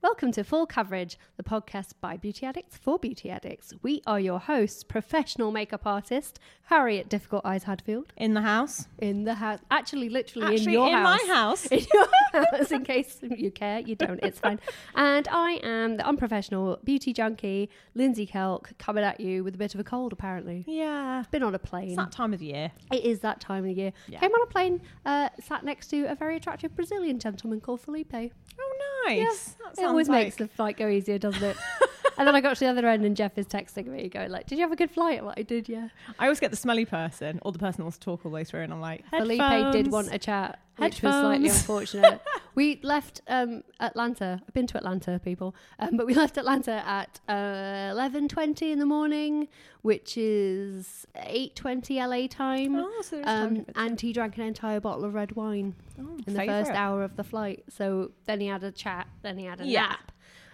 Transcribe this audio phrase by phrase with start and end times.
[0.00, 3.74] Welcome to Full Coverage, the podcast by beauty addicts for beauty addicts.
[3.82, 8.86] We are your hosts, professional makeup artist Harriet Difficult Eyes Hadfield, in the house.
[8.98, 9.58] in the house.
[9.72, 11.20] Actually, literally in Actually, your in house.
[11.26, 11.66] my house.
[11.72, 13.80] In your house, in case you care.
[13.80, 14.60] You don't, it's fine.
[14.94, 19.74] And I am the unprofessional beauty junkie, Lindsay Kelk, coming at you with a bit
[19.74, 20.64] of a cold, apparently.
[20.68, 21.24] Yeah.
[21.32, 21.88] Been on a plane.
[21.88, 22.70] It's that time of year.
[22.92, 23.92] It is that time of year.
[24.06, 24.20] Yeah.
[24.20, 28.12] Came on a plane, uh, sat next to a very attractive Brazilian gentleman called Felipe.
[28.14, 29.56] Oh, nice.
[29.74, 30.26] Sounds always like...
[30.26, 31.56] makes the fight go easier, doesn't it?
[32.18, 34.46] and then I got to the other end and Jeff is texting me going like,
[34.46, 35.20] did you have a good flight?
[35.20, 35.88] I'm like, I did, yeah.
[36.18, 38.34] I always get the smelly person or the person that wants to talk all the
[38.34, 42.20] way through, and I'm like, Felipe did want a chat, which was slightly unfortunate.
[42.54, 44.40] we left um, Atlanta.
[44.46, 48.78] I've been to Atlanta, people, um, but we left Atlanta at uh, eleven twenty in
[48.78, 49.48] the morning,
[49.82, 52.76] which is eight twenty LA time.
[52.76, 56.44] Oh, so um, and he drank an entire bottle of red wine Oh, in the
[56.46, 57.64] first hour of the flight.
[57.68, 59.86] So then he had a chat, then he had a Yeah.
[59.88, 60.12] nap,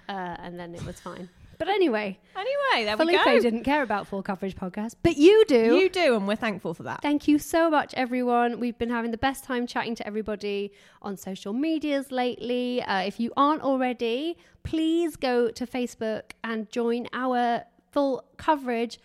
[0.09, 0.13] uh,
[0.43, 1.29] and then it was fine.
[1.65, 3.41] But anyway, Anyway, there Felipe we go.
[3.41, 5.77] didn't care about full coverage podcast, but you do.
[5.77, 7.01] You do, and we're thankful for that.
[7.01, 8.61] Thank you so much, everyone.
[8.61, 12.83] We've been having the best time chatting to everybody on social medias lately.
[12.83, 17.63] Uh, if you aren't already, please go to Facebook and join our
[17.93, 18.99] full coverage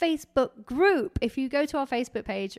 [0.00, 1.18] Facebook group.
[1.20, 2.56] If you go to our Facebook page,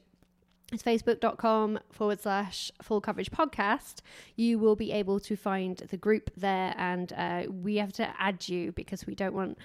[0.71, 4.01] it's facebook.com forward slash full coverage podcast.
[4.35, 8.47] You will be able to find the group there, and uh, we have to add
[8.49, 9.57] you because we don't want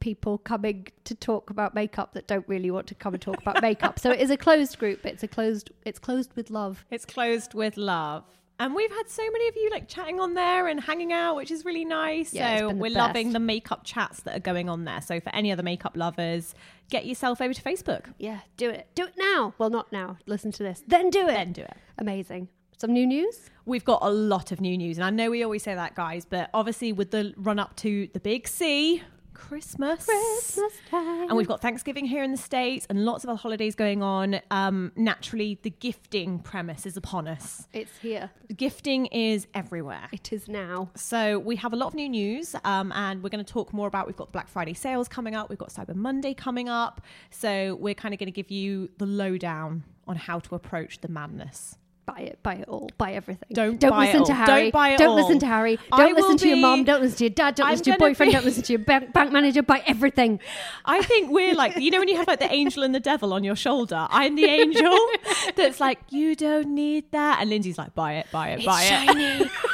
[0.00, 3.62] people coming to talk about makeup that don't really want to come and talk about
[3.62, 3.98] makeup.
[3.98, 5.04] So it is a closed group.
[5.04, 5.70] It's a closed.
[5.84, 6.84] It's closed with love.
[6.90, 8.24] It's closed with love.
[8.60, 11.50] And we've had so many of you like chatting on there and hanging out, which
[11.50, 12.32] is really nice.
[12.32, 15.00] Yeah, so we're loving the makeup chats that are going on there.
[15.00, 16.54] So for any other makeup lovers,
[16.88, 18.06] get yourself over to Facebook.
[18.18, 18.86] Yeah, do it.
[18.94, 19.54] Do it now.
[19.58, 20.18] Well, not now.
[20.26, 20.84] Listen to this.
[20.86, 21.32] Then do it.
[21.32, 21.76] Then do it.
[21.98, 22.48] Amazing.
[22.76, 23.50] Some new news.
[23.66, 26.24] We've got a lot of new news, and I know we always say that, guys,
[26.24, 29.02] but obviously with the run up to the big C,
[29.34, 31.28] Christmas, Christmas time.
[31.28, 34.40] and we've got Thanksgiving here in the states, and lots of other holidays going on.
[34.50, 37.66] Um, naturally, the gifting premise is upon us.
[37.72, 38.30] It's here.
[38.56, 40.08] Gifting is everywhere.
[40.12, 40.90] It is now.
[40.94, 43.88] So we have a lot of new news, um, and we're going to talk more
[43.88, 44.06] about.
[44.06, 45.50] We've got Black Friday sales coming up.
[45.50, 47.00] We've got Cyber Monday coming up.
[47.30, 51.08] So we're kind of going to give you the lowdown on how to approach the
[51.08, 51.76] madness.
[52.06, 53.48] Buy it, buy it all, buy everything.
[53.52, 54.46] Don't don't buy it listen to all.
[54.46, 54.62] Harry.
[54.64, 55.14] Don't buy it Don't all.
[55.16, 55.78] listen to Harry.
[55.96, 56.84] Don't will listen to your mom.
[56.84, 57.54] Don't listen to your dad.
[57.54, 58.30] Don't I'm listen to your boyfriend.
[58.30, 59.62] be- Don't listen to your bank, bank manager.
[59.62, 60.38] Buy everything.
[60.84, 63.32] I think we're like, you know, when you have like the angel and the devil
[63.32, 64.06] on your shoulder.
[64.10, 64.98] I'm the angel
[65.56, 68.86] that's like, you don't need that, and Lindsay's like, buy it, buy it, buy it.
[68.86, 69.24] shiny.
[69.24, 69.54] it's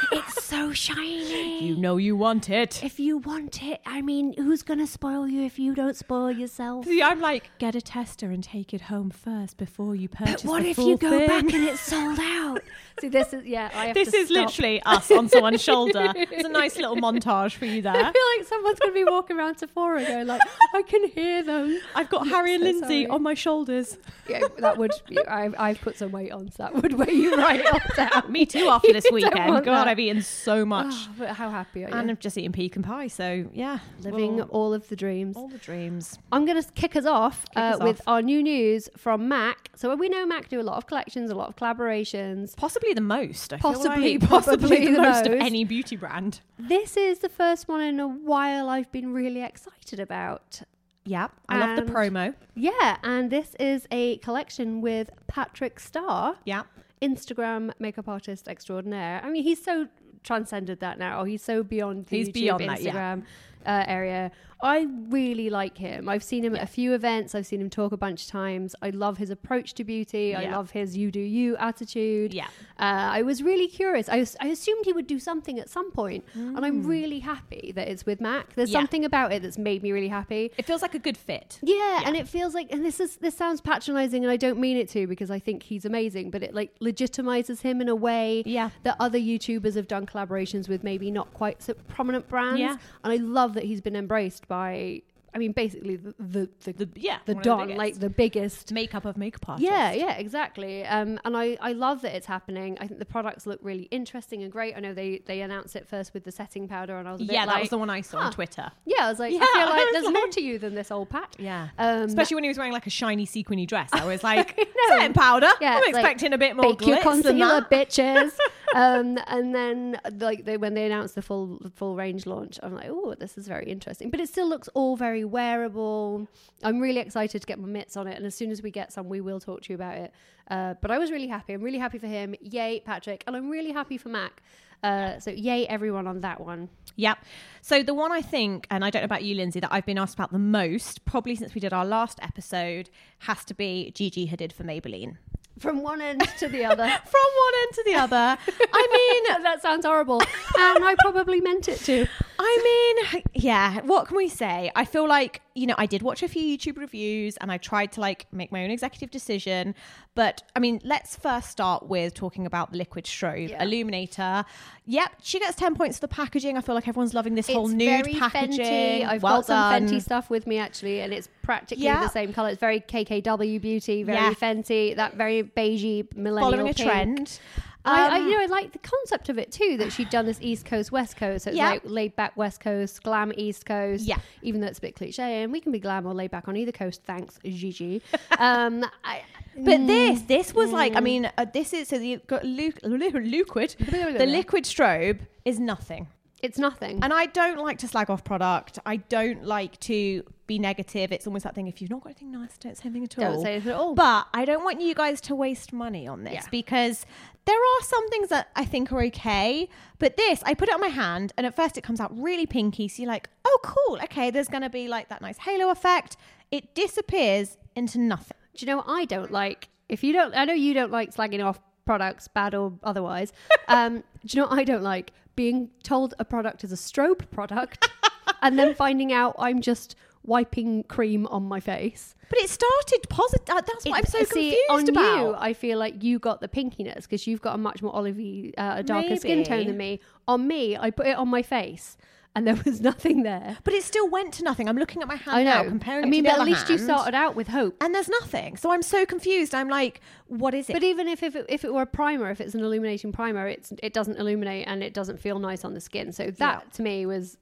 [0.51, 1.65] so shiny.
[1.65, 2.83] You know you want it.
[2.83, 6.83] if you want it, I mean, who's gonna spoil you if you don't spoil yourself?
[6.85, 10.41] See, I'm like, get a tester and take it home first before you purchase.
[10.43, 11.27] But what if you go thing.
[11.27, 12.59] back and it's sold out?
[12.99, 13.69] See, this is yeah.
[13.73, 14.47] I have This to is stop.
[14.47, 16.11] literally us on someone's shoulder.
[16.17, 17.93] It's a nice little montage for you there.
[17.95, 20.41] I feel like someone's gonna be walking around Sephora going like,
[20.75, 21.79] I can hear them.
[21.95, 23.07] I've got Harry and so Lindsay sorry.
[23.07, 23.97] on my shoulders.
[24.27, 24.91] Yeah, that would.
[25.29, 28.29] I've, I've put some weight on, so that would weigh you right off down.
[28.31, 29.33] Me too after this weekend.
[29.33, 29.87] God, that.
[29.87, 30.93] I've eaten so much.
[30.93, 31.93] Oh, but how happy are you?
[31.95, 33.79] And I've just eaten pecan pie, so yeah.
[34.03, 35.35] Living well, all of the dreams.
[35.35, 36.17] all the dreams.
[36.31, 38.07] I'm going to kick us off Kick uh, us with off.
[38.07, 39.69] our new news from Mac.
[39.75, 42.55] So we know Mac do a lot of collections, a lot of collaborations.
[42.55, 43.53] Possibly the most.
[43.53, 44.29] I Possibly- like.
[44.29, 46.41] possibly possibly the, the most of any beauty brand.
[46.59, 50.61] This is the first one in a while I've been really excited about.
[51.03, 52.35] Yeah, I love the promo.
[52.55, 56.63] Yeah, and this is a collection with Patrick Starr, Yeah,
[57.01, 59.19] Instagram makeup artist extraordinaire.
[59.23, 59.87] I mean, he's so
[60.23, 61.21] transcended that now.
[61.21, 62.93] Oh, he's so beyond the He's YouTube, beyond that, yeah.
[62.93, 63.23] Instagram
[63.65, 64.31] uh, area.
[64.63, 66.09] I really like him.
[66.09, 67.33] I've seen him at a few events.
[67.35, 68.75] I've seen him talk a bunch of times.
[68.81, 70.35] I love his approach to beauty.
[70.35, 72.33] I love his "you do you" attitude.
[72.33, 72.47] Yeah.
[72.79, 74.09] Uh, I was really curious.
[74.09, 76.01] I, was, I assumed he would do something at some point.
[76.01, 76.63] point, and Mm.
[76.65, 78.53] I'm really happy that it's with Mac.
[78.55, 78.79] There's Yeah.
[78.79, 80.51] something about it that's made me really happy.
[80.57, 81.59] it feels like a good fit.
[81.61, 84.77] Yeah, and it feels like, and this is this sounds patronizing, and I don't mean
[84.77, 88.41] it to because I think he's amazing, but it like legitimizes him in a way
[88.45, 88.69] Yeah.
[88.83, 92.59] that other YouTubers have done collaborations with maybe not quite so prominent brands.
[92.59, 92.77] Yeah.
[93.03, 95.01] and I love that he's been embraced by
[95.33, 97.77] I mean, basically the the the, The- yeah, the the don, biggest.
[97.77, 98.71] like the biggest.
[98.71, 99.69] makeup of makeup artists.
[99.69, 100.85] Yeah, yeah, exactly.
[100.85, 102.77] Um, and I, I love that it's happening.
[102.79, 104.75] I think the products look really interesting and great.
[104.75, 107.45] I know they, they announced it first with the setting powder, and I was yeah,
[107.45, 108.25] that was the one I saw huh.
[108.25, 108.71] on Twitter.
[108.85, 110.91] Yeah, I was like, Yeah, I feel like was there's more to you than this
[110.91, 111.33] old pack.
[111.37, 111.69] Yeah.
[111.77, 113.89] Um, Especially when he was wearing like a shiny sequiny dress.
[113.93, 114.65] I was like, know.
[114.89, 115.49] setting powder.
[115.59, 118.31] Yeah, I'm it's like, expecting a bit more Bake your concealer, bitches.
[118.75, 122.89] um, and then, like, they, when they announced the full full range launch, I'm like,
[122.89, 124.09] oh, this is very interesting.
[124.09, 126.27] But it still looks all very wearable.
[126.63, 128.91] I'm really excited to get my mitts on it, and as soon as we get
[128.91, 130.13] some, we will talk to you about it.
[130.49, 131.53] Uh, but I was really happy.
[131.53, 132.35] I'm really happy for him.
[132.41, 134.41] Yay, Patrick, and I'm really happy for Mac.
[134.83, 136.69] Uh, so yay, everyone on that one.
[136.95, 137.19] Yep.
[137.61, 139.97] So the one I think, and I don't know about you, Lindsay, that I've been
[139.97, 142.89] asked about the most, probably since we did our last episode,
[143.19, 145.17] has to be Gigi Hadid for Maybelline.
[145.59, 146.83] From one end to the other.
[147.05, 148.37] From one end to the other.
[148.73, 152.07] I mean, that sounds horrible, and I probably meant it to.
[152.43, 154.71] I mean, yeah, what can we say?
[154.75, 157.91] I feel like, you know, I did watch a few YouTube reviews and I tried
[157.91, 159.75] to like make my own executive decision.
[160.15, 163.61] But I mean, let's first start with talking about the liquid strobe Yeah.
[163.63, 164.43] illuminator.
[164.87, 166.57] Yep, she gets 10 points for the packaging.
[166.57, 168.65] I feel like everyone's loving this whole it's nude very packaging.
[168.65, 169.05] Fenty.
[169.07, 169.73] I've well got some.
[169.87, 172.01] Fenty stuff with me actually, and it's practically Yeah.
[172.01, 172.49] the same color.
[172.49, 174.33] It's very KKW beauty, very Yeah.
[174.33, 176.89] Fenty, that very beigey millennial Following a pink.
[176.89, 177.39] trend.
[177.83, 179.75] I, I, Um, you know, I like the concept of it too.
[179.77, 181.45] That she'd done this East Coast, West Coast.
[181.45, 181.69] So it's Yeah.
[181.71, 184.03] like laid back West Coast, glam East Coast.
[184.05, 184.17] Yeah.
[184.43, 186.55] Even though it's a bit cliche, and we can be glam or laid back on
[186.55, 187.01] either coast.
[187.05, 188.03] Thanks, Gigi.
[188.37, 189.23] um, I,
[189.57, 193.09] But this, this was like, I mean, uh, this is so the got lu- lu-
[193.09, 196.07] liquid, the liquid strobe is nothing.
[196.43, 196.99] It's nothing.
[197.01, 198.79] And I don't like to slag off product.
[198.85, 201.11] I don't like to be negative.
[201.11, 201.67] It's almost that thing.
[201.67, 203.33] If you've not got anything nice, don't say anything at all.
[203.33, 203.95] Don't say anything at all.
[203.95, 206.41] But I don't want you guys to waste money on this Yeah.
[206.51, 207.05] because
[207.45, 209.69] there are some things that I think are okay.
[209.99, 212.45] But this, I put it on my hand, and at first it comes out really
[212.45, 212.87] pinky.
[212.87, 213.99] So you're like, oh, cool.
[214.03, 216.17] Okay, there's going to be like that nice halo effect.
[216.51, 218.37] It disappears into nothing.
[218.55, 219.69] Do you know what I don't like?
[219.89, 223.31] If you don't, I know you don't like slagging off products, bad or otherwise.
[223.67, 225.11] Um, do you know what I don't like?
[225.35, 227.89] Being told a product is a strobe product
[228.41, 232.15] and then finding out I'm just wiping cream on my face.
[232.29, 233.45] But it started positive.
[233.47, 235.19] That's what I'm so See, confused on about.
[235.19, 238.53] you, I feel like you got the pinkiness because you've got a much more olivey,
[238.57, 239.99] uh, a darker skin tone than me.
[240.27, 241.97] On me, I put it on my face
[242.35, 243.57] and there was nothing there.
[243.63, 244.69] but it still went to nothing.
[244.69, 246.77] I'm looking at my hand I now, comparing I it mean, but at least you
[246.77, 247.75] started out with hope.
[247.81, 248.57] and there's nothing.
[248.57, 249.53] So I'm so confused.
[249.53, 250.73] I'm like, what is it?
[250.73, 253.47] But even if, if, it, if it were a primer, if it's an illuminating primer,
[253.47, 256.11] it's it doesn't illuminate and it doesn't feel nice on the skin.
[256.13, 256.71] So that Yeah.
[256.73, 257.37] to me was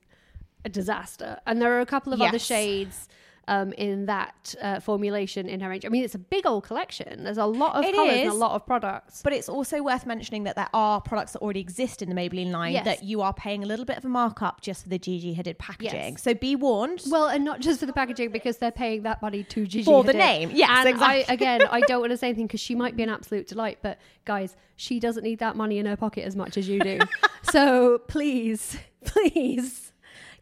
[0.66, 1.40] a disaster.
[1.46, 3.08] And there are a couple of other shades
[3.50, 5.84] um, in that uh, formulation in her range.
[5.84, 7.24] I mean, it's a big old collection.
[7.24, 9.22] There's a lot of It colors and a lot of products.
[9.24, 12.52] But it's also worth mentioning that there are products that already exist in the Maybelline
[12.52, 12.86] line Yes.
[12.86, 15.58] that you are paying a little bit of a markup just for the Gigi Hadid
[15.58, 16.14] packaging.
[16.14, 16.22] Yes.
[16.22, 17.02] So be warned.
[17.08, 20.04] Well, and not just for the packaging because they're paying that money to Gigi For
[20.04, 20.52] the name.
[20.54, 21.26] Yes, and exactly.
[21.28, 23.80] I, again, I don't want to say anything because she might be an absolute delight,
[23.82, 27.00] but guys, she doesn't need that money in her pocket as much as you do.
[27.52, 29.92] so please, please,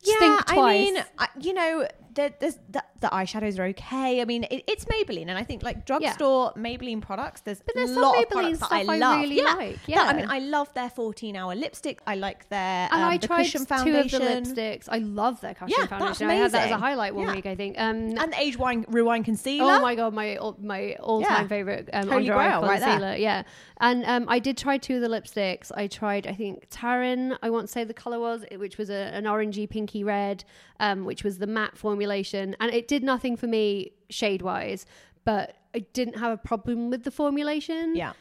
[0.03, 0.57] just think twice.
[0.57, 1.03] I mean,
[1.41, 1.87] you know,
[2.17, 4.21] the, there's, the, the eyeshadows are okay.
[4.21, 7.41] I mean, it, it's Maybelline, and I think like drugstore Maybelline products.
[7.41, 9.21] There's, But there's some lot of Maybelline products that stuff I I love.
[9.21, 9.53] really yeah.
[9.53, 12.01] like, Yeah, I mean, I love their 14-hour lipstick.
[12.05, 14.85] I like their and um, I the tried cushion two foundation of the lipsticks.
[14.89, 16.29] I love their cushion Yeah, that's foundation.
[16.29, 17.35] I had that as a highlight one Yeah.
[17.35, 17.79] week, I think.
[17.79, 19.73] Um, and the Age Wine Rewind Concealer.
[19.75, 21.47] Oh my god, my all- my all time Yeah.
[21.47, 23.15] favorite um, Holy under eye grail, right concealer.
[23.15, 23.43] yeah,
[23.79, 25.71] and um, I did try two of the lipsticks.
[25.75, 27.37] I tried, I think Taryn.
[27.43, 30.43] I won't say the color was, which was a, an orangey pinky red,
[30.79, 34.85] um, which was the matte formulation, and it did nothing for me shade wise,
[35.25, 37.95] but I didn't have a problem with the formulation.
[37.95, 38.13] Yeah.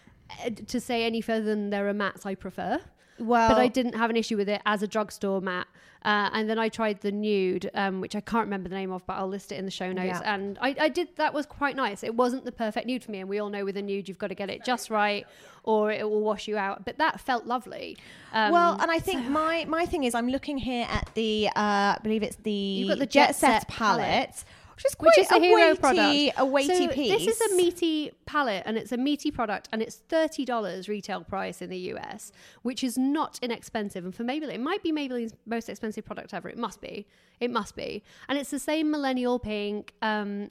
[0.45, 2.81] Uh, To say any further than there are mattes I prefer.
[3.19, 5.67] Well, but I didn't have an issue with it as a drugstore matte.
[6.05, 9.05] Uh, and then I tried the nude, um, which I can't remember the name of,
[9.07, 10.21] but I'll list it in the show notes.
[10.23, 10.35] Yeah.
[10.35, 12.05] And I, I did that was quite nice.
[12.05, 14.19] It wasn't the perfect nude for me, and we all know with a nude you've
[14.19, 15.27] got to get it just right,
[15.65, 16.85] or it will wash you out.
[16.85, 17.97] But that felt lovely.
[18.33, 21.51] Um, well, and I think my my thing is I'm looking here at the uh,
[21.57, 24.45] I believe it's the You've got the Jet, Jet Set, Set palette, palette.
[24.77, 26.33] Which is quite which is a, hero weighty, product.
[26.37, 27.25] a weighty so piece.
[27.25, 31.25] This is a meaty palette, and it's a meaty product, and it's thirty dollars retail
[31.25, 32.31] price in the US,
[32.63, 34.05] which is not inexpensive.
[34.05, 36.49] And for Maybelline, it might be Maybelline's most expensive product ever.
[36.51, 37.07] It must be.
[37.41, 38.03] It must be.
[38.29, 39.95] And it's the same millennial pink.
[40.03, 40.51] Um,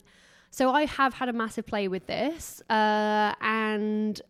[0.50, 4.20] so I have had a massive play with this, uh, and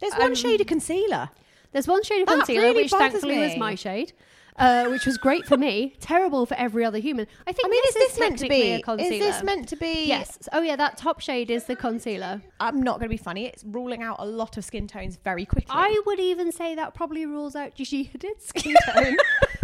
[0.00, 1.30] There's one um, shade of concealer.
[1.72, 4.12] there's one shade of That concealer, really which bothers thankfully was my shade.
[4.56, 7.26] Uh, which was great for me, terrible for every other human.
[7.44, 8.72] I think I mean, this is this meant to be?
[8.74, 9.12] a concealer.
[9.12, 10.04] Is this meant to be?
[10.06, 10.48] Yes.
[10.52, 12.40] Oh yeah, that top shade is the concealer.
[12.60, 13.46] I'm not going to be funny.
[13.46, 15.74] It's ruling out a lot of skin tones very quickly.
[15.74, 19.16] I would even say that probably rules out Gigi Hadid's skin tone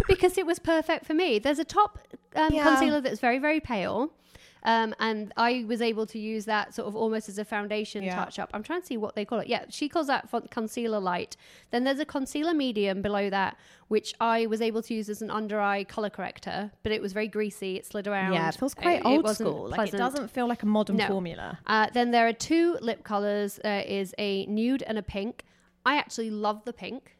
[0.09, 1.39] because it was perfect for me.
[1.39, 1.99] There's a top
[2.35, 2.63] um, Yeah.
[2.63, 4.11] concealer that's very very pale.
[4.63, 8.15] Um, and I was able to use that sort of almost as a foundation Yeah.
[8.15, 8.49] touch up.
[8.53, 9.47] I'm trying to see what they call it.
[9.47, 11.35] Yeah, she calls that concealer light.
[11.71, 15.31] Then there's a concealer medium below that, which I was able to use as an
[15.31, 17.75] under eye color corrector, but it was very greasy.
[17.77, 18.33] It slid around.
[18.33, 19.69] Yeah, it feels quite it old wasn't school.
[19.69, 21.07] Like it doesn't feel like a modern No.
[21.07, 21.59] formula.
[21.65, 23.59] Uh, then there are two lip colors.
[23.63, 25.43] There is a nude and a pink.
[25.85, 27.15] I actually love the pink.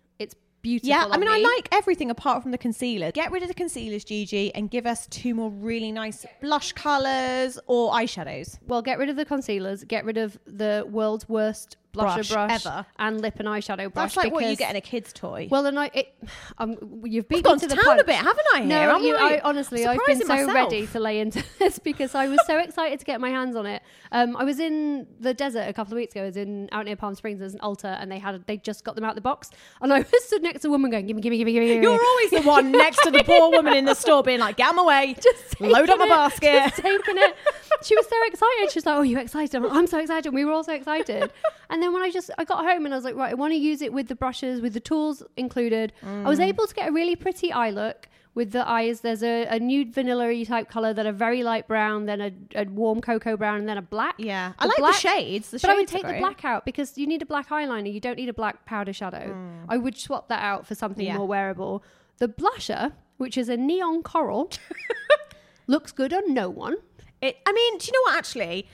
[0.62, 0.90] Beautiful.
[0.90, 3.12] Yeah, I mean, I like everything apart from the concealer.
[3.12, 7.58] Get rid of the concealers, Gigi, and give us two more really nice blush colours
[7.66, 8.60] or eyeshadows.
[8.68, 9.84] Well, get rid of the concealers.
[9.84, 12.86] Get rid of the world's worst blusher Brush brush, ever.
[13.00, 14.14] and lip and eyeshadow brush.
[14.14, 15.48] That's like what you get in a kid's toy.
[15.52, 16.14] Well, and I, it,
[16.58, 18.90] um, you've gone to the town a bit, haven't I, No, here?
[18.92, 20.54] I'm you, I, honestly, I've been so myself.
[20.54, 23.66] ready to lay into this because I was so excited to get my hands on
[23.66, 23.82] it.
[24.12, 26.24] Um, I was in the desert a couple of weeks ago.
[26.24, 27.40] I was in out near Palm Springs.
[27.40, 29.50] There's an Ulta, and they had they just got them out of the box,
[29.82, 31.54] and I was stood next to a woman going, "Give me, give me, give me,
[31.54, 34.40] give me." You're always the one next to the poor woman in the store being
[34.40, 36.52] like, get 'em away, just load up my basket.
[36.70, 37.36] just taking it.
[37.84, 38.72] She was so excited.
[38.72, 40.26] She was like, "Oh, you excited?" I'm, like, I'm so excited.
[40.28, 41.32] And we were all so excited.
[41.72, 43.54] And then when I just I got home and I was like, "Right, I want
[43.54, 46.26] to use it with the brushes, with the tools included." I Mm.
[46.26, 48.08] was able to get a really pretty eye look.
[48.34, 52.06] With the eyes, there's a, a nude vanilla type color, then a very light brown,
[52.06, 54.16] then a, a warm cocoa brown, and then a black.
[54.18, 55.52] Yeah, The I like black- the shades.
[55.52, 57.92] The but I would take the black out because you need a black eyeliner.
[57.94, 59.36] You don't need a black powder shadow.
[59.68, 61.10] I would swap that out for something Mm.
[61.10, 61.18] Yeah.
[61.18, 61.84] more wearable.
[62.20, 64.50] The blusher, which is a neon coral,
[65.68, 66.78] looks good on no one.
[67.22, 68.18] It, I mean, do you know what?
[68.18, 68.68] Actually,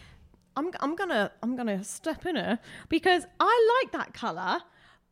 [0.57, 2.59] I'm I'm gonna I'm gonna step in her
[2.89, 4.57] because I like that color,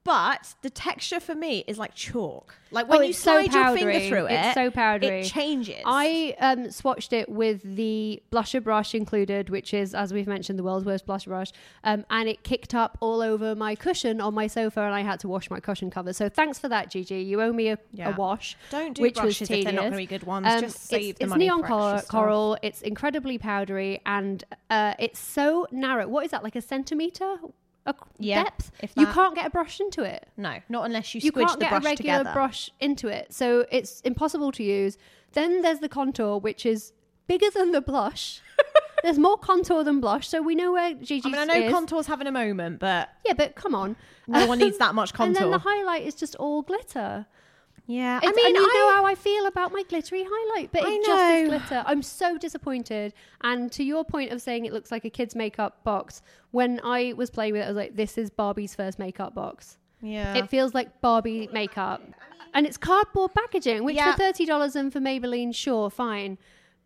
[0.06, 2.56] but the texture for me is like chalk.
[2.72, 5.22] Like when Oh, you it's so slide your finger through it, It's so powdery.
[5.22, 5.82] It changes.
[5.86, 10.64] I um, swatched it with the blusher brush included, which is, as we've mentioned, the
[10.64, 11.52] world's worst blusher brush.
[11.84, 15.20] Um, and it kicked up all over my cushion on my sofa, and I had
[15.22, 16.14] to wash my cushion cover.
[16.14, 17.22] So thanks for that, Gigi.
[17.22, 18.14] You owe me a, Yeah.
[18.14, 18.56] a wash.
[18.70, 19.84] Don't do which brushes was if they're not tedious.
[19.86, 20.46] gonna be good ones.
[20.48, 22.58] Um, Just save it's, the it's money neon for cor- coral.
[22.62, 26.08] It's incredibly powdery, and uh, it's so narrow.
[26.08, 26.44] What is that?
[26.44, 27.38] Like a centimeter?
[27.88, 28.72] A Yeah, depth.
[28.96, 31.66] you can't get a brush into it no, not unless you, you squidge can't the
[31.66, 32.34] get brush a regular together.
[32.34, 34.98] brush into it so it's impossible to use
[35.34, 36.94] then there's the contour which is
[37.28, 38.42] bigger than the blush
[39.04, 41.72] there's more contour than blush so we know where Gigi's I mean, I know is.
[41.72, 43.96] contour's having a moment, but yeah but come on
[44.28, 45.28] no one needs that much contour.
[45.28, 47.28] and then the highlight is just all glitter
[47.88, 50.90] yeah, I I mean, you know how I feel about my glittery highlight, but I
[50.92, 51.84] it just is glitter.
[51.86, 53.14] I'm so disappointed.
[53.42, 57.14] And to your point of saying it looks like a kid's makeup box, when I
[57.16, 60.36] was playing with it, I was like, "This is Barbie's first makeup box." yeah.
[60.36, 62.02] It feels like Barbie makeup.
[62.54, 64.14] And it's cardboard packaging, which Yeah.
[64.16, 66.38] for $30 and for Maybelline, sure, fine.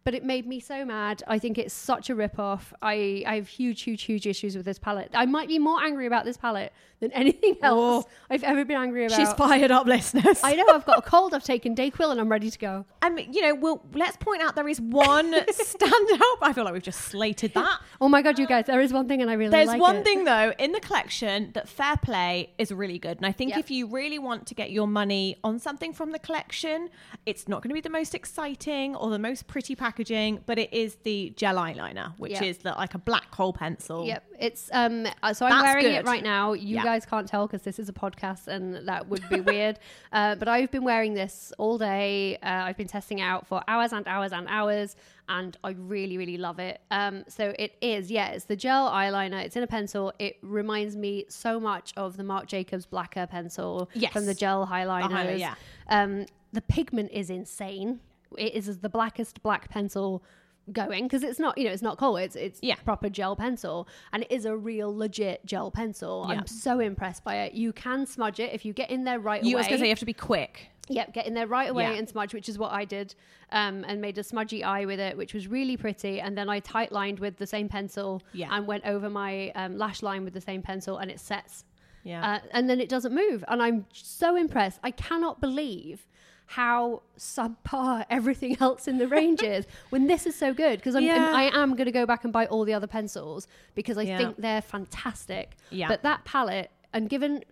[0.06, 1.22] But it made me so mad.
[1.27, 2.74] I think it's such a rip-off.
[2.82, 5.10] I, I have huge, huge, huge issues with this palette.
[5.13, 8.10] I might be more angry about this palette than anything else Oh.
[8.29, 9.18] I've ever been angry about.
[9.18, 10.39] She's fired up, listeners.
[10.44, 11.34] I know I've got a cold.
[11.34, 12.86] I've taken Dayquil and I'm ready to go.
[13.12, 15.34] Mean, you know, well, let's point out there is one
[15.79, 16.38] standout.
[16.41, 17.79] I feel like we've just slated that.
[18.01, 18.65] Oh my god, you guys!
[18.65, 20.03] There is one thing, and I really There's like one it.
[20.06, 23.60] thing though in the collection that Fair Play is really good, and I think Yep.
[23.60, 26.89] if you really want to get your money on something from the collection,
[27.25, 30.72] it's not going to be the most exciting or the most pretty packaging, but it
[30.74, 32.43] is the gel eyeliner, which Yep.
[32.43, 34.05] is the, like a black hole pencil.
[34.05, 35.08] Yep, it's um.
[35.24, 36.53] uh, So I'm wearing it right now.
[36.53, 36.84] You Yeah.
[36.84, 39.79] guys can't tell because this is a podcast, and that would be weird.
[40.13, 42.38] Uh, but I've been wearing this all day.
[42.43, 44.96] Uh, I've been testing it out for hours and hours and hours,
[45.27, 46.81] and I really, really love it.
[46.91, 49.43] Um, so it is, yeah, it's the gel eyeliner.
[49.43, 50.13] It's in a pencil.
[50.19, 54.13] It reminds me so much of the Marc Jacobs Blacquer pencil Yes.
[54.13, 55.10] from the gel highliners.
[55.10, 55.55] highlighter, yeah.
[55.89, 58.00] Um, the pigment is insane.
[58.38, 60.24] It is the blackest black pencil
[60.71, 62.75] going because it's not you know it's not kohl it's it's Yeah.
[62.75, 66.36] proper gel pencil and it is a real legit gel pencil Yeah.
[66.41, 69.41] i'm so impressed by it you can smudge it if you get in there right
[69.43, 70.69] You away you was to say you have to be quick.
[70.91, 71.93] Yep, get in there right away Yeah.
[72.00, 73.13] and smudge, which is what I did,
[73.51, 76.19] um, and made a smudgy eye with it, which was really pretty.
[76.19, 78.50] And then I tight lined with the same pencil, Yeah.
[78.51, 81.63] and went over my um, lash line with the same pencil, and it sets.
[82.03, 82.27] Yeah.
[82.27, 84.79] Uh, and then it doesn't move, and I'm so impressed.
[84.83, 86.07] I cannot believe
[86.53, 91.03] how subpar everything else in the range is when this is so good because I'm
[91.03, 91.32] Yeah.
[91.32, 94.18] I am going to go back and buy all the other pencils because I Yeah.
[94.18, 95.58] think they're fantastic.
[95.70, 95.88] Yeah.
[95.88, 97.43] But that palette and given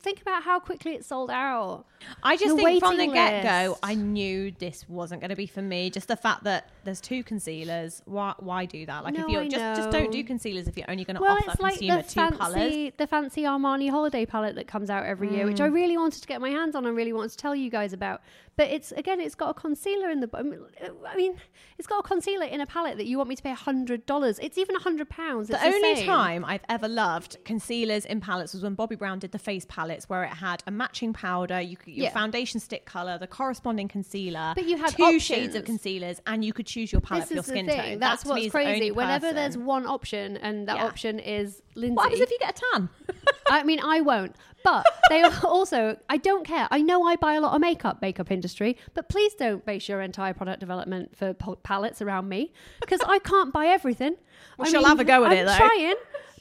[0.00, 1.84] think about how quickly it sold out.
[2.22, 3.80] I just The think from the waiting get go, list.
[3.82, 5.90] I knew this wasn't going to be for me.
[5.90, 8.00] Just the fact that there's two concealers.
[8.04, 8.34] Why?
[8.38, 9.02] Why do that?
[9.02, 11.22] Like No, if you I just just don't do concealers if you're only going to
[11.22, 12.92] Well, offer it's like consumer the two colors.
[12.96, 15.74] the fancy Armani holiday palette that comes out every year, which I mm.
[15.74, 18.22] really wanted to get my hands on and really wanted to tell you guys about.
[18.56, 20.30] But it's again, it's got a concealer in the.
[20.32, 20.60] I mean,
[21.06, 21.36] I mean,
[21.76, 24.38] it's got a concealer in a palette that you want me to pay hundred dollars.
[24.38, 25.48] It's even hundred pounds.
[25.48, 29.38] The only time I've ever loved concealers in palettes was when Bobbi Brown did the
[29.38, 32.12] face palettes where it had a matching powder, you could, your Yeah.
[32.14, 36.54] foundation stick color, the corresponding concealer, But you had two shades of concealers, and you
[36.54, 37.78] could choose your palette this for your skin thing.
[37.78, 37.98] tone.
[38.00, 38.90] That's That what's is the crazy.
[38.90, 40.86] Whenever there's one option and that Yeah.
[40.86, 41.94] option is Lindsay.
[41.94, 42.88] what happens if you get a tan?
[43.50, 44.34] I mean, I won't.
[44.64, 46.66] But they are also, I don't care.
[46.70, 50.00] I know I buy a lot of makeup, makeup industry, but please don't base your
[50.00, 54.16] entire product development for palettes around me because I can't buy everything.
[54.58, 55.56] Well, I she'll have a go at I'm it, though.
[55.56, 55.94] trying.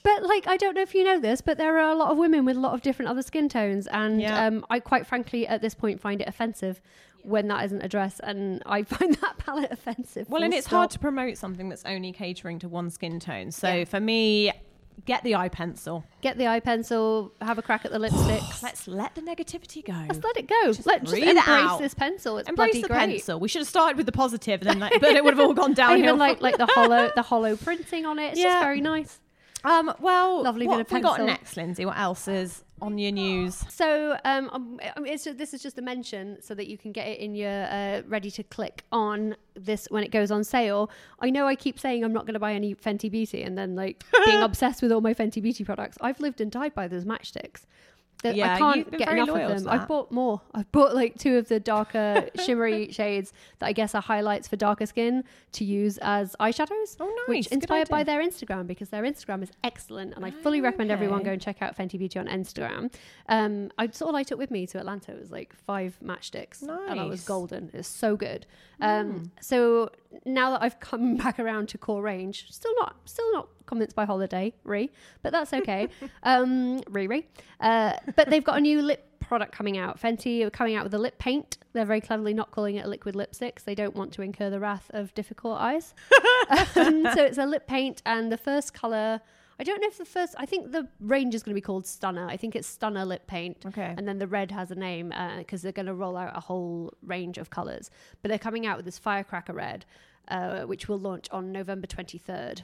[0.04, 2.18] But like, I don't know if you know this, but there are a lot of
[2.18, 4.46] women with a lot of different other skin tones, and Yeah.
[4.46, 6.80] um, I quite frankly at this point find it offensive
[7.24, 10.30] when that isn't addressed, and I find that palette offensive.
[10.30, 10.78] Well, and it's stop.
[10.78, 13.50] hard to promote something that's only catering to one skin tone.
[13.52, 13.86] So Yeah.
[13.86, 14.52] for me,
[15.06, 16.04] get the eye pencil.
[16.22, 18.64] get the eye pencil, have a crack at the lipsticks.
[18.64, 19.94] Let's let the negativity go.
[20.08, 20.56] Let's let it go.
[20.66, 22.38] Let's just breathe it embrace this pencil.
[22.38, 22.98] It's Embrace bloody the great.
[23.00, 23.40] pencil.
[23.40, 25.54] We should have started with the positive, and then like, but it would have all
[25.54, 26.00] gone downhill.
[26.06, 28.32] even like like the hollow the hollow printing on it.
[28.32, 28.46] It's Yeah.
[28.54, 29.20] just very nice.
[29.66, 31.86] Um, well, Lovely what bit of have we got next, Lindsay?
[31.86, 33.56] What else is on your news?
[33.70, 37.20] So um, um, it's, this is just a mention so that you can get it
[37.20, 40.92] in your uh, ready to click on this when it goes on sale.
[41.20, 43.76] I know I keep saying I'm not going to buy any Fenty Beauty and then
[43.76, 45.98] like being obsessed with all my Fenty Beauty products.
[46.00, 47.66] I've lived and died by those Match Stix.
[48.24, 49.68] That Yeah, I can't get enough of them.
[49.70, 50.42] I've bought more.
[50.54, 54.56] I've bought like two of the darker shimmery shades that I guess are highlights for
[54.56, 56.98] darker skin to use as eyeshadows.
[57.00, 57.28] Oh, nice.
[57.28, 61.20] Which inspired by their Instagram because their Instagram is excellent and I fully recommend everyone
[61.20, 61.26] Okay.
[61.26, 62.92] go and check out Fenty Beauty on Instagram.
[63.30, 65.12] Um, I it's all I took with me to Atlanta.
[65.12, 67.66] It was like five Match Stix, and I was golden.
[67.68, 68.46] It was so good.
[68.82, 69.90] Um, So
[70.26, 74.06] now that I've come back around to core range, still not still not convinced by
[74.06, 74.92] Holiday Re,
[75.24, 75.88] but that's okay.
[76.24, 77.26] um, Riri,
[77.60, 80.00] uh, but they've got a new lip product coming out.
[80.00, 81.58] Fenty are coming out with a lip paint.
[81.74, 83.56] They're very cleverly not calling it a liquid lipstick.
[83.56, 85.96] 'cause They don't want to incur the wrath of difficult eyes.
[86.76, 89.22] um, so it's a lip paint, and the first color.
[89.60, 90.36] I don't know if the first.
[90.38, 92.30] I think the range is going to be called Stunna.
[92.30, 93.58] I think it's Stunna lip paint.
[93.66, 93.94] Okay.
[93.98, 96.94] And then the red has a name because they're going to roll out a whole
[97.04, 97.90] range of colors.
[98.22, 99.86] But they're coming out with this Firecracker red,
[100.28, 102.64] uh, which will launch on November twenty third.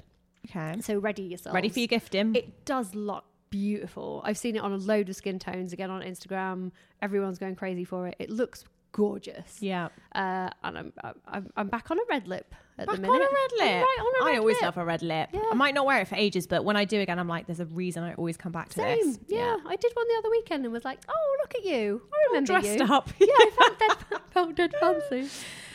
[0.50, 0.82] Okay.
[0.82, 1.54] So ready yourself.
[1.56, 2.36] Ready for your gifting?
[2.36, 4.22] It does look beautiful.
[4.26, 6.72] I've seen it on a load of skin tones again on Instagram.
[7.02, 8.16] Everyone's going crazy for it.
[8.18, 9.62] It looks gorgeous.
[9.62, 9.90] yeah.
[10.14, 10.94] Uh, and I'm,
[11.28, 13.14] I'm I'm back on a red lip at Back the minute.
[13.16, 13.84] on a red lip.
[13.86, 14.62] Right on a I red always lip.
[14.64, 15.30] love a red lip.
[15.34, 15.42] Yeah.
[15.52, 17.60] I might not wear it for ages, but when I do again, I'm like, there's
[17.60, 18.98] a reason I always come back to Same.
[19.06, 19.20] this.
[19.28, 19.58] Yeah.
[19.66, 22.02] I did one the other weekend and was like, oh look at you.
[22.14, 22.86] I remember dressed you.
[22.94, 23.10] up.
[23.20, 23.98] yeah, I felt dead,
[24.32, 25.30] felt dead fancy.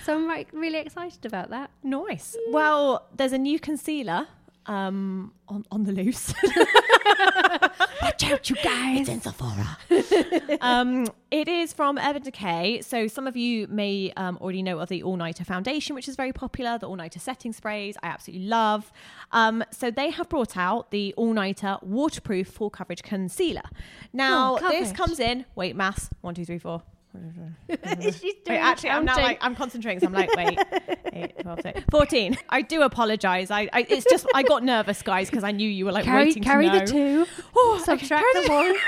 [0.04, 1.70] So I'm like really excited about that.
[1.82, 2.36] Nice.
[2.50, 4.26] Well, there's a new concealer
[4.66, 6.32] um, on, on the loose.
[8.02, 9.00] Watch out, you guys.
[9.00, 9.78] It's in Sephora.
[10.60, 12.80] um, it is from Urban Decay.
[12.82, 16.16] So some of you may um, already know of the All Nighter foundation, which is
[16.16, 18.92] very popular, the All Nighter setting sprays, I absolutely love.
[19.32, 23.62] Um, so they have brought out the All Nighter waterproof full coverage concealer.
[24.12, 26.82] Now, Oh, this comes in, wait, mass, one, two, three, four.
[27.68, 30.00] She's doing Wait, actually, I'm now like I'm concentrating.
[30.00, 30.58] So I'm like, wait,
[31.12, 32.38] 8, 12, 13, 14.
[32.48, 33.50] I do apologise.
[33.50, 36.26] I, I, it's just I got nervous, guys, because I knew you were like carry
[36.26, 36.78] waiting carry to know.
[36.80, 37.26] the two.
[37.56, 38.74] Oh, subtract the one.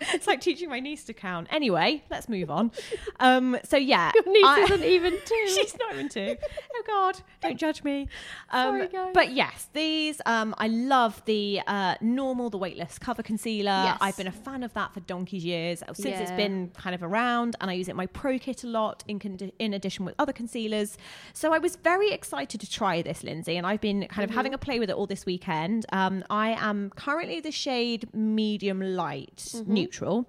[0.14, 1.48] it's like teaching my niece to count.
[1.50, 2.70] Anyway, let's move on.
[3.18, 5.46] Um, so yeah, Your niece I- isn't even two.
[5.48, 6.36] She's not even two.
[6.74, 8.08] Oh God, don't judge me.
[8.50, 9.10] Um, Sorry, guys.
[9.14, 13.70] But yes, these um, I love the uh, normal, the weightless cover concealer.
[13.84, 13.98] Yes.
[14.00, 17.56] I've been a fan of that for donkey's years since it's been kind of around,
[17.60, 20.14] and I use it in my pro kit a lot in con- in addition with
[20.18, 20.96] other concealers.
[21.32, 24.36] So I was very excited to try this, Lindsay, and I've been kind of Mm-hmm.
[24.36, 25.86] having a play with it all this weekend.
[25.92, 29.72] Um, I am currently the shade medium light Mm-hmm.
[29.90, 30.28] Neutral.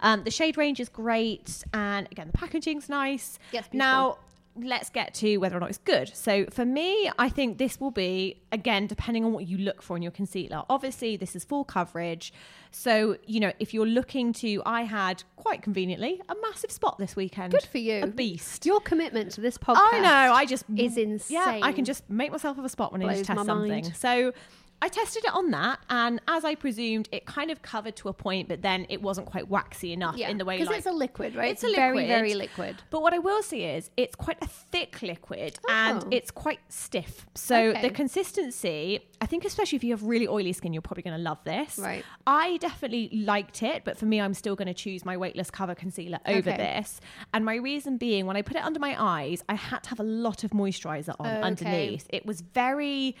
[0.00, 3.38] Um, the shade range is great, and again, the packaging's nice.
[3.52, 3.78] Yes, beautiful.
[3.78, 4.18] now
[4.56, 6.10] let's get to whether or not it's good.
[6.14, 9.96] So for me, I think this will be again depending on what you look for
[9.96, 10.64] in your concealer.
[10.68, 12.32] Obviously, this is full coverage.
[12.72, 17.14] So, you know, if you're looking to I had quite conveniently a massive spot this
[17.14, 17.52] weekend.
[17.52, 18.02] Good for you.
[18.02, 18.66] A beast.
[18.66, 19.92] Your commitment to this podcast.
[19.92, 21.36] I know, I just is insane.
[21.36, 23.70] Yeah, I can just make myself have a spot when I need to test something.
[23.70, 23.96] mind.
[23.96, 24.32] So
[24.82, 28.12] I tested it on that, and as I presumed, it kind of covered to a
[28.14, 30.86] point, but then it wasn't quite waxy enough yeah, in the way because like it's
[30.86, 31.50] a liquid, right?
[31.50, 32.08] It's a very liquid.
[32.08, 32.82] very liquid.
[32.90, 36.08] But what I will say is it's quite a thick liquid and Oh.
[36.10, 37.26] it's quite stiff.
[37.34, 37.82] So Okay.
[37.82, 41.22] the consistency, I think especially if you have really oily skin, you're probably going to
[41.22, 41.78] love this.
[41.78, 42.04] Right.
[42.26, 45.74] I definitely liked it, but for me, I'm still going to choose my weightless cover
[45.74, 46.56] concealer over Okay.
[46.56, 47.00] this.
[47.34, 50.00] And my reason being, when I put it under my eyes, I had to have
[50.00, 51.42] a lot of moisturizer on Okay.
[51.42, 52.06] underneath.
[52.10, 53.14] It was very.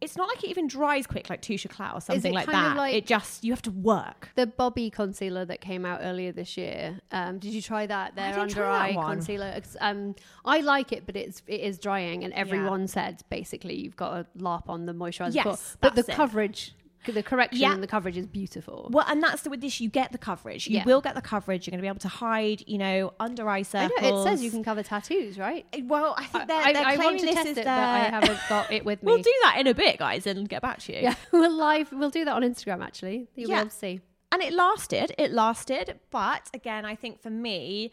[0.00, 2.76] It's not like it even dries quick like Touche Eclat or something like that.
[2.76, 4.30] like- it just you have to work.
[4.34, 7.00] The Bobbi concealer that came out earlier this year.
[7.10, 8.14] Um, did you try that?
[8.14, 9.60] Their didn't under eye concealer.
[9.80, 14.12] Um, I like it, but it's it is drying, and everyone said basically you've got
[14.12, 15.34] a larp on the moisturizer.
[15.34, 16.14] Yes, but, but the it.
[16.14, 16.74] coverage
[17.14, 17.72] the correction Yeah.
[17.72, 18.88] and the coverage is beautiful.
[18.92, 19.80] Well, and that's the with this.
[19.80, 20.66] You get the coverage.
[20.66, 20.84] You Yeah.
[20.84, 21.66] will get the coverage.
[21.66, 24.00] You're going to be able to hide, you know, under eye I circles.
[24.02, 25.64] know it says you can cover tattoos, right?
[25.72, 27.64] Eh, well, I think they're, I, they're I claiming to this is it, their...
[27.64, 29.06] but I haven't got it with me.
[29.12, 31.00] We'll do that in a bit, guys, and get back to you.
[31.02, 31.90] Yeah, we'll live.
[31.92, 32.82] We'll do that on Instagram.
[32.84, 33.56] Actually, you'll Yeah.
[33.56, 34.00] be able to see.
[34.32, 37.92] and it lasted it lasted but again i think for me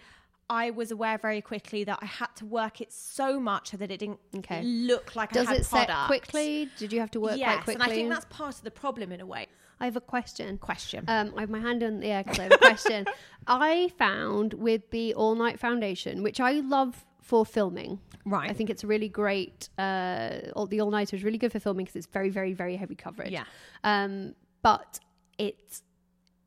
[0.50, 3.90] i was aware very quickly that i had to work it so much so that
[3.92, 4.62] it didn't Okay.
[4.64, 6.70] look like Does i had it set quickly?
[6.78, 7.74] Did you have to work yes quite quickly?
[7.76, 9.48] and i think that's part of the problem in a way
[9.80, 10.58] I have a question.
[10.60, 13.06] question Um, I have my hand on the air because I have a question.
[13.48, 18.00] I found with the All Night Foundation, which I love for filming.
[18.24, 18.50] Right.
[18.50, 19.68] I think it's a really great.
[19.78, 22.78] Uh, all, the All Nighter is really good for filming because it's very, very, very
[22.78, 23.32] heavy coverage.
[23.32, 23.44] Yeah.
[23.84, 25.00] Um, but
[25.38, 25.82] it's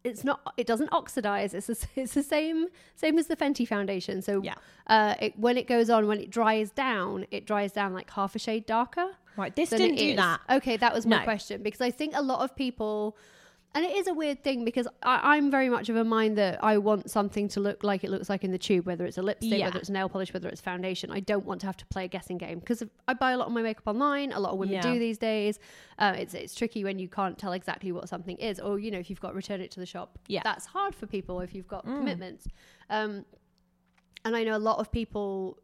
[0.06, 0.54] it's not.
[0.56, 1.52] It doesn't oxidize.
[1.54, 4.22] It's the, it's the same same as the Fenty foundation.
[4.22, 4.54] So Yeah.
[4.86, 8.34] uh, it, when it goes on, when it dries down, it dries down like half
[8.34, 9.08] a shade darker.
[9.36, 10.16] Right, this didn't do is.
[10.16, 10.40] that.
[10.48, 11.24] Okay, that was my No.
[11.24, 13.16] question because I think a lot of people,
[13.76, 16.64] and it is a weird thing because I, I'm very much of a mind that
[16.64, 19.22] I want something to look like it looks like in the tube, whether it's a
[19.22, 19.66] lipstick, Yeah.
[19.66, 21.10] whether it's nail polish, whether it's foundation.
[21.12, 23.46] I don't want to have to play a guessing game because I buy a lot
[23.48, 24.32] of my makeup online.
[24.32, 24.80] A lot of women Yeah.
[24.80, 25.58] do these days.
[25.98, 28.98] Uh, it's it's tricky when you can't tell exactly what something is, or you know
[28.98, 30.18] if you've got to return it to the shop.
[30.26, 30.40] Yeah.
[30.42, 32.48] that's hard for people if you've got commitments.
[32.90, 33.24] Um,
[34.24, 35.58] and I know a lot of people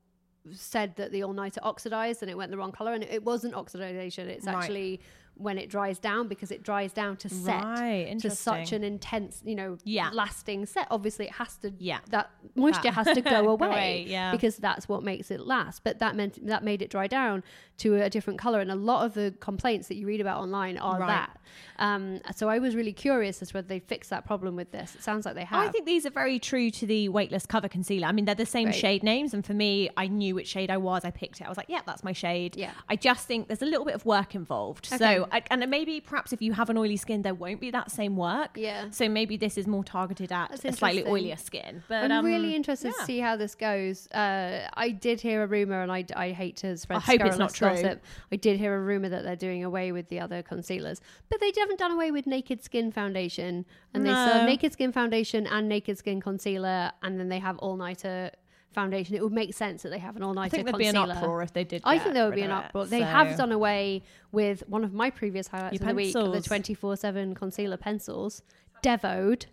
[0.53, 3.55] said that the all nighter oxidized and it went the wrong color, and it wasn't
[3.55, 4.27] oxidization.
[4.27, 4.57] It's Right.
[4.57, 5.01] actually
[5.35, 9.43] when it dries down because it dries down to set Right, to such an intense,
[9.45, 10.11] you know, Yeah.
[10.13, 10.87] lasting set.
[10.91, 11.73] Obviously, it has to.
[11.79, 11.99] Yeah.
[12.11, 14.31] that moisture That- has to go away, away, yeah.
[14.33, 15.83] because that's what makes it last.
[15.85, 17.43] But that meant that made it dry down
[17.79, 20.79] to a different color, and a lot of the complaints that you read about online
[20.79, 21.09] are Right.
[21.09, 21.39] that.
[21.79, 24.95] Um, so I was really curious as to whether they fixed that problem with this.
[24.95, 25.67] It sounds like they have.
[25.67, 28.07] I think these are very true to the weightless cover concealer.
[28.07, 28.75] I mean, they're the same Right.
[28.75, 31.05] shade names, and for me, I knew which shade I was.
[31.05, 31.45] I picked it.
[31.45, 32.71] I was like, "Yeah, that's my shade." Yeah.
[32.89, 34.89] I just think there's a little bit of work involved.
[34.93, 34.99] Okay.
[34.99, 37.91] So, I, and maybe perhaps if you have an oily skin, there won't be that
[37.91, 38.51] same work.
[38.55, 38.91] Yeah.
[38.91, 41.83] So maybe this is more targeted at That's a slightly oilier skin.
[41.89, 43.01] But I'm um, really interested yeah.
[43.01, 44.09] to see how this goes.
[44.09, 47.39] Uh, I did hear a rumor, and I, I hate to spread I hope it's
[47.39, 47.71] not true.
[47.71, 48.03] gossip.
[48.31, 51.51] I did hear a rumor that they're doing away with the other concealers, but they
[51.57, 53.65] haven't done away with Naked Skin Foundation,
[53.95, 57.77] and they serve Naked Skin Foundation and Naked Skin Concealer, and then they have All
[57.77, 58.33] Nighter
[58.73, 59.15] Foundation.
[59.15, 60.47] It would make sense that they have an All night.
[60.47, 61.83] I think there'd be an uproar if they did.
[61.85, 62.55] I think there would be an it.
[62.55, 62.87] uproar.
[62.87, 66.13] They So- have done away with one of my previous highlights Your of the week,
[66.13, 68.43] the 24 7 concealer pencils,
[68.83, 69.47] Devoed.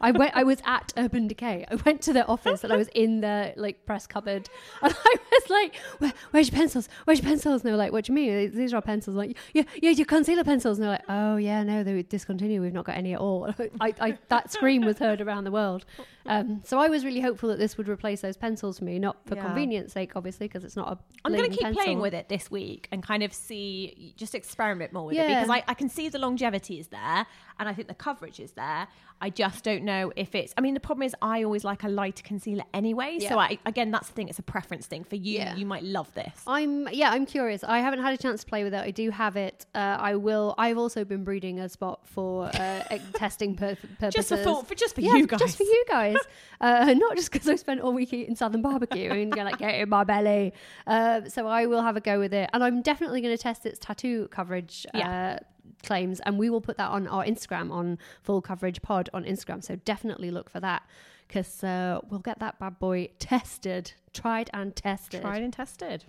[0.00, 0.32] I went.
[0.34, 1.66] I was at Urban Decay.
[1.70, 4.48] I went to their office and I was in their like press cupboard,
[4.82, 6.88] and I was like, Where, "Where's your pencils?
[7.04, 8.56] Where's your pencils?" And they were like, "What do you mean?
[8.56, 10.78] These are our pencils." I'm like, yeah, yeah, your concealer pencils.
[10.78, 12.62] And they're like, "Oh yeah, no, they discontinued.
[12.62, 15.84] We've not got any at all." I, I that scream was heard around the world.
[16.24, 19.16] Um, so I was really hopeful that this would replace those pencils for me, not
[19.26, 19.42] for Yeah.
[19.42, 20.98] convenience sake, obviously, because it's not a.
[21.24, 24.92] I'm going to keep playing with it this week and kind of see, just experiment
[24.92, 27.26] more with it because I, I can see the longevity is there
[27.58, 28.86] and I think the coverage is there.
[29.22, 30.52] I just don't know if it's.
[30.58, 33.20] I mean, the problem is I always like a lighter concealer anyway.
[33.20, 34.28] So I, again, that's the thing.
[34.28, 35.38] It's a preference thing for you.
[35.38, 35.54] Yeah.
[35.54, 36.42] You might love this.
[36.44, 37.62] I'm yeah, I'm curious.
[37.62, 38.80] I haven't had a chance to play with it.
[38.80, 39.64] I do have it.
[39.76, 40.56] Uh, I will.
[40.58, 42.82] I've also been breeding a spot for uh,
[43.14, 44.14] testing pur- purposes.
[44.14, 45.38] Just for thought, for just for yeah, you guys.
[45.38, 46.16] just for you guys.
[46.60, 49.74] Uh, not just because I spent all week eating southern barbecue and you're like get
[49.74, 50.52] it in my belly.
[50.86, 53.66] Uh, so I will have a go with it, and I'm definitely going to test
[53.66, 54.86] its tattoo coverage.
[54.94, 55.40] Yeah.
[55.82, 59.62] Claims and we will put that on our instagram on full coverage pod on instagram
[59.62, 60.82] so definitely look for that
[61.26, 66.04] because uh, we'll get that bad boy tested tried and tested Tried and tested.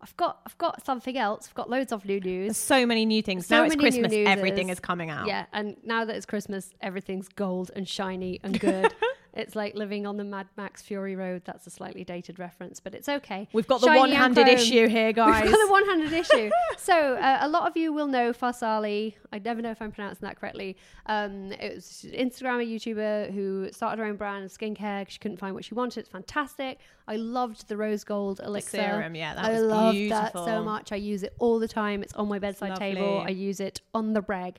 [0.00, 1.48] I've got I've got something else.
[1.48, 2.56] I've got loads of new There's news.
[2.56, 3.46] so many new things.
[3.46, 4.12] So now it's Christmas.
[4.12, 5.26] Everything is coming out.
[5.26, 8.94] Yeah, and now that it's Christmas, everything's gold and shiny and good.
[9.36, 11.42] it's like living on the Mad Max Fury Road.
[11.44, 13.48] That's a slightly dated reference, but it's okay.
[13.52, 15.42] We've got the Shiny one-handed issue here, guys.
[15.44, 16.50] We've got the one-handed issue.
[16.78, 19.14] So uh, a lot of you will know Farsali.
[19.32, 20.76] I never know if I'm pronouncing that correctly.
[21.06, 25.08] Um, it was an Instagram, a YouTuber who started her own brand of skincare.
[25.08, 26.00] She couldn't find what she wanted.
[26.00, 26.78] It's fantastic.
[27.08, 28.78] I loved the rose gold elixir.
[28.78, 30.92] serum, yeah, that I love that so much.
[30.92, 32.02] I use it all the time.
[32.02, 33.22] It's on my bedside table.
[33.26, 34.58] I use it on the reg.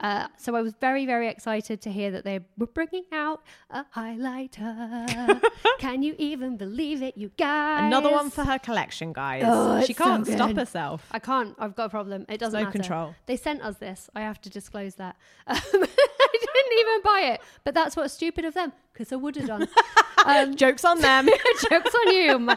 [0.00, 3.84] Uh, so I was very, very excited to hear that they were bringing out a
[3.96, 5.42] highlighter.
[5.78, 7.84] Can you even believe it, you guys?
[7.86, 9.42] Another one for her collection, guys.
[9.44, 11.06] Oh, she can't stop herself.
[11.10, 11.54] I can't.
[11.58, 12.26] I've got a problem.
[12.28, 12.78] It doesn't no matter.
[12.78, 13.14] control.
[13.26, 14.08] They sent us this.
[14.14, 15.16] I have to disclose that.
[15.48, 19.36] Um, I didn't even buy it, but that's what's stupid of them because I would
[19.36, 19.68] have done.
[20.26, 21.26] Um, Jokes on them.
[21.70, 22.50] jokes on you.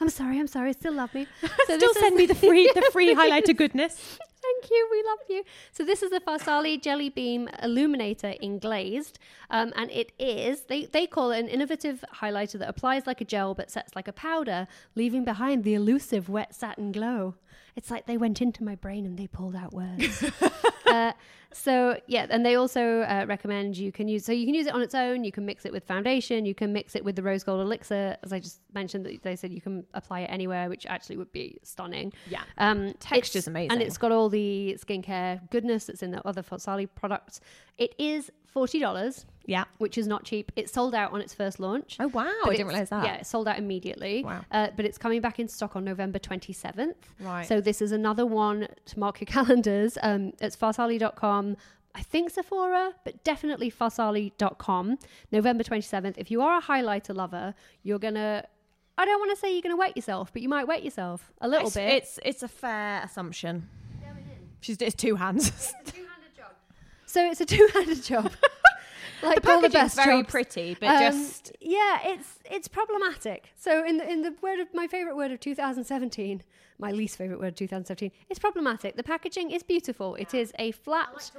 [0.00, 0.38] I'm, sorry.
[0.38, 0.74] I'm sorry.
[0.74, 1.26] Still love me.
[1.40, 4.18] So Still is- send me the free the free highlighter goodness.
[4.46, 4.88] Thank you.
[4.90, 5.44] We love you.
[5.72, 9.18] So this is the Farsali Jelly Beam Illuminator in glazed,
[9.50, 13.24] um, and it is they they call it an innovative highlighter that applies like a
[13.24, 17.34] gel but sets like a powder, leaving behind the elusive wet satin glow.
[17.74, 20.24] It's like they went into my brain and they pulled out words.
[20.86, 21.12] uh,
[21.52, 24.74] so yeah, and they also uh, recommend you can use so you can use it
[24.74, 25.24] on its own.
[25.24, 26.44] You can mix it with foundation.
[26.44, 29.06] You can mix it with the rose gold elixir, as I just mentioned.
[29.06, 32.12] That they said you can apply it anywhere, which actually would be stunning.
[32.28, 32.42] Yeah.
[32.58, 33.72] um, Texture's amazing.
[33.72, 37.40] and it's got all the skincare goodness that's in the other Farsali products.
[37.78, 39.64] It is forty dollars, Yeah.
[39.76, 40.50] which is not cheap.
[40.56, 41.98] It sold out on its first launch.
[42.00, 42.32] Oh wow!
[42.46, 43.04] I didn't realize that.
[43.04, 44.24] Yeah, it sold out immediately.
[44.24, 44.46] Wow.
[44.50, 46.94] Uh, but it's coming back in stock on November 27th.
[47.20, 47.46] Right.
[47.46, 49.98] So this is another one to mark your calendars.
[50.02, 51.58] Um, it's farsali.com.
[51.94, 54.98] I think Sephora, but definitely farsali.com.
[55.32, 56.14] November 27th.
[56.16, 58.42] If you are a highlighter lover, you're to,
[58.96, 61.30] I don't want to say you're going to wet yourself, but you might wet yourself
[61.42, 61.92] a little it's, bit.
[61.92, 63.68] It's it's a fair assumption.
[64.60, 65.74] She's it's two hands.
[67.16, 68.30] so it's a two-handed job.
[69.22, 70.30] like the all the packaging's best very jobs.
[70.30, 73.52] pretty, but Um, just yeah, it's it's problematic.
[73.56, 76.42] So in the in the word of my favorite word of 2017,
[76.78, 78.96] my least favorite word of 2017, it's problematic.
[78.96, 80.14] The packaging is beautiful.
[80.16, 81.30] It is a flat.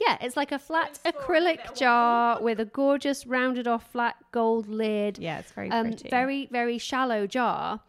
[0.00, 5.18] Yeah, it's like a flat acrylic jar with a gorgeous rounded off flat gold lid.
[5.18, 6.08] yeah, it's very um, pretty.
[6.08, 7.80] very very shallow jar.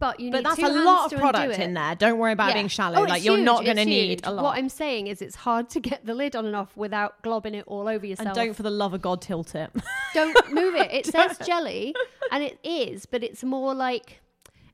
[0.00, 1.94] But you but that's a lot of product in there.
[1.96, 2.54] Don't worry about Yeah.
[2.54, 2.98] being shallow.
[3.00, 4.44] Oh, like you're huge, not going to need a lot.
[4.44, 7.54] What I'm saying is, it's hard to get the lid on and off without globbing
[7.54, 8.28] it all over yourself.
[8.28, 9.70] and don't, for the love of God, tilt it.
[10.14, 10.92] Don't move it.
[10.92, 11.94] It says jelly,
[12.30, 14.20] and it is, but it's more like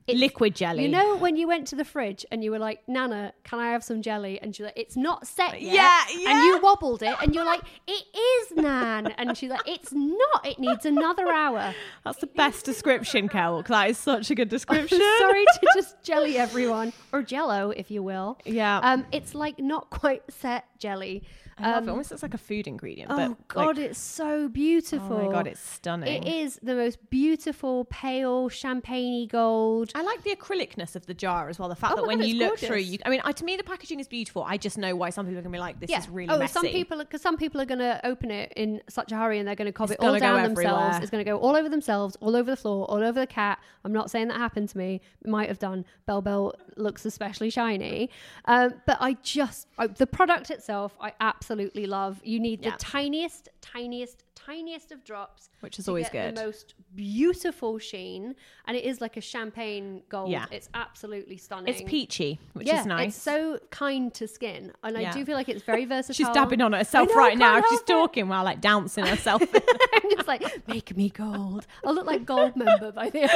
[0.07, 0.83] it's, Liquid jelly.
[0.83, 3.71] You know when you went to the fridge and you were like, "Nana, can I
[3.71, 6.29] have some jelly?" And she's like, "It's not set yet." Yeah, yeah.
[6.29, 10.45] And you wobbled it, and you're like, "It is, Nan." And she's like, "It's not.
[10.45, 13.63] It needs another hour." That's the best description, Kel.
[13.63, 15.01] That is such a good description.
[15.17, 18.37] Sorry to just jelly everyone, or Jello, if you will.
[18.45, 18.77] Yeah.
[18.79, 21.23] Um, it's like not quite set jelly.
[21.57, 21.91] I love Um, it.
[21.91, 23.09] Almost looks like a food ingredient.
[23.11, 25.15] Oh but God, like, it's so beautiful.
[25.17, 26.23] oh my god, it's stunning.
[26.23, 29.91] It is the most beautiful, pale, champagne gold.
[29.95, 31.69] I like the acrylicness of the jar as well.
[31.69, 33.55] The fact Oh that when God, you look through, you, I mean, I, to me,
[33.55, 34.43] the packaging is beautiful.
[34.43, 36.39] I just know why some people are going to be like, "This is really oh,
[36.39, 39.39] messy." some people because some people are going to open it in such a hurry
[39.39, 40.57] and they're going to cob It's it all down themselves.
[40.57, 41.01] everywhere.
[41.01, 43.59] It's going to go all over themselves, all over the floor, all over the cat.
[43.85, 44.99] I'm not saying that happened to me.
[45.21, 45.85] It might have done.
[46.05, 48.09] Bell Bell looks especially shiny,
[48.45, 51.44] um, but I just I, the product itself I absolutely
[51.87, 52.19] love.
[52.23, 52.71] You need Yeah.
[52.71, 56.37] the tiniest, tiniest, tiniest of drops, Which is always get good.
[56.37, 58.35] The most beautiful sheen,
[58.67, 60.29] and it is like a champagne gold.
[60.31, 60.45] Yeah.
[60.51, 61.73] It's absolutely stunning.
[61.73, 63.15] it's peachy, which yeah, is nice.
[63.15, 65.11] It's so kind to skin, and I Yeah.
[65.13, 66.13] do feel like it's very versatile.
[66.25, 67.61] She's dabbing on herself know, right now.
[67.69, 67.87] She's it.
[67.87, 69.41] talking while like dancing herself.
[69.93, 71.65] I'm just like, make me gold.
[71.85, 73.31] I'll look like gold member by the end.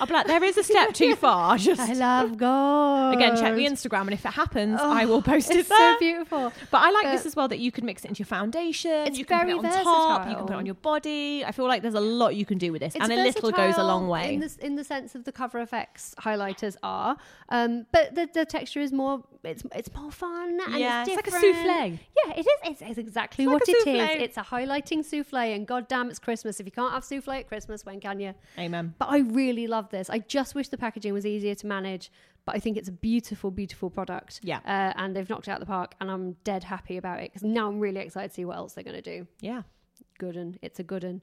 [0.00, 1.58] I'll be like, there is a step too far.
[1.58, 3.14] Just I love gold.
[3.14, 5.94] again, check the Instagram, and if it happens, I will oh, post it It's there.
[5.94, 6.52] so beautiful.
[6.70, 9.06] But I like But- this as well that you can mix it into your foundation.
[9.06, 10.28] It's you can very put it on top.
[10.28, 11.44] You can put it on your body.
[11.44, 13.50] I feel like there's a lot you can do with this, It's and a little
[13.50, 14.34] goes a long way.
[14.34, 17.16] in the, in the sense of the Cover FX highlighters are,
[17.50, 21.16] um, but the, the texture is more it's it's more fun and Yeah, it's, it's
[21.16, 21.98] like a souffle.
[22.24, 22.46] Yeah, it is.
[22.64, 24.22] It's, it's exactly It's what a it is.
[24.22, 26.58] It's a highlighting souffle, and goddamn, it's Christmas.
[26.60, 28.34] If you can't have souffle at Christmas, when can you?
[28.58, 28.94] Amen.
[28.98, 30.10] But I really love this.
[30.10, 32.10] I just wish the packaging was easier to manage,
[32.46, 34.40] but I think it's a beautiful, beautiful product.
[34.42, 34.60] Yeah.
[34.64, 37.32] Uh, and they've knocked it out of the park, and I'm dead happy about it
[37.32, 39.26] because now I'm really excited to see what else they're going to do.
[39.40, 39.62] Yeah.
[40.18, 40.58] Good un.
[40.62, 41.20] It's a good un.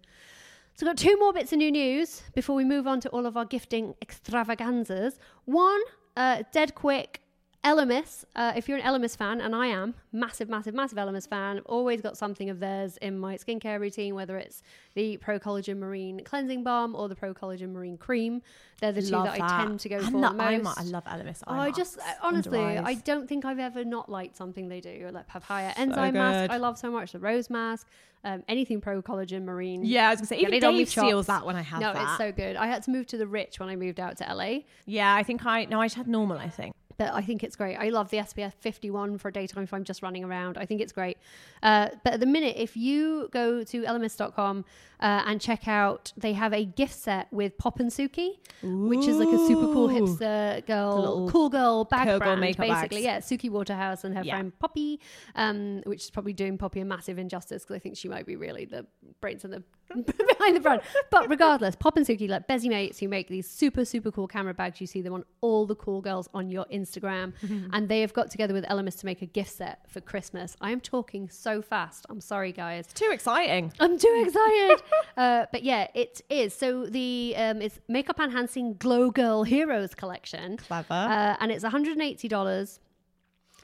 [0.76, 3.26] So, we've got two more bits of new news before we move on to all
[3.26, 5.20] of our gifting extravaganzas.
[5.46, 5.82] One,
[6.18, 7.22] uh, dead quick.
[7.64, 11.60] Elemis, uh, if you're an Elemis fan, and I am, massive, massive, massive Elemis fan,
[11.66, 14.64] always got something of theirs in my skincare routine, whether it's
[14.96, 18.42] the Pro Collagen Marine Cleansing Balm or the Pro Collagen Marine Cream.
[18.82, 20.78] They're the two that, I tend to go and for the the most.
[20.78, 21.42] I love Elemis.
[21.48, 25.10] Oh, I just honestly, I don't think I've ever not liked something they do.
[25.14, 26.52] Like papaya enzyme mask.
[26.52, 27.14] I love so much.
[27.14, 27.88] The rose mask,
[28.26, 29.86] um, anything pro collagen marine.
[29.86, 31.80] Yeah, I was gonna say even it on me Dave steals that when I have
[31.80, 31.94] that.
[31.94, 32.10] no, that.
[32.10, 32.58] it's so good.
[32.58, 35.24] I had to move to the rich when I moved out to LA, yeah, I
[35.24, 36.38] think I no, I just had normal.
[36.38, 36.76] I think.
[36.98, 37.76] But I think it's great.
[37.76, 40.58] I love the SPF 51 for daytime if I'm just running around.
[40.58, 41.18] I think it's great.
[41.62, 44.66] Uh, but at the minute, if you go to elemis.com
[45.04, 48.30] uh, and check out, they have a gift set with Pop and Suki,
[48.64, 52.66] which is like a super cool hipster girl, cool girl bag cool girl brand, makeup
[52.68, 53.04] basically.
[53.04, 53.30] bags.
[53.32, 54.34] Yeah, Suki Waterhouse and her Yeah.
[54.36, 55.00] friend Poppy,
[55.36, 58.36] um, which is probably doing Poppy a massive injustice because I think she might be
[58.38, 58.86] really the
[59.22, 59.62] brains and the
[59.94, 60.82] behind the brand.
[61.12, 64.54] But regardless, Pop and Suki, like Bezzy mates who make these super, super cool camera
[64.54, 64.80] bags.
[64.82, 67.34] You see them on all the cool girls on your Instagram.
[67.74, 70.56] And they have got together with Elemis to make a gift set for Christmas.
[70.62, 72.06] I am talking so fast.
[72.10, 72.88] I'm sorry, guys.
[72.94, 73.72] Too exciting.
[73.80, 74.82] I'm too excited.
[75.18, 76.54] uh, but yeah, it is.
[76.54, 80.58] So the um, it's makeup enhancing Glow Girl Heroes collection.
[80.58, 80.94] Clever.
[80.94, 82.80] Uh, and it's $180.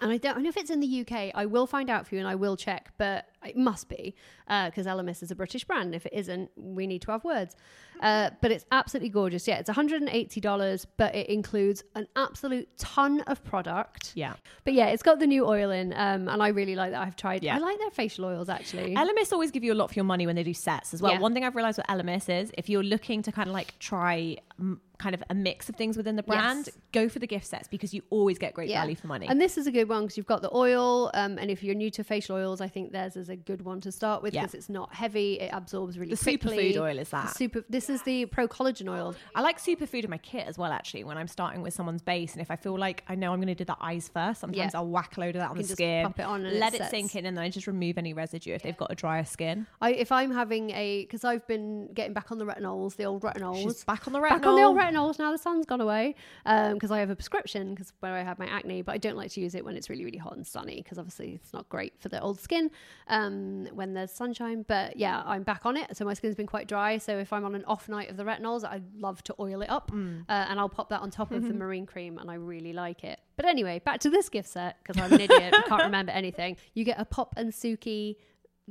[0.01, 1.31] And I don't I know if it's in the UK.
[1.35, 2.91] I will find out for you and I will check.
[2.97, 4.15] But it must be
[4.47, 5.93] because Elemis is a British brand.
[5.93, 7.55] If it isn't, we need to have words.
[7.99, 9.47] Uh, but it's absolutely gorgeous.
[9.47, 14.13] Yeah, it's $180, but it includes an absolute ton of product.
[14.15, 14.33] Yeah.
[14.63, 17.01] But yeah, it's got the new oil in, um, and I really like that.
[17.01, 17.43] I've tried.
[17.43, 17.55] Yeah.
[17.55, 18.95] I like their facial oils actually.
[18.95, 21.13] Elemis always give you a lot for your money when they do sets as well.
[21.13, 21.19] Yeah.
[21.19, 24.37] One thing I've realized with Elemis is if you're looking to kind of like try
[24.61, 26.77] mm, kind of a mix of things within the brand, Yes.
[26.91, 29.27] go for the gift sets because you always get great value for money.
[29.27, 31.73] And this is a good one because you've got the oil, um, and if you're
[31.73, 34.41] new to facial oils, I think theirs is a good one to start with Yeah.
[34.41, 36.73] because it's not heavy, it absorbs really The quickly.
[36.73, 37.35] superfood oil is The that.
[37.35, 37.63] super.
[37.69, 39.15] This is the pro collagen oil.
[39.33, 42.33] I like superfood in my kit as well, actually, when I'm starting with someone's base.
[42.33, 44.73] And if I feel like I know I'm going to do the eyes first, sometimes
[44.73, 44.79] Yeah.
[44.79, 46.81] I'll whack a load of that on the skin, pop it on and let it
[46.81, 49.23] it, sink in, and then I just remove any residue if they've got a drier
[49.23, 49.65] skin.
[49.81, 53.21] I, if I'm having a, because I've been getting back on the retinols, the old
[53.23, 53.61] retinols.
[53.63, 55.31] She's back on the Back on the old retinols now.
[55.31, 58.81] The sun's gone away because I have a prescription because where I have my acne,
[58.81, 60.97] but I don't like to use it when it's really really hot and sunny because
[60.97, 62.71] obviously it's not great for the old skin
[63.07, 64.63] um, when there's sunshine.
[64.67, 66.97] But yeah, I'm back on it, so my skin's been quite dry.
[66.97, 69.69] So if I'm on an off night of the retinols, I love to oil it
[69.69, 70.21] up, Mm.
[70.29, 73.03] uh, and I'll pop that on top of the marine cream, and I really like
[73.03, 73.19] it.
[73.35, 76.57] But anyway, back to this gift set because I'm an idiot, and can't remember anything.
[76.73, 78.17] You get a Pop and Suki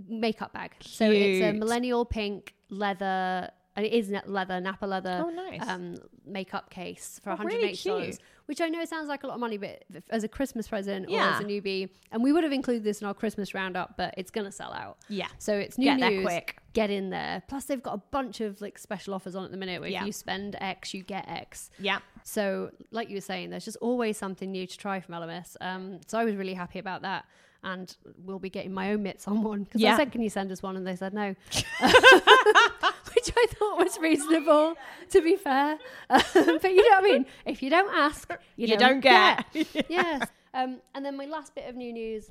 [0.08, 0.72] makeup bag.
[0.80, 5.60] So it's a millennial pink leather, and it is leather, Napa leather Oh, nice.
[5.68, 5.94] um,
[6.26, 8.18] makeup case for Oh, really $180, cute.
[8.46, 11.20] which I know sounds like a lot of money, but as a Christmas present or
[11.20, 14.32] as a newbie, and we would have included this in our Christmas roundup, but it's
[14.32, 14.98] going to sell out.
[15.08, 15.28] Yeah.
[15.38, 16.24] So it's new Get news.
[16.24, 16.56] quick.
[16.72, 17.44] Get in there.
[17.46, 20.00] Plus, they've got a bunch of like special offers on at the minute where Yeah.
[20.00, 21.70] if you spend X, you get X.
[21.78, 21.98] Yeah.
[22.24, 25.56] So, like you were saying, there's just always something new to try from Elemis.
[25.60, 27.26] Um, so I was really happy about that.
[27.64, 30.52] And we'll be getting my own mitts on one because I said, "Can you send
[30.52, 31.34] us one?" And they said no,
[33.28, 34.74] which I thought was reasonable.
[35.10, 35.78] To be fair,
[36.10, 37.26] um, but you know what I mean.
[37.46, 39.46] If you don't ask, you, You don't, don't get.
[39.88, 40.28] yes.
[40.54, 42.30] Um, and then my last bit of new news.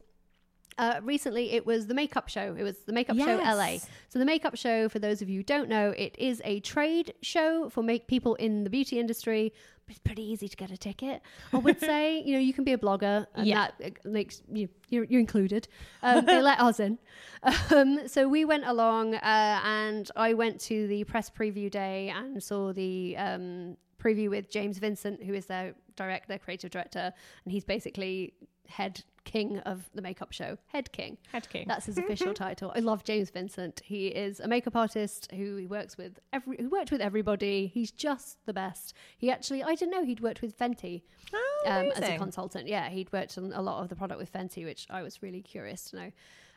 [0.77, 2.55] Uh, recently, it was the makeup show.
[2.55, 3.77] It was the makeup show LA.
[4.09, 7.15] So the makeup show, for those of you who don't know, it is a trade
[7.23, 9.53] show for make people in the beauty industry.
[9.89, 11.21] It's pretty easy to get a ticket.
[11.53, 13.69] I would say, you know, you can be a blogger, and Yeah.
[13.79, 15.67] that uh, makes you you're, you're included.
[16.03, 16.97] Um, they let us in.
[17.73, 22.41] Um, so we went along, uh, and I went to the press preview day and
[22.41, 27.51] saw the um, preview with James Vincent, who is their direct, their creative director, and
[27.51, 28.33] he's basically
[28.67, 30.57] head king of the makeup show.
[30.67, 31.17] Head king.
[31.31, 31.65] Head king.
[31.67, 32.71] That's his official title.
[32.75, 33.81] I love James Vincent.
[33.83, 37.67] He is a makeup artist who he works with every who worked with everybody.
[37.67, 38.93] He's just the best.
[39.17, 41.01] He actually I didn't know he'd worked with Fenty
[41.33, 42.67] Oh, um, as a consultant.
[42.67, 45.41] Yeah, he'd worked on a lot of the product with Fenty, which I was really
[45.41, 46.11] curious to know.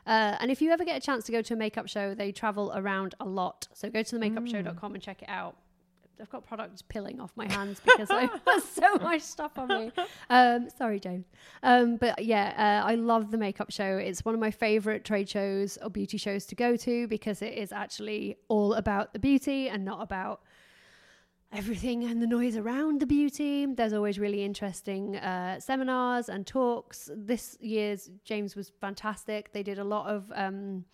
[0.07, 2.31] Uh, and if you ever get a chance to go to a makeup show, they
[2.31, 3.67] travel around a lot.
[3.73, 5.57] So go to themakeupshow.com and check it out.
[6.19, 9.91] I've got products pilling off my hands because I have so much stuff on me.
[10.29, 11.25] Um, sorry, James.
[11.63, 13.97] Um, but yeah, uh, I love the makeup show.
[13.97, 17.53] It's one of my favorite trade shows or beauty shows to go to because it
[17.53, 20.41] is actually all about the beauty and not about
[21.53, 23.65] everything and the noise around the beauty.
[23.65, 27.09] There's always really interesting uh, seminars and talks.
[27.15, 29.51] This year's James was fantastic.
[29.51, 30.85] They did a lot of um,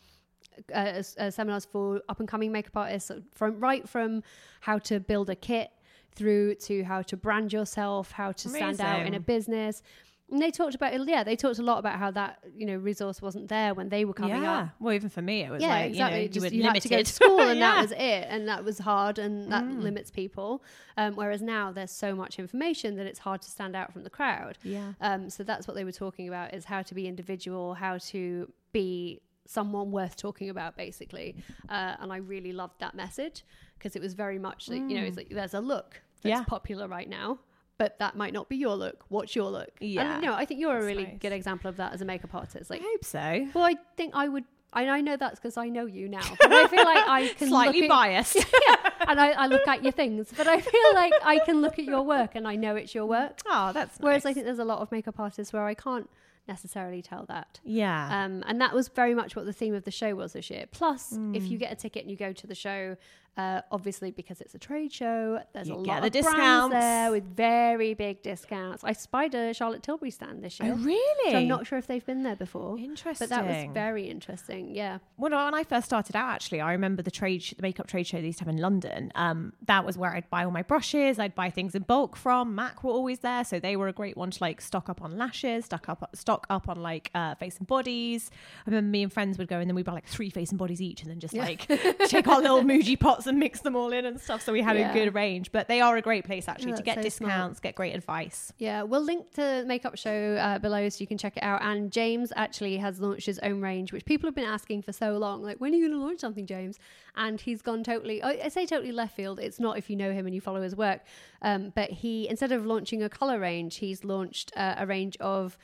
[0.74, 4.24] uh, uh, seminars for up and coming makeup artists, from right from
[4.62, 5.72] how to build a kit
[6.14, 9.82] through to how to brand yourself, how to stand out in a business.
[10.30, 13.22] And they talked about yeah, they talked a lot about how that you know resource
[13.22, 14.60] wasn't there when they were coming yeah.
[14.60, 16.18] up Well, even for me, it was yeah, like, exactly.
[16.18, 17.76] you know, you, Just were you had to go to school, and Yeah.
[17.76, 20.64] that was it, and that was hard, and that limits people.
[20.98, 24.10] Um, whereas now there's so much information that it's hard to stand out from the
[24.10, 24.58] crowd.
[24.64, 24.94] Yeah.
[25.00, 28.52] Um, so that's what they were talking about: is how to be individual, how to
[28.74, 31.36] be someone worth talking about, basically.
[31.70, 33.44] Uh, and I really loved that message
[33.78, 36.44] because it was very much like, you know, it's like there's a look that's Yeah.
[36.44, 37.40] popular right now.
[37.80, 39.06] But that might not be your look.
[39.10, 39.70] What's your look?
[39.80, 40.16] Yeah.
[40.16, 41.18] and, you know, I think you're a really nice.
[41.20, 42.72] good example of that as a makeup artist.
[42.72, 43.48] Like, I hope so.
[43.54, 44.46] well, I think I would.
[44.74, 46.24] I, I know that's because I know you now.
[46.42, 48.36] But I feel like I can Slightly at, biased.
[48.68, 48.76] yeah,
[49.08, 50.34] and I, I look at your things.
[50.36, 53.06] But I feel like I can look at your work and I know it's your
[53.06, 53.40] work.
[53.48, 56.10] Oh, that's Whereas I think there's a lot of makeup artists where I can't
[56.48, 57.60] necessarily tell that.
[57.64, 58.24] yeah.
[58.26, 60.66] Um, and that was very much what the theme of the show was this year.
[60.72, 61.50] Plus, if Mm.
[61.50, 62.96] you get a ticket and you go to the show,
[63.38, 66.74] uh, obviously because it's a trade show, there's You a lot of discounts.
[66.74, 68.84] there with very big discounts.
[68.84, 70.74] I spied a Charlotte Tilbury stand this year.
[70.74, 71.32] oh, really?
[71.32, 72.78] So I'm not sure if they've been there before.
[72.78, 73.28] Interesting.
[73.28, 74.74] But that was very interesting.
[74.76, 74.98] Yeah.
[75.18, 78.08] Well, when I first started out, actually, I remember the trade, sh- the makeup trade
[78.08, 79.12] show they used to have in London.
[79.16, 81.20] Um, that was where I'd buy all my brushes.
[81.20, 82.56] I'd buy things in bulk from.
[82.56, 85.18] Mac were always there, so they were a great one to like stock up on
[85.18, 88.32] lashes, stock up, stock up on like uh, face and bodies.
[88.66, 90.58] I remember me and friends would go, and then we'd buy like three face and
[90.58, 91.68] bodies each, and then just like
[92.08, 94.42] take our little Muji pots and mix them all in and stuff.
[94.42, 94.90] So we had Yeah.
[94.92, 95.52] a good range.
[95.52, 97.32] But they are a great place actually to get so smart.
[97.32, 98.52] discounts, get great advice.
[98.58, 101.62] Yeah, we'll link to the makeup show uh, below so you can check it out.
[101.62, 105.18] And James actually has launched his own range, which people have been asking for so
[105.18, 105.44] long.
[105.44, 106.80] Like, when are you going to launch something, James?
[107.16, 109.40] And he's gone totally, I I say totally left field.
[109.40, 111.02] It's not if you know him and you follow his work.
[111.42, 115.58] Um, but he, instead of launching a color range, he's launched uh, a range of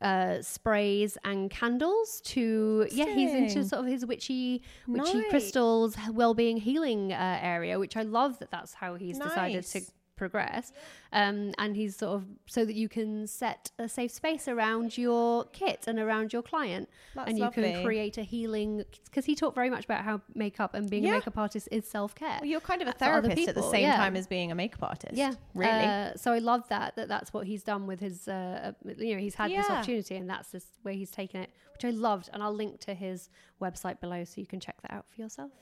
[0.00, 5.30] uh, sprays and candles to yeah he's into sort of his witchy witchy Nice.
[5.30, 9.92] crystals well-being healing uh, area which i love that that's how he's decided to Nice.
[10.18, 10.72] Progress
[11.12, 15.44] um, and he's sort of so that you can set a safe space around your
[15.46, 19.54] kit and around your client That's and you can create a healing because he talked
[19.54, 22.82] very much about how makeup and being a makeup artist is self-care Well, you're kind
[22.82, 23.96] of a therapist at the same yeah.
[23.96, 25.14] time as being a makeup artist.
[25.14, 25.70] yeah, Really?
[25.70, 28.28] Uh, so I love that that that's what he's done with his.
[28.28, 31.50] Uh, uh, you know, he's had this opportunity, and that's this where he's taken it,
[31.72, 32.28] which I loved.
[32.32, 35.52] And I'll link to his website below so you can check that out for yourself.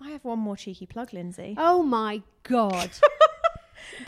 [0.00, 1.54] I have one more cheeky plug, Lindsay.
[1.58, 2.90] Oh my god!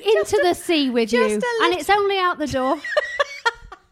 [0.05, 2.79] Into the sea with you, a and it's only out the door.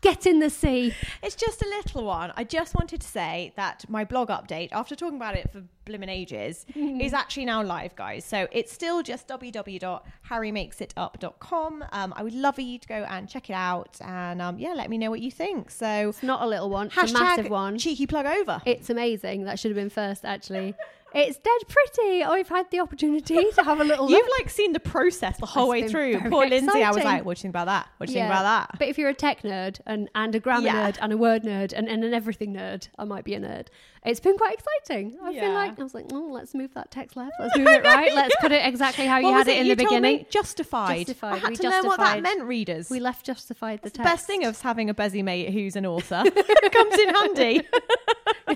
[0.00, 0.94] Get in the sea.
[1.24, 2.32] It's just a little one.
[2.36, 6.08] I just wanted to say that my blog update, after talking about it for blimmin'
[6.08, 8.24] ages, is actually now live, guys.
[8.24, 11.84] So it's still just www.harrymakesitup.com.
[11.90, 14.72] Um, I would love for you to go and check it out and um, yeah,
[14.74, 15.68] let me know what you think.
[15.70, 17.76] So It's not a little one; it's a massive one.
[17.78, 18.62] cheeky plug over.
[18.64, 19.44] It's amazing.
[19.44, 20.74] That should have been first, actually.
[21.14, 22.22] It's dead pretty.
[22.22, 24.10] Oh, I've had the opportunity to have a little.
[24.10, 24.38] You've look.
[24.38, 26.20] like seen the process the whole way through.
[26.28, 27.88] Poor Lindsay, I was like, what do you think about that?
[27.96, 28.78] What do you think about that?
[28.78, 30.90] But if you're a tech nerd and, and a grammar Yeah.
[30.90, 33.68] nerd and a word nerd and, and an everything nerd, I might be a nerd.
[34.04, 35.10] It's been quite exciting.
[35.10, 35.48] Been Yeah.
[35.50, 37.32] like, I was like, oh, let's move that text left.
[37.38, 38.14] Let's move it right.
[38.14, 40.26] Let's put it exactly how you had it in you the beginning.
[40.30, 41.06] Justified.
[41.06, 41.34] Justified.
[41.34, 42.90] I had We to learn what that meant, readers.
[42.90, 44.04] We left justified the the text.
[44.12, 46.22] best thing of having a busy mate who's an author
[46.72, 47.62] comes in handy.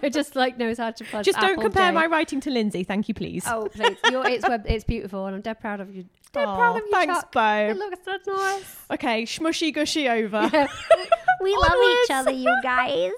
[0.03, 3.09] It just like knows how to press Just don't compare my writing to Lindsay, thank
[3.09, 3.45] you, please.
[3.47, 3.97] Oh, please.
[4.11, 6.05] Your, it's, web, it's beautiful and I'm dead proud of you.
[6.33, 7.33] Dead proud of you, thanks, Chuck.
[7.33, 7.69] Bo.
[7.71, 8.77] It looks so nice.
[8.91, 10.41] Okay, smushy gushy over.
[11.43, 11.73] We love
[12.05, 13.13] each other, you guys.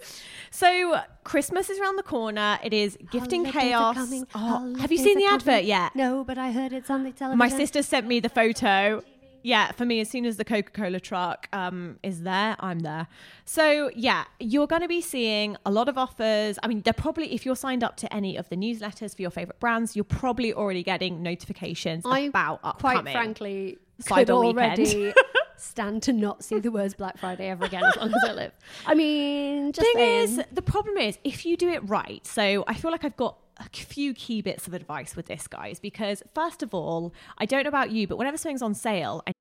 [0.54, 2.60] So Christmas is around the corner.
[2.62, 4.24] It is gifting Holidays chaos.
[4.36, 5.34] Oh, have you seen the coming.
[5.34, 5.96] advert yet?
[5.96, 7.38] No, but I heard it's on the television.
[7.38, 9.02] My sister sent me the photo.
[9.42, 13.08] Yeah, for me, as soon as the Coca Cola truck um, is there, I'm there.
[13.44, 16.56] So, yeah, you're going to be seeing a lot of offers.
[16.62, 19.32] I mean, they're probably, if you're signed up to any of the newsletters for your
[19.32, 23.02] favorite brands, you're probably already getting notifications I about upcoming.
[23.02, 24.58] quite frankly Cyber could weekend.
[24.58, 25.14] already
[25.56, 28.52] stand to not see the words Black Friday ever again as long as I live.
[28.86, 30.38] I mean, just thing saying.
[30.40, 32.26] is, the problem is if you do it right.
[32.26, 35.78] So I feel like I've got a few key bits of advice with this, guys,
[35.78, 39.32] because first of all, I don't know about you, but whenever something's on sale, I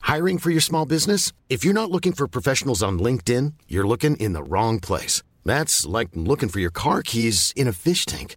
[0.00, 1.32] Hiring for your small business?
[1.48, 5.22] If you're not looking for professionals on LinkedIn, you're looking in the wrong place.
[5.44, 8.36] That's like looking for your car keys in a fish tank.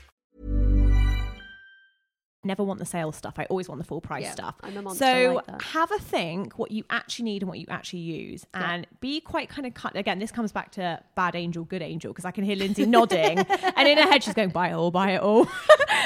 [2.43, 3.35] Never want the sale stuff.
[3.37, 4.55] I always want the full price Yeah, stuff.
[4.63, 7.65] I'm a monster so like have a think what you actually need and what you
[7.69, 9.95] actually use, and be quite kind of cut.
[9.95, 13.39] Again, this comes back to bad angel, good angel, because I can hear Lindsay nodding,
[13.75, 15.47] and in her head she's going, "Buy it all, buy it all."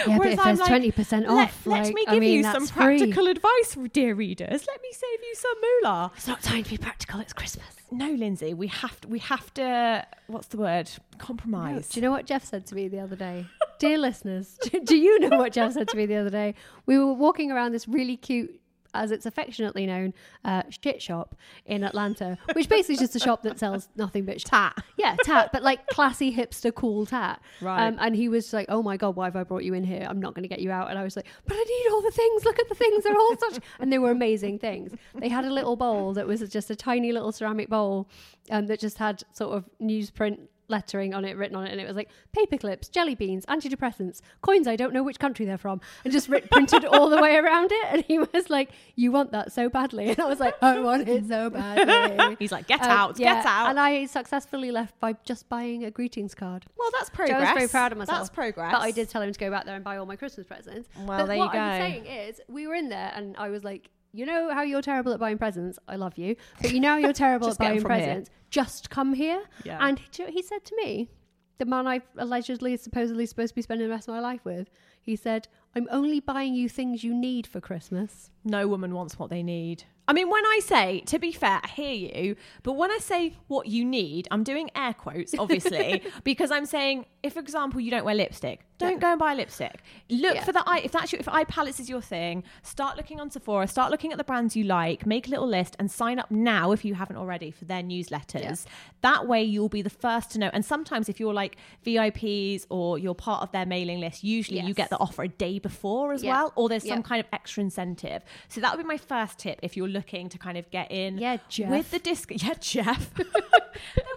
[0.08, 2.38] Yeah, but Whereas if I'm there's like, 20% off, let like, me I give mean,
[2.38, 2.98] you some free.
[3.00, 4.68] practical advice, dear readers.
[4.68, 6.12] Let me save you some moolah.
[6.16, 7.20] It's not time to be practical.
[7.22, 7.66] It's Christmas.
[7.98, 9.08] No, Lindsay, we have to.
[9.08, 10.06] We have to.
[10.28, 10.90] What's the word?
[11.14, 11.88] No, Compromise.
[11.90, 13.46] do you know what Jeff said to me the other day?
[13.80, 16.56] Dear listeners, do, do you know what Jeff said to me the other day?
[16.86, 18.60] We were walking around this really cute,
[18.96, 21.36] as it's affectionately known, uh, shit shop
[21.66, 24.78] in Atlanta, which basically is just a shop that sells nothing but Tat.
[24.98, 27.42] Yeah, tat, but like classy hipster cool tat.
[27.62, 27.88] Right.
[27.88, 30.06] Um, and he was like, "Oh my god, why have I brought you in here?
[30.10, 32.02] I'm not going to get you out." And I was like, "But I need all
[32.02, 32.46] the things.
[32.46, 33.04] Look at the things.
[33.04, 34.92] They're all such." And they were amazing things.
[35.16, 38.08] They had a little bowl that was just a tiny little ceramic bowl,
[38.52, 41.88] um, that just had sort of newsprint lettering on it written on it and it
[41.88, 45.80] was like paper clips jelly beans antidepressants coins i don't know which country they're from
[46.04, 49.32] and just writ- printed all the way around it and he was like you want
[49.32, 52.82] that so badly and i was like i want it so badly He's like, get
[52.82, 53.70] Um, out, yeah, get out.
[53.70, 57.38] and i successfully left by just buying a greetings card well, that's so progress.
[57.42, 58.18] I was very proud of myself.
[58.20, 58.72] That's progress.
[58.72, 60.88] But I did tell him to go back there and buy all my Christmas presents.
[60.98, 63.64] Well, but there you what I'm saying is, we were in there and I was
[63.64, 65.78] like, you know how you're terrible at buying presents?
[65.88, 66.36] I love you.
[66.62, 68.00] But you know how you're terrible at Just get 'em buying from here.
[68.06, 68.30] presents?
[68.50, 69.44] Just come here.
[69.64, 69.78] Yeah.
[69.82, 71.10] And he, he said to me,
[71.58, 74.70] the man I allegedly, supposedly supposed to be spending the rest of my life with,
[75.02, 78.30] he said, I'm only buying you things you need for Christmas.
[78.44, 79.84] no woman wants what they need.
[80.08, 83.34] I mean, when I say, to be fair, I hear you, but when I say
[83.48, 87.90] what you need, I'm doing air quotes, obviously, because I'm saying, if, for example, you
[87.90, 89.82] don't wear lipstick, don't go and buy lipstick.
[90.10, 90.44] Look Yeah.
[90.44, 90.82] for the eye.
[90.84, 94.12] If that's your, if eye palettes is your thing, start looking on Sephora, start looking
[94.12, 96.94] at the brands you like, make a little list, and sign up now if you
[96.94, 98.66] haven't already for their newsletters.
[99.02, 100.50] That way, you'll be the first to know.
[100.54, 104.74] And sometimes, if you're like VIPs or you're part of their mailing list, usually you
[104.74, 106.34] get the offer a day before as Yeah.
[106.34, 108.24] well, or there's some kind of extra incentive.
[108.50, 111.18] So that would be my first tip if you're looking to kind of get in.
[111.18, 111.70] Yeah, Jeff.
[111.72, 113.14] With the disc, yeah, Jeff.
[113.16, 113.26] there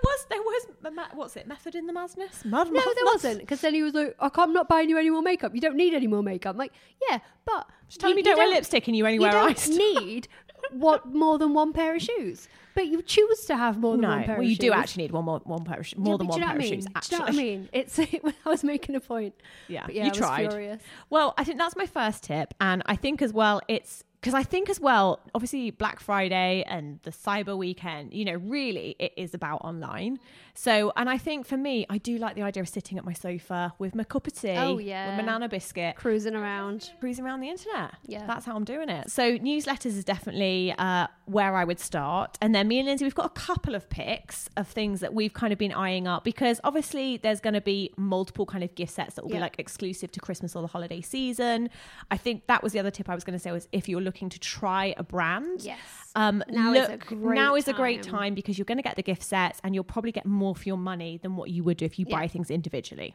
[0.04, 0.66] was, there was,
[1.14, 1.46] what's it?
[1.46, 2.44] Method in the madness.
[2.44, 3.40] Mud, No, there wasn't.
[3.40, 5.54] Because then he was like, "I can't- I'm not buying you any more makeup.
[5.54, 6.52] You don't need any more makeup.
[6.54, 6.72] I'm like,
[7.08, 10.28] yeah, but Just tell me you don't wear lipstick and you only you don't need
[10.72, 14.08] what more than one pair of shoes, but you choose to have more than no,
[14.10, 16.14] one pair well, of you do actually need one more, one pair of sh- more
[16.14, 16.72] Yeah, than one do pair of I mean?
[16.74, 16.84] shoes.
[16.84, 17.68] Do Actually, you know what I mean?
[17.72, 19.34] It's I was making a point.
[19.68, 20.80] Yeah, yeah, you I tried.
[21.10, 24.42] Well, I think that's my first tip, and I think as well it's because I
[24.42, 29.32] think as well, obviously Black Friday and the Cyber Weekend, you know, really it is
[29.32, 30.18] about online.
[30.54, 33.12] So, and I think for me, I do like the idea of sitting at my
[33.12, 35.10] sofa with my cup of tea, Oh, yeah.
[35.16, 36.90] with banana biscuit, Cruising around.
[36.98, 37.92] cruising around the internet.
[38.06, 38.26] Yeah.
[38.26, 39.08] That's how I'm doing it.
[39.08, 42.36] So newsletters is definitely uh, where I would start.
[42.40, 45.32] And then me and Lindsay, we've got a couple of picks of things that we've
[45.32, 48.94] kind of been eyeing up because obviously there's going to be multiple kind of gift
[48.94, 51.70] sets that will be like exclusive to Christmas or the holiday season.
[52.10, 54.00] I think that was the other tip I was going to say was if you're
[54.08, 55.58] looking to try a brand.
[55.62, 55.78] Yes.
[56.14, 58.12] Um, Now is a look, great now is a great time.
[58.18, 60.66] time because you're going to get the gift sets and you'll probably get more for
[60.72, 62.16] your money than what you would do if you Yeah.
[62.18, 63.14] buy things individually.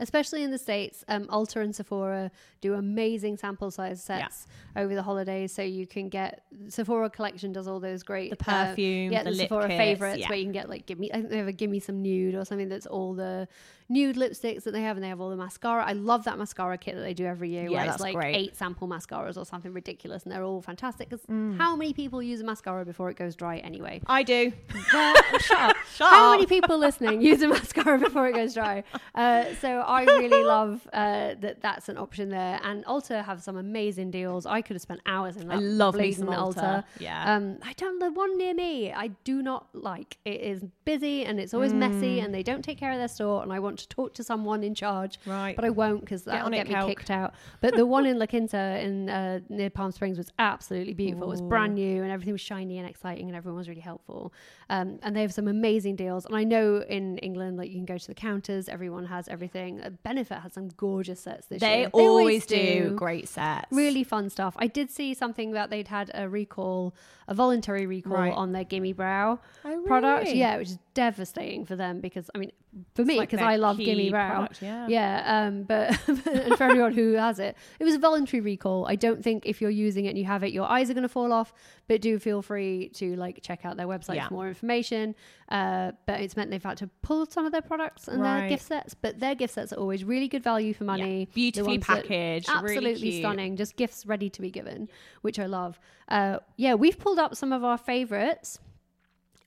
[0.00, 2.30] especially in the states um, ulta and sephora
[2.60, 6.30] do amazing sample size sets over the holidays so you can get
[6.68, 10.18] sephora collection does all those great The uh, perfumes, yeah the lip sephora kits, favorites
[10.20, 10.28] yeah.
[10.28, 12.00] where you can get like give me i think they have a give me some
[12.00, 13.48] nude or something that's all the
[13.88, 16.76] nude lipsticks that they have and they have all the mascara i love that mascara
[16.76, 18.36] kit that they do every year Yeah, where that's it's like great.
[18.36, 21.56] eight sample mascaras or something ridiculous and they're all fantastic because Mm.
[21.58, 24.52] how many people use a mascara before it goes dry anyway I do.
[24.92, 25.76] well, shut up.
[25.94, 26.36] Shut How up.
[26.38, 28.84] many people listening use a mascara before it goes dry?
[29.14, 32.60] Uh, so I really love uh, that that's an option there.
[32.62, 34.46] And Ulta have some amazing deals.
[34.46, 35.54] I could have spent hours in that.
[35.56, 36.84] I love me blazing some Ulta.
[37.00, 37.34] Yeah.
[37.34, 37.98] Um, I don't.
[37.98, 40.18] The one near me, I do not like.
[40.24, 43.42] It is busy and it's always messy, and they don't take care of their store.
[43.42, 45.18] And I want to talk to someone in charge.
[45.26, 45.56] Right.
[45.56, 47.34] But I won't because that'll it, get me kicked out.
[47.60, 51.24] But the one in La Quinta in uh, near Palm Springs was absolutely beautiful.
[51.26, 54.32] It was brand new and everything was shiny and exciting and everyone was really helpful.
[54.70, 56.26] Um, and they have some amazing deals.
[56.26, 59.80] And I know in England, like you can go to the counters, everyone has everything.
[59.80, 61.90] Uh, Benefit has some gorgeous sets this They, year.
[61.92, 62.94] always, do.
[62.96, 63.66] great sets.
[63.70, 64.54] Really fun stuff.
[64.58, 66.94] I did see something that they'd had a recall,
[67.26, 68.32] a voluntary recall Right.
[68.32, 70.28] on their Gimme Brow Oh, product.
[70.28, 72.52] Yeah, which is devastating for them because I mean,
[72.94, 74.30] for me, because their I love key Gimme Brow.
[74.30, 74.86] product, yeah.
[74.88, 78.86] Yeah, um, but and for everyone who has it, it was a voluntary recall.
[78.88, 81.02] I don't think if you're using it and you have it, your eyes are going
[81.02, 81.52] to fall off.
[81.88, 84.28] But do feel free to like check out their website Yeah.
[84.28, 85.14] for more information.
[85.48, 88.66] Uh, but it's meant they've had to pull some of their products and their gift
[88.66, 88.92] sets.
[88.94, 91.24] But their gift sets are always really good value for money.
[91.24, 93.22] The Beautifully packaged, absolutely cute.
[93.22, 93.56] stunning.
[93.56, 94.88] Just gifts ready to be given,
[95.22, 95.80] which I love.
[96.08, 98.58] Uh, yeah, we've pulled up some of our favorites.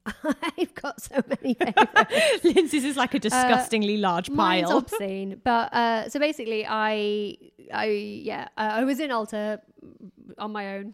[0.58, 2.44] I've got so many favorites.
[2.44, 4.36] Lindsay's is like a disgustingly large pile.
[4.38, 7.38] Mine's obscene, but uh, so basically, I,
[7.74, 9.60] I yeah, uh, I was in Ulta
[10.38, 10.94] on my own.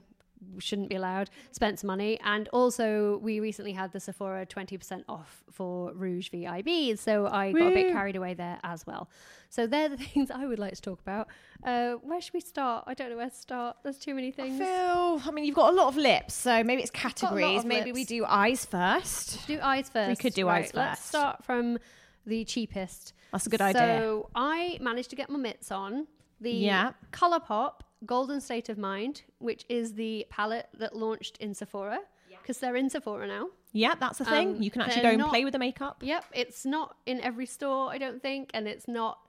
[0.60, 1.30] Shouldn't be allowed.
[1.52, 6.30] Spent some money, and also we recently had the Sephora twenty percent off for Rouge
[6.30, 9.10] VIB, so I got a bit carried away there as well.
[9.50, 11.28] So they're the things I would like to talk about.
[11.64, 12.86] Uh, where should we start?
[12.88, 13.78] I don't know where to start.
[13.84, 14.58] There's too many things.
[14.58, 17.66] Phil, I mean, you've got a lot of lips, so maybe it's categories.
[17.66, 19.48] Maybe we do eyes first.
[19.48, 20.10] Do eyes first.
[20.10, 21.78] We could do Right, eyes Let's start from
[22.26, 23.14] the cheapest.
[23.32, 23.82] That's a good so idea.
[24.00, 26.08] So I managed to get my mitts on
[26.40, 26.92] the Yeah.
[27.12, 32.00] ColourPop Golden State of Mind, which is the palette that launched in Sephora
[32.42, 33.50] because they're in Sephora now.
[33.74, 34.56] Yeah, that's the thing.
[34.56, 36.02] Um, you can actually go and not- play with the makeup.
[36.02, 39.20] Yep, it's not in every store, I don't think, and it's not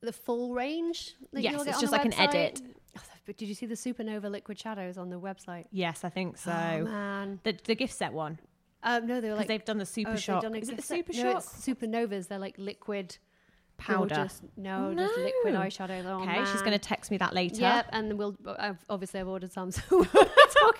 [0.00, 1.14] the full range.
[1.32, 2.60] Yes, you'll get it's just like an edit.
[2.98, 5.66] Oh, but did you see the Supernova liquid shadows on the website?
[5.70, 6.50] Yes, I think so.
[6.52, 8.38] Oh man, the the gift set one.
[8.82, 10.42] Um, no, they were like they've done the super oh, shock.
[10.42, 11.36] done Is it the super no, shock?
[11.36, 12.28] it's supernovas.
[12.28, 13.16] They're like liquid
[13.78, 14.14] Powder.
[14.14, 15.60] gorgeous- no, just liquid No.
[15.60, 16.02] eyeshadow.
[16.06, 17.60] Oh, okay, she's going to text me that later.
[17.60, 20.06] Yep, and we'll I've, obviously I've ordered some, so we'll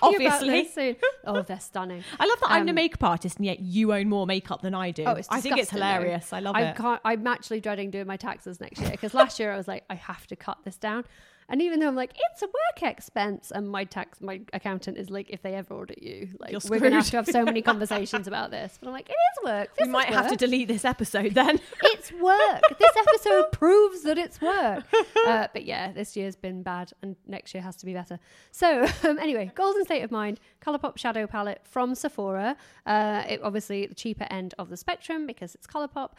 [0.01, 0.67] Obviously.
[0.67, 0.95] soon.
[1.25, 2.03] Oh, they're stunning.
[2.19, 4.73] I love that I'm the Um, makeup artist and yet you own more makeup than
[4.73, 5.03] I do.
[5.05, 5.85] Oh, it's I think it's disgusting, though.
[6.03, 6.33] hilarious.
[6.33, 6.75] I love I it.
[6.75, 9.83] Can't, I'm actually dreading doing my taxes next year because last year I was like,
[9.89, 11.05] I have to cut this down.
[11.49, 15.09] And even though I'm like, it's a work expense, and my tax, my accountant is
[15.09, 17.61] like, if they ever audit you, like, You're we're gonna have to have so many
[17.61, 18.77] conversations about this.
[18.79, 19.75] But I'm like, it is work.
[19.77, 21.59] This we might is have to delete this episode then.
[21.83, 22.61] It's work.
[22.77, 24.83] this episode proves that it's work.
[25.25, 28.19] Uh, but yeah, this year's been bad, and next year has to be better.
[28.51, 32.57] So um, anyway, Golden State of Mind ColourPop Shadow Palette from Sephora.
[32.85, 36.11] Uh, it obviously the cheaper end of the spectrum because it's ColourPop.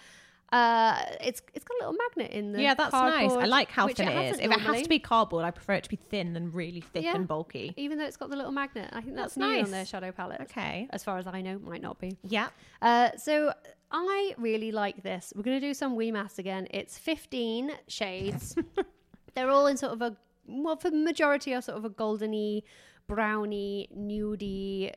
[0.50, 3.30] Uh, it's it's got a little magnet in the yeah, that's nice.
[3.32, 4.38] I like how thin it is.
[4.38, 7.04] If it has to be cardboard, I prefer it to be thin than really thick
[7.04, 7.16] Yeah.
[7.16, 7.74] and bulky.
[7.76, 9.64] even though it's got the little magnet, I think that's, That's nice.
[9.66, 10.40] on their shadow palette.
[10.42, 10.88] Okay.
[10.90, 12.16] as far as I know, might not be.
[12.22, 12.48] Yeah.
[12.80, 13.52] Uh, so
[13.90, 15.32] I really like this.
[15.36, 16.66] We're going to do some wee maths again.
[16.70, 18.56] It's 15 shades.
[19.34, 22.62] They're all in sort of a, well, for the majority are sort of a goldeny,
[23.06, 24.92] browny, nudie,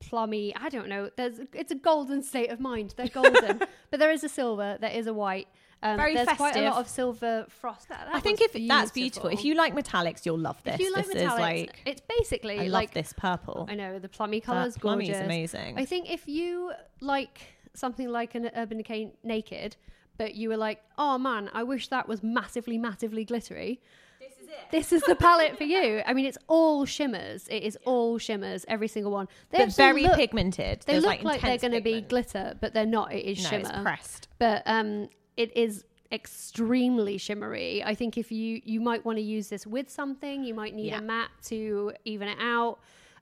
[0.00, 0.54] plummy.
[0.56, 1.10] I don't know.
[1.16, 2.94] There's it's a golden state of mind.
[2.96, 3.58] They're golden,
[3.90, 4.78] but there is a silver.
[4.80, 5.48] There is a white.
[5.80, 7.88] Um, Very there's quite a lot of silver frost.
[7.88, 9.30] That- I think if that's beautiful.
[9.30, 10.74] If you like metallics, you'll love this.
[10.74, 13.66] if you like this metallics, is like it's basically I love like this purple.
[13.70, 15.78] I know the plummy color is That plummy is amazing.
[15.78, 17.40] I think if you like
[17.74, 19.76] something like an Urban Decay Naked,
[20.16, 23.80] but you were like, oh man, I wish that was massively, massively glittery.
[24.48, 24.70] This is it.
[24.70, 26.02] This is the palette for you.
[26.06, 27.46] I mean, it's all shimmers.
[27.48, 29.28] It is all shimmers, every single one.
[29.50, 30.82] They but very look- pigmented.
[30.86, 33.12] They There's, look like, they're going to be glitter, but they're not.
[33.12, 33.68] It is No, shimmer.
[33.70, 34.28] it's pressed.
[34.38, 37.82] But um, it is extremely shimmery.
[37.84, 40.86] I think if you you might want to use this with something, you might need
[40.86, 40.98] Yeah.
[40.98, 42.78] a matte to even it out.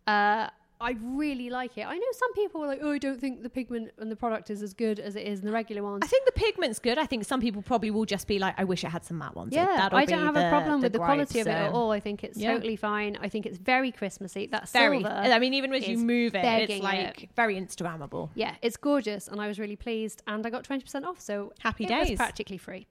[0.07, 0.49] Uh,
[0.81, 1.87] I really like it.
[1.87, 4.51] I know some people are like, oh, I don't think the pigment and the product
[4.51, 6.01] is as good as it is in the regular ones.
[6.05, 6.99] I think the pigment's good.
[6.99, 9.35] I think some people probably will just be like, I wish I had some matte
[9.35, 9.55] ones.
[9.55, 11.72] yeah, That'll I don't have the- a problem with the gripe, quality of it at
[11.72, 11.93] all.
[11.93, 12.53] I think it's Yeah.
[12.53, 13.16] totally fine.
[13.22, 14.47] I think it's very Christmassy.
[14.49, 15.01] That Very.
[15.03, 15.14] silver.
[15.14, 18.29] I mean, even as you move it, it's like very Instagrammable.
[18.35, 21.20] Yeah, it's gorgeous, and I was really pleased, and I got twenty percent off.
[21.20, 22.16] So Happy it was days.
[22.18, 22.87] practically free.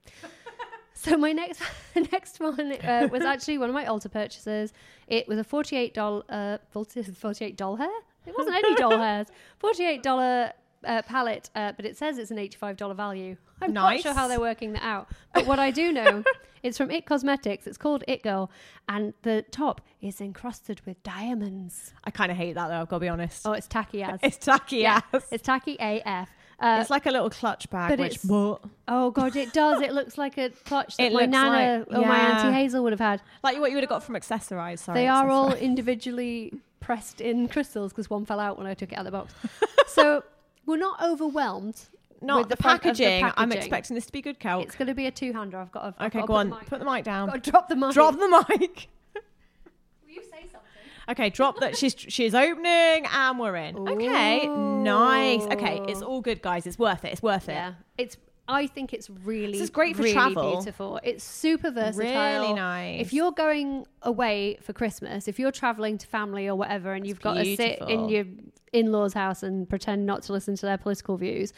[0.96, 1.60] So my next
[2.12, 4.72] next one uh, was actually one of my Ulta purchases.
[5.06, 7.88] It was a forty eight dollar uh, forty eight doll hair.
[8.26, 9.28] It wasn't any doll hairs.
[9.58, 10.52] Forty eight dollar.
[10.84, 13.36] Uh, palette, uh, but it says it's an eighty-five dollar value.
[13.60, 16.22] I'm not sure how they're working that out, but what I do know,
[16.62, 17.66] it's from It Cosmetics.
[17.66, 18.52] It's called It Girl,
[18.88, 21.92] and the top is encrusted with diamonds.
[22.04, 22.82] I kind of hate that though.
[22.82, 23.46] I've got to be honest.
[23.46, 24.20] Oh, it's tacky as.
[24.22, 25.26] it's tacky yeah, ass.
[25.32, 26.28] it's tacky AF.
[26.58, 28.18] Uh, it's like a little clutch bag, which?
[28.30, 29.82] Oh god, it does.
[29.82, 32.42] It looks like a clutch that It my looks nana like- or my yeah.
[32.46, 33.20] auntie Hazel would have had.
[33.42, 34.78] like what you would have got from accessorize.
[34.78, 35.60] Sorry, they are all Accessorize.
[35.60, 39.18] individually pressed in crystals because one fell out when I took it out of the
[39.18, 39.34] box.
[39.88, 40.22] so
[40.64, 41.78] we're not overwhelmed.
[42.22, 43.22] not with the, front of packaging.
[43.24, 43.58] I'm packaging.
[43.58, 44.60] expecting this to be good, Cal.
[44.60, 45.58] It's going to be a two-hander.
[45.58, 45.96] I've got.
[45.98, 46.50] To, I've Okay, got go on.
[46.52, 47.28] Put the mic, the down.
[47.28, 47.90] got to drop the mic.
[47.92, 48.88] Drop the mic.
[49.14, 50.60] Will you say something?
[51.08, 51.76] Okay, drop that.
[51.76, 53.76] She's she's opening and we're in.
[53.88, 55.42] Okay, nice.
[55.42, 56.66] Okay, it's all good, guys.
[56.66, 57.12] It's worth it.
[57.12, 57.52] It's worth it.
[57.52, 58.16] Yeah, it's.
[58.48, 60.52] I think it's really, This is great for really travel.
[60.52, 61.00] beautiful.
[61.02, 62.42] It's super versatile.
[62.42, 63.00] Really nice.
[63.00, 67.20] If you're going away for Christmas, if you're traveling to family or whatever, and you've
[67.20, 68.24] got to sit in your
[68.72, 71.52] in-laws' house and pretend not to listen to their political views,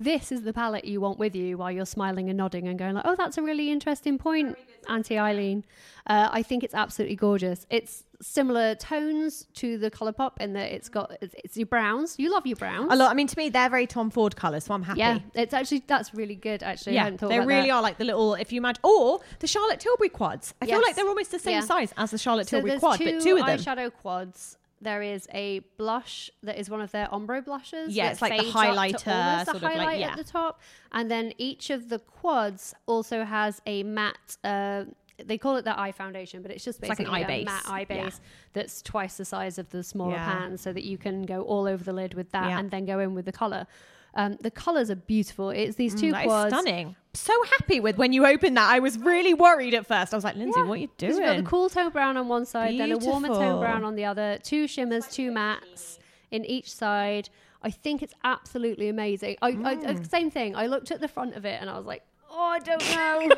[0.00, 2.94] this is the palette you want with you while you're smiling and nodding and going
[2.94, 4.56] like, "Oh, that's a really interesting point,
[4.88, 5.64] Auntie Eileen."
[6.06, 7.66] Uh, I think it's absolutely gorgeous.
[7.70, 12.16] It's similar tones to the ColourPop in that it's got it's, it's your browns.
[12.18, 12.92] You love your browns.
[12.92, 13.10] A lot.
[13.10, 15.00] I mean, to me, they're very Tom Ford colours, so I'm happy.
[15.00, 16.62] Yeah, it's actually that's really good.
[16.62, 17.70] Actually, Yeah, they really that.
[17.70, 18.34] are like the little.
[18.34, 20.54] If you imagine, or the Charlotte Tilbury quads.
[20.62, 21.60] I feel like they're almost the same Yeah.
[21.60, 23.58] size as the Charlotte So Tilbury quad, but two of them.
[23.58, 24.57] eyeshadow quads.
[24.80, 27.94] There is a blush that is one of their ombre blushes.
[27.94, 28.68] Yeah, it's like the fades up to
[29.10, 30.10] highlighter, sort of like- highlight yeah.
[30.12, 30.60] at the top,
[30.92, 34.36] and then each of the quads also has a matte.
[34.44, 34.84] Uh,
[35.24, 37.42] they call it the eye foundation, but it's just like an basically eye base.
[37.42, 38.04] a matte eye Yeah.
[38.04, 38.20] base
[38.52, 40.32] that's twice the size of the smaller Yeah.
[40.32, 42.58] pan, so that you can go all over the lid with that, Yeah.
[42.60, 43.66] and then go in with the color.
[44.14, 45.50] Um, the colors are beautiful.
[45.50, 46.54] It's these two Mm, quads.
[46.54, 46.96] stunning.
[47.14, 48.68] So happy with when you opened that.
[48.70, 50.12] I was really worried at first.
[50.12, 50.66] I was like, Lindsay, Yeah.
[50.66, 51.14] what are you doing?
[51.14, 53.94] You've got the cool tone brown on one side, then a warmer tone brown on
[53.96, 55.98] the other, two shimmers, two mattes
[56.30, 57.28] in each side.
[57.62, 59.36] I think it's absolutely amazing.
[59.42, 59.86] I, I, Mm.
[60.00, 60.54] I- same thing.
[60.56, 63.36] I looked at the front of it and I was like, oh, I don't know.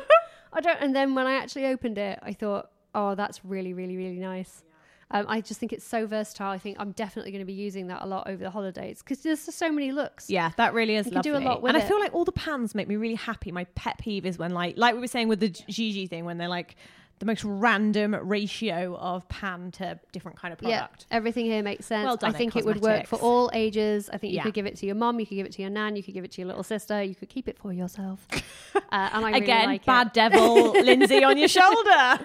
[0.53, 0.77] I don't.
[0.79, 4.63] And then when I actually opened it, I thought, oh, that's really, really, really nice.
[5.11, 6.49] Um, I just think it's so versatile.
[6.49, 9.19] I think I'm definitely going to be using that a lot over the holidays because
[9.21, 10.29] there's just so many looks.
[10.29, 12.25] Yeah, that really is You can do a lot with and I feel like all
[12.25, 13.51] the pans make me really happy.
[13.51, 16.37] My pet peeve is when like like we were saying with the Gigi thing when
[16.37, 16.75] they're like
[17.19, 21.05] the most random ratio of pan to different kind of product.
[21.11, 22.03] Yeah, everything here makes sense.
[22.05, 24.09] Well done I think it would work for all ages.
[24.11, 24.43] I think you Yeah.
[24.43, 26.15] could give it to your mom, you could give it to your nan, you could
[26.15, 28.27] give it to your little sister, you could keep it for yourself.
[28.73, 30.13] Uh, and I really Again, like bad it.
[30.13, 32.19] devil, Lindsay on your shoulder.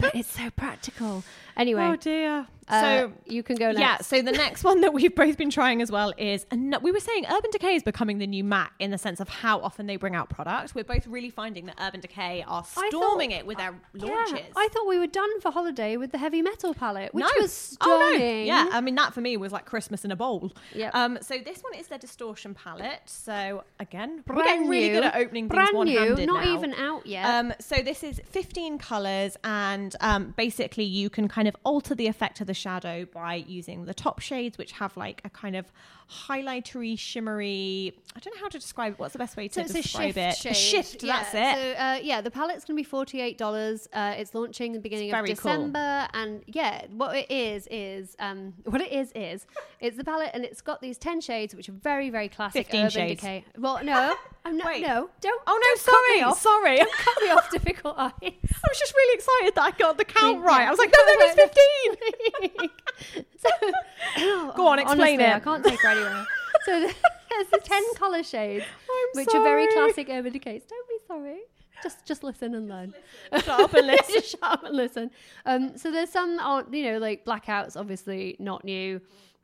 [0.00, 1.22] but it's so practical.
[1.58, 2.46] Anyway, oh dear.
[2.68, 3.80] Uh, so you can go next.
[3.80, 6.92] Yeah, so the next one that we've both been trying as well is, and we
[6.92, 9.86] were saying Urban Decay is becoming the new Mac in the sense of how often
[9.86, 10.74] they bring out products.
[10.74, 14.46] We're both really finding that Urban Decay are storming thought- it with their Yeah, launches.
[14.56, 17.30] I thought we were done for holiday with the heavy metal palette, which no.
[17.40, 17.90] was stunning.
[17.90, 18.42] Oh, no.
[18.44, 20.52] Yeah, I mean, that for me was like Christmas in a bowl.
[20.74, 20.94] Yep.
[20.94, 23.00] Um, so this one is their distortion palette.
[23.06, 26.54] So again, we're getting really good at opening things brand one new, handed not now.
[26.54, 27.24] even out yet.
[27.24, 32.06] Um, so this is 15 colors, and um, basically you can kind of alter the
[32.06, 35.72] effect of the shadow by using the top shades, which have like a kind of
[36.10, 37.92] highlightery, shimmery.
[38.16, 38.98] I don't know how to describe it.
[38.98, 40.36] What's the best way to So describe shift it?
[40.36, 40.50] shade.
[40.50, 41.02] A shift.
[41.02, 41.54] Yeah, That's it.
[41.76, 43.88] So uh, yeah, the palette's going to be forty eight dollars.
[43.92, 45.34] Uh, it's launching the beginning of very cool.
[45.52, 49.46] December, and yeah, what it is is um, what it is is
[49.80, 52.80] it's the palette, and it's got these ten shades, which are very very classic 15
[52.80, 53.20] Urban shades.
[53.20, 53.44] Decay.
[53.58, 54.66] Well, no, I'm not.
[54.66, 54.82] Wait.
[54.82, 55.42] No, don't.
[55.46, 56.40] oh no, don't cut sorry, off.
[56.40, 56.76] sorry.
[56.78, 58.12] Don't cut me off, difficult eyes.
[58.22, 60.66] I was just really excited that I got the count right.
[60.66, 62.70] I was like, no, no, it's 15.
[63.38, 63.50] so,
[64.56, 65.34] Go on, explain honestly, it.
[65.36, 66.26] I can't take her anywhere.
[66.64, 66.80] So
[67.30, 70.62] there's the ten color shades, I'm which are very classic Urban Decays.
[70.68, 71.38] Don't be sorry.
[71.82, 72.92] Just just listen and learn.
[73.32, 74.14] Shut up and listen.
[74.14, 75.10] Just shut up and listen.
[75.46, 79.00] Um, so there's some that aren't, you know, like blackouts, obviously not new.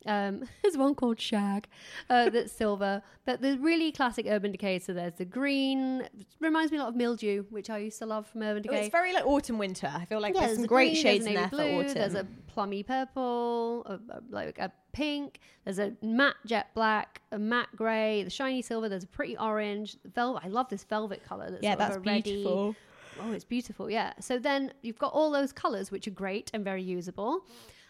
[0.06, 1.66] Um, there's one called Shag
[2.10, 4.80] uh, that's silver, but the really classic Urban Decay.
[4.80, 6.08] So there's the green,
[6.40, 8.80] reminds me a lot of Mildew, which I used to love from Urban Oh, Decay.
[8.86, 9.90] it's very like autumn winter.
[9.94, 11.94] I feel like Yeah, there's some great green, shades there's in there navy for autumn.
[11.94, 15.40] There's a plummy purple, a, a- like a pink.
[15.64, 18.88] There's a matte jet black, a matte grey, the shiny silver.
[18.88, 19.96] There's a pretty orange.
[20.14, 20.42] Velvet.
[20.44, 21.50] I love this velvet color.
[21.50, 22.74] That's yeah, that's beautiful.
[23.22, 23.90] Oh, it's beautiful.
[23.90, 24.12] Yeah.
[24.20, 27.44] So then you've got all those colors, which are great and very usable.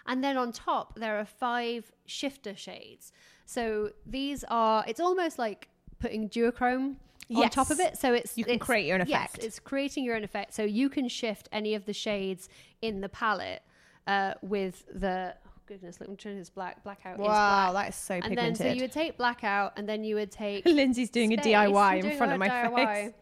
[0.07, 3.11] And then on top, there are five shifter shades.
[3.47, 6.97] So these are, it's almost like putting duochrome
[7.35, 7.97] on top of it.
[7.97, 9.45] So it's You can it's- create your own yes, effect.
[9.45, 10.53] it's creating your own effect.
[10.53, 12.51] So you can shift any of the shades
[12.83, 13.63] in the palette
[14.07, 15.35] uh, with the.
[15.65, 16.83] Oh goodness, look, I'm trying this black.
[16.85, 17.15] Blackout.
[17.15, 17.87] is Wow, black.
[17.87, 18.29] that is so pretty.
[18.29, 20.65] And then so you would take blackout, and then you would take.
[20.67, 21.37] Lindsay's doing a.
[21.39, 22.75] DIY in doing front of my DIY.
[22.75, 23.15] face.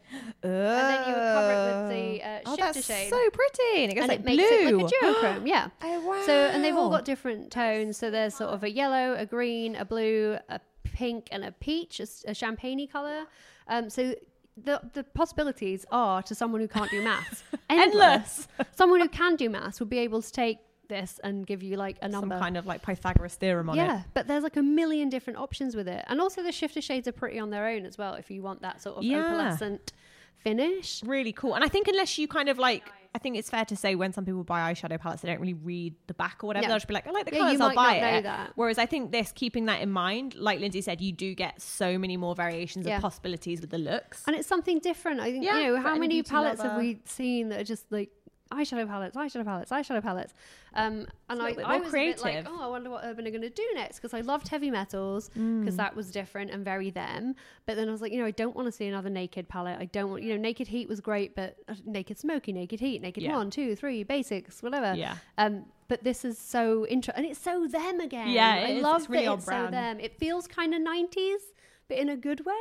[0.43, 3.11] And then you would cover it with the uh, oh, that's shade.
[3.11, 4.69] so pretty, and it goes and like it makes blue.
[4.69, 5.69] it like a duochrome, yeah.
[5.83, 6.23] Oh wow!
[6.27, 7.97] So and they've all got different tones.
[7.97, 12.01] So there's sort of a yellow, a green, a blue, a pink, and a peach,
[12.01, 13.27] a champagne color.
[13.69, 14.15] Um, so
[14.57, 18.49] the the possibilities are to someone who can't do maths endless.
[18.73, 20.59] someone who can do maths would be able to take
[20.93, 22.35] this and give you like a number.
[22.35, 23.87] some kind of like Pythagoras theorem on yeah, it.
[23.89, 27.09] Yeah, but there's like a million different options with it, and also the shifter shades
[27.09, 28.15] are pretty on their own as well.
[28.15, 29.23] If you want that sort of Yeah.
[29.25, 29.93] opalescent
[30.39, 31.55] finish, Really cool.
[31.55, 32.83] And I think unless you kind of like,
[33.15, 35.55] I think it's fair to say when some people buy eyeshadow palettes, they don't really
[35.55, 36.63] read the back or whatever.
[36.65, 36.69] No.
[36.71, 38.23] They'll just be like, I like the Yeah, colours, I'll buy it.
[38.23, 38.53] that.
[38.57, 41.97] Whereas I think this, keeping that in mind, like Lindsay said, you do get so
[41.99, 42.97] many more variations Yeah.
[42.97, 44.25] of possibilities with the looks.
[44.27, 45.21] and it's something different.
[45.21, 48.11] I think Yeah, you know how many palettes have we seen that are just like
[48.53, 50.35] eyeshadow palettes, eyeshadow palettes, eyeshadow palettes.
[50.75, 53.43] Um, and I, I was a bit like, oh, I wonder what Urban are going
[53.43, 55.77] to do next because I loved heavy metals because Mm.
[55.77, 57.35] that was different and very them.
[57.67, 59.79] But then I was like, you know, I don't want to see another naked palette.
[59.81, 63.03] I don't want, you know, naked heat was great, but uh, naked smoky, naked heat,
[63.03, 63.37] naked Yeah.
[63.37, 64.95] one, two, three, basics, whatever.
[64.95, 65.17] Yeah.
[65.39, 68.29] Um, but this is so interesting, and it's so them again.
[68.31, 68.83] Yeah, it I is.
[68.83, 69.75] love It's really that it's so brand.
[69.75, 70.01] them.
[70.01, 71.41] It feels kind of nineties,
[71.89, 72.55] but in a good way.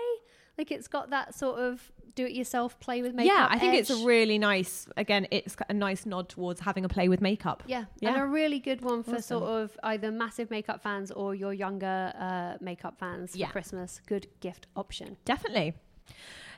[0.58, 3.34] Like it's got that sort of do-it-yourself play with makeup.
[3.34, 6.90] yeah, I think it's a really nice, again, it's a nice nod towards having a
[6.90, 7.64] play with makeup.
[7.68, 8.10] yeah, Yeah.
[8.14, 9.40] and a really good one for Awesome.
[9.40, 13.48] sort of either massive makeup fans or your younger uh, makeup fans Yeah.
[13.48, 14.02] for Christmas.
[14.08, 15.16] Good gift option.
[15.24, 15.74] Definitely.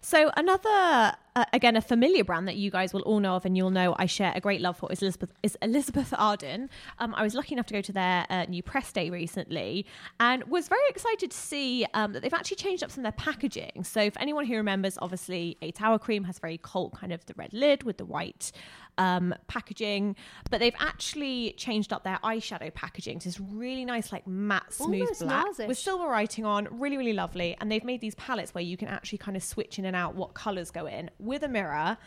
[0.06, 3.56] So another, uh, again, a familiar brand that you guys will all know of, and
[3.56, 6.70] you'll know I share a great love for is Elizabeth is Elizabeth Arden.
[7.00, 9.86] Um, I was lucky enough to go to their uh, new press day recently,
[10.20, 13.26] and was very excited to see um, that they've actually changed up some of their
[13.26, 13.86] packaging.
[13.86, 17.34] So for anyone who remembers, obviously, Eight Hour Cream has very cult kind of the
[17.38, 18.52] red lid with the white
[18.98, 20.16] um, packaging,
[20.50, 25.02] but they've actually changed up their eyeshadow packaging to this really nice, like matte, smooth
[25.02, 25.68] Almost black nazish.
[25.68, 27.58] with silver writing on, really, really lovely.
[27.60, 30.16] And they've made these palettes where you can actually kind of switch in and out
[30.16, 31.98] what colors go in with a mirror.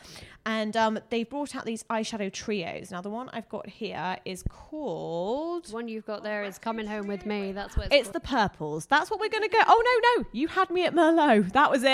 [0.45, 2.91] And um, they've brought out these eyeshadow trios.
[2.93, 5.65] Now, the one I've got here is called.
[5.67, 7.53] The one you've got there is coming home with me.
[7.53, 8.87] That's what it's, It's the purples.
[8.87, 9.59] That's what we're going to go.
[9.67, 9.83] Oh,
[10.17, 10.29] no, no.
[10.33, 11.53] You had me at Merlot.
[11.53, 11.87] That was it.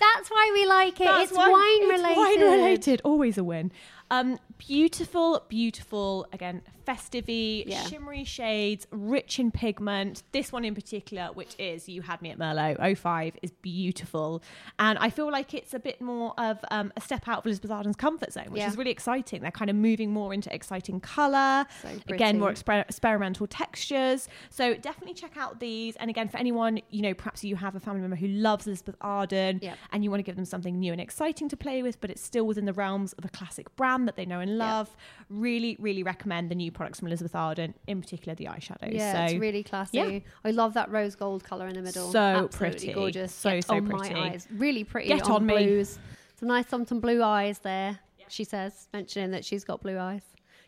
[0.00, 1.04] That's why we like it.
[1.04, 2.16] That's it's why- wine it's related.
[2.16, 3.00] Wine related.
[3.04, 3.70] Always a win.
[4.12, 4.38] Um,
[4.68, 7.84] beautiful, beautiful, again, festive Yeah.
[7.84, 10.22] shimmery shades, rich in pigment.
[10.32, 14.42] This one in particular, which is You Had Me at Merlot 05, is beautiful.
[14.78, 17.70] And I feel like it's a bit more of um, a step out of Elizabeth
[17.70, 18.68] Arden's comfort zone, which Yeah.
[18.68, 19.42] is really exciting.
[19.42, 24.28] They're kind of moving more into exciting colour, So again, more exper- experimental textures.
[24.50, 25.96] So definitely check out these.
[25.96, 28.96] And again, for anyone, you know, perhaps you have a family member who loves Elizabeth
[29.00, 29.78] Arden Yep.
[29.92, 32.22] and you want to give them something new and exciting to play with, but it's
[32.22, 34.94] still within the realms of a classic brand that they know and love.
[35.28, 38.92] Really, really recommend the new products from Elizabeth Arden, in particular the eyeshadows.
[38.92, 39.98] Yeah, so it's really classy.
[39.98, 40.18] yeah.
[40.44, 42.10] I love that rose gold color in the middle.
[42.12, 42.92] So Absolutely pretty.
[42.92, 43.34] gorgeous.
[43.34, 44.14] So, Gets so on pretty.
[44.14, 44.46] My eyes.
[44.52, 45.08] Really pretty.
[45.08, 45.54] Get on, on me.
[45.56, 45.98] blues.
[46.38, 47.98] Some nice something blue eyes there.
[48.28, 50.22] She says, mentioning that she's got blue eyes.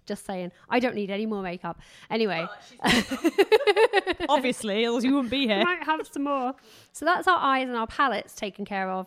[0.07, 0.53] Just saying.
[0.69, 1.81] I don't need any more makeup.
[2.11, 2.47] Anyway,
[4.29, 5.63] obviously, else you wouldn't be here.
[5.65, 6.55] might have some more.
[6.93, 9.07] So that's our eyes and our palettes taken care of.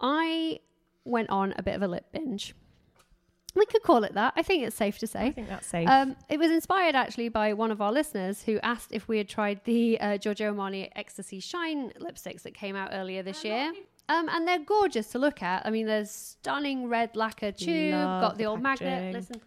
[0.00, 0.60] I
[1.04, 2.54] went on a bit of a lip binge.
[3.54, 4.32] We could call it that.
[4.36, 5.26] I think it's safe to say.
[5.26, 5.88] I think that's safe.
[5.88, 9.28] Um, it was inspired actually by one of our listeners who asked if we had
[9.28, 13.72] tried the uh, Giorgio Armani Ecstasy Shine lipsticks that came out earlier this year.
[14.08, 15.64] Um, and they're gorgeous to look at.
[15.66, 19.14] I mean, there's stunning red lacquer tube, Love got the, the old magnet.
[19.14, 19.40] Listen,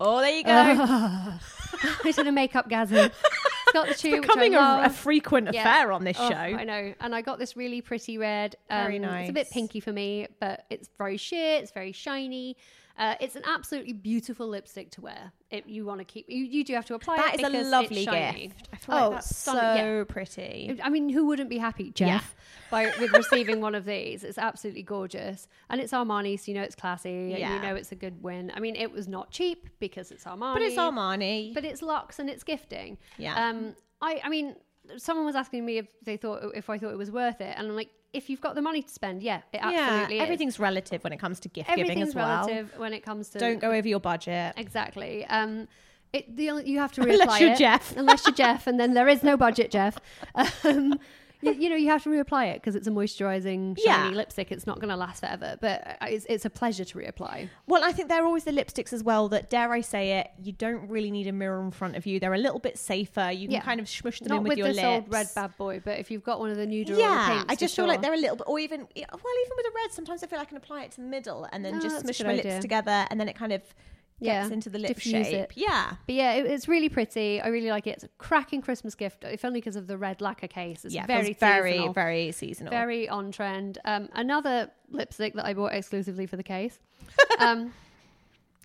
[0.00, 0.50] oh, there you go.
[0.50, 3.10] I did a makeup gasm.
[3.10, 5.60] It's got the tube, Becoming which I a, a frequent Yeah.
[5.60, 6.34] affair on this Oh, show.
[6.34, 6.94] I know.
[7.00, 8.56] And I got this really pretty red.
[8.68, 11.58] Um, Very It's a bit pinky for me, but it's very sheer.
[11.58, 12.56] It's very shiny.
[13.00, 15.32] Uh, it's an absolutely beautiful lipstick to wear.
[15.50, 17.70] If you want to keep, you, you do have to apply That it is a
[17.70, 18.68] lovely gift.
[18.72, 20.04] I feel Oh, like that's so yeah.
[20.06, 20.78] pretty.
[20.82, 22.36] I mean, who wouldn't be happy, Jeff,
[22.70, 24.22] by with receiving one of these?
[24.22, 27.54] It's absolutely gorgeous, and it's Armani, so you know it's classy, and Yeah.
[27.56, 28.52] you know it's a good win.
[28.54, 31.54] I mean, it was not cheap because it's Armani, But it's Armani.
[31.54, 32.98] but it's luxe and it's gifting.
[33.16, 33.48] Yeah.
[33.48, 34.56] Um, I, I mean,
[34.98, 37.66] someone was asking me if they thought if I thought it was worth it, and
[37.68, 40.26] I'm like, if you've got the money to spend, yeah, it absolutely yeah, is.
[40.26, 42.46] everything's relative when it comes to gift giving as well.
[42.46, 44.54] relative when it comes to Don't go over your budget.
[44.56, 45.24] Exactly.
[45.26, 45.68] Um,
[46.12, 47.58] it, the you have to reapply Unless you're it.
[47.58, 47.96] Jeff.
[47.96, 49.98] Unless you're Jeff, and then there is no budget, Jeff.
[50.64, 50.98] Um,
[51.42, 54.16] you, you know, you have to reapply it because it's a moisturising, shiny Yeah.
[54.16, 54.52] lipstick.
[54.52, 57.48] It's not going to last forever, but uh, it's, it's a pleasure to reapply.
[57.66, 60.52] Well, I think they're always the lipsticks as well that, dare I say it, you
[60.52, 62.20] don't really need a mirror in front of you.
[62.20, 63.30] They're a little bit safer.
[63.30, 63.60] You can Yeah.
[63.62, 64.86] kind of smush them Not in with, with your this lips.
[64.86, 67.74] old red bad boy, but if you've got one of the the Yeah, I just
[67.74, 70.26] feel like they're a little bit, or even, well, even with a red, sometimes I
[70.26, 72.52] feel I can apply it to the middle and then Oh, just smush my idea.
[72.52, 73.62] lips together and then it kind of
[74.22, 75.34] gets Yeah, into the lip diffuse shape.
[75.34, 75.52] it.
[75.56, 75.94] Yeah.
[76.06, 77.40] But yeah, it, it's really pretty.
[77.40, 77.90] I really like it.
[77.90, 80.84] It's a cracking Christmas gift, if only because of the red lacquer case.
[80.84, 81.92] It's yeah, very, very, seasonal.
[81.92, 82.70] very seasonal.
[82.70, 83.78] very on trend.
[83.84, 86.78] Um, another lipstick that I bought exclusively for the case.
[87.38, 87.72] Um,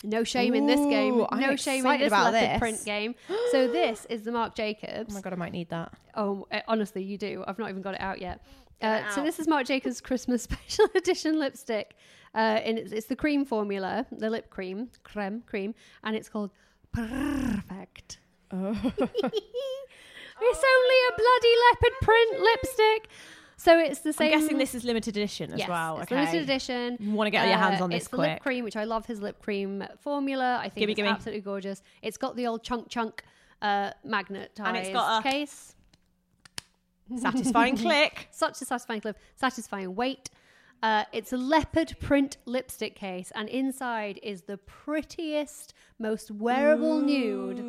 [0.04, 1.16] no shame in this game.
[1.16, 2.60] Ooh, I'm no shame in this about this.
[2.60, 3.16] print game.
[3.52, 5.08] So this is the Marc Jacobs.
[5.12, 5.94] oh my god, I might need that.
[6.14, 7.44] Oh, uh, honestly, you do.
[7.48, 8.42] I've not even got it out yet.
[8.82, 11.96] Uh, so this is Marc Jacobs Christmas Special Edition lipstick,
[12.36, 15.74] uh, and it's, it's the cream formula, the lip cream, creme cream,
[16.04, 16.52] and it's called
[16.92, 18.20] Perfect.
[18.52, 18.72] Oh.
[18.72, 23.10] it's only a bloody leopard print lipstick.
[23.58, 24.34] So it's the same.
[24.34, 26.00] I'm guessing this is limited edition as Yes, well.
[26.00, 26.20] it's okay.
[26.20, 26.98] limited edition.
[27.00, 28.20] You wanna get your hands on this It's quick.
[28.20, 30.58] lip cream, which I love his lip cream formula.
[30.62, 31.10] I think Gimme, it's gimme.
[31.10, 31.82] absolutely gorgeous.
[32.02, 33.24] It's got the old chunk chunk
[33.62, 35.74] uh, magnet And it's got a- case.
[37.18, 38.28] Satisfying click.
[38.32, 40.30] Such a satisfying clip, satisfying weight.
[40.84, 47.60] Uh, it's a leopard print lipstick case, and inside is the prettiest, most wearable nude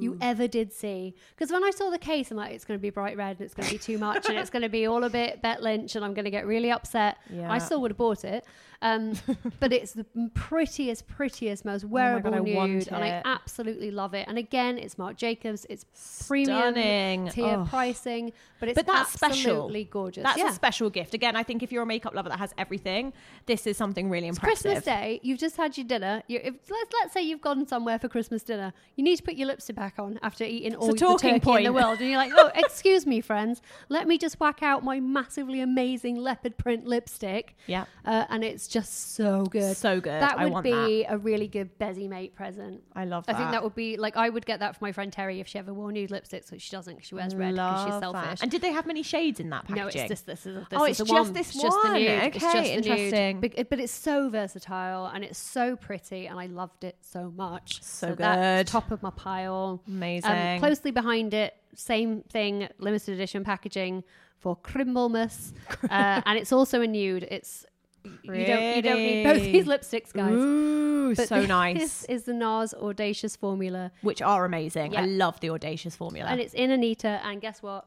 [0.00, 1.14] you ever did see.
[1.36, 3.40] Because when I saw the case, I'm like, it's going to be bright red, and
[3.42, 5.62] it's going to be too much, and it's going to be all a bit Bet
[5.62, 7.18] Lynch, and I'm going to get really upset.
[7.30, 7.50] Yeah.
[7.50, 8.44] I still would have bought it,
[8.82, 9.14] um,
[9.60, 14.26] but it's the prettiest, prettiest, most wearable Oh God, nude, and I absolutely love it.
[14.28, 15.66] And again, it's Marc Jacobs.
[15.68, 15.84] It's
[16.26, 17.28] premium Stunning.
[17.30, 17.66] tier Oh.
[17.68, 19.36] pricing, but it's But that's special.
[19.52, 20.22] absolutely gorgeous.
[20.24, 20.48] That's yeah.
[20.48, 21.14] a special gift.
[21.14, 23.12] Again, I think if you're a makeup lover that has everything,
[23.46, 24.62] this is something really It's impressive.
[24.72, 26.22] Christmas Day, you've just had your dinner.
[26.28, 28.72] If, let's let's say you've gone somewhere for Christmas dinner.
[28.96, 31.28] You need to put your lipstick back on after eating all the turkey
[31.58, 34.82] in the world, and you're like, "Oh, excuse me, friends, let me just whack out
[34.82, 37.84] my massively amazing leopard print lipstick." Yeah.
[38.04, 40.22] uh, and it's just so good, So good.
[40.22, 42.82] That would be a really good Bezzy mate present.
[42.94, 43.34] I love that.
[43.34, 43.52] I think that.
[43.52, 45.72] that would be like I would get that for my friend Terry if she ever
[45.74, 48.22] wore nude lipsticks, which she doesn't because she wears red because she's Love that.
[48.22, 48.42] selfish.
[48.42, 50.02] And did they have many shades in that No, packaging?
[50.02, 50.46] it's just this.
[50.46, 51.32] Is, this Oh, is it's the just one.
[51.34, 52.00] this It's just the one.
[52.00, 52.08] nude.
[52.10, 52.86] It's just Okay, the nude.
[52.86, 53.40] interesting.
[53.40, 57.82] But, but it's so versatile and it's so pretty, and I loved it so much.
[57.82, 58.72] So that's good.
[58.72, 59.73] top of my pile.
[59.86, 60.30] Amazing.
[60.30, 64.04] Um, closely behind it, same thing, limited edition packaging
[64.38, 65.52] for Crimblemus,
[65.90, 67.26] uh, and it's also a nude.
[67.30, 67.64] It's
[68.04, 70.32] you don't you don't need both these lipsticks, guys.
[70.32, 71.78] Ooh, But so this nice.
[71.78, 74.96] This is the NARS Audacious formula, Which are amazing.
[74.96, 76.28] I love the audacious formula.
[76.28, 77.20] and it's in Anita.
[77.24, 77.86] And guess what?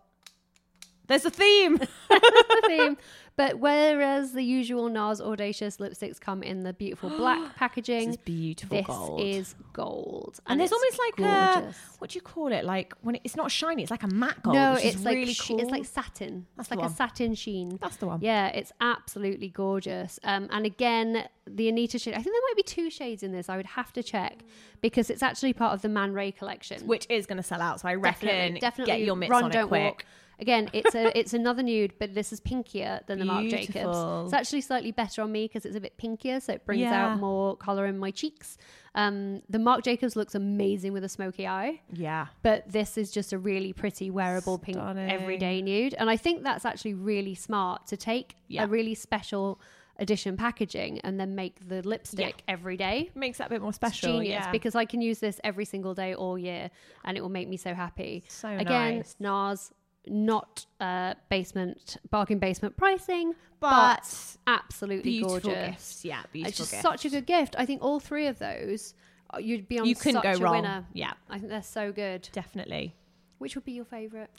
[1.08, 1.78] There's a theme.
[2.10, 2.98] the theme.
[3.38, 8.24] But whereas the usual NARS Audacious lipsticks come in the beautiful black packaging, This is
[8.24, 9.22] beautiful this gold.
[9.22, 10.40] is gold.
[10.48, 12.66] and there's it's almost like a what do you call it?
[12.66, 14.56] Like when it, it's not shiny, it's like a matte gold.
[14.56, 15.60] No, it's like really cool.
[15.60, 16.48] it's like satin.
[16.56, 17.78] That's it's like the a satin sheen.
[17.80, 18.22] That's the one.
[18.22, 20.20] Yeah, it's absolutely gorgeous.
[20.24, 22.14] Um, and again, the Anita shade.
[22.16, 23.50] I think there might be two shades in this.
[23.50, 24.44] I would have to check
[24.82, 26.88] because it's actually part of the Man Ray collection.
[26.88, 27.82] which is going to sell out.
[27.82, 29.84] So I reckon definitely get your mitts on it quick.
[29.84, 30.06] walk.
[30.40, 33.68] Again, it's a it's another nude, but this is pinkier than the Marc Jacobs.
[33.74, 34.26] Beautiful.
[34.26, 37.08] It's actually slightly better on me because it's a bit pinkier, so it brings Yeah.
[37.14, 38.58] out more color in my cheeks.
[38.94, 42.28] Um, the Marc Jacobs looks amazing with a smoky eye Yeah.
[42.42, 45.12] but this is just a really pretty wearable pink Stunning.
[45.12, 48.64] everyday nude and i think that's actually really smart to take Yeah.
[48.64, 49.62] a really special
[50.00, 53.76] edition packaging and then make the lipstick every day Makes that a bit more it's
[53.76, 54.14] special.
[54.14, 54.52] genius yeah.
[54.52, 56.72] because i can use this every single day all year
[57.06, 59.16] and it will make me so happy So again nice.
[59.20, 59.72] nars
[60.10, 66.06] not uh basement bargain basement pricing But but, absolutely beautiful gorgeous gifts.
[66.06, 68.94] Yeah, beautiful it's just such a good gift i think all three of those
[69.34, 70.56] uh, you'd be on You couldn't such go a wrong.
[70.62, 71.14] winner Yeah.
[71.30, 72.96] i think they're so good Definitely.
[73.40, 74.30] which would be your favorite?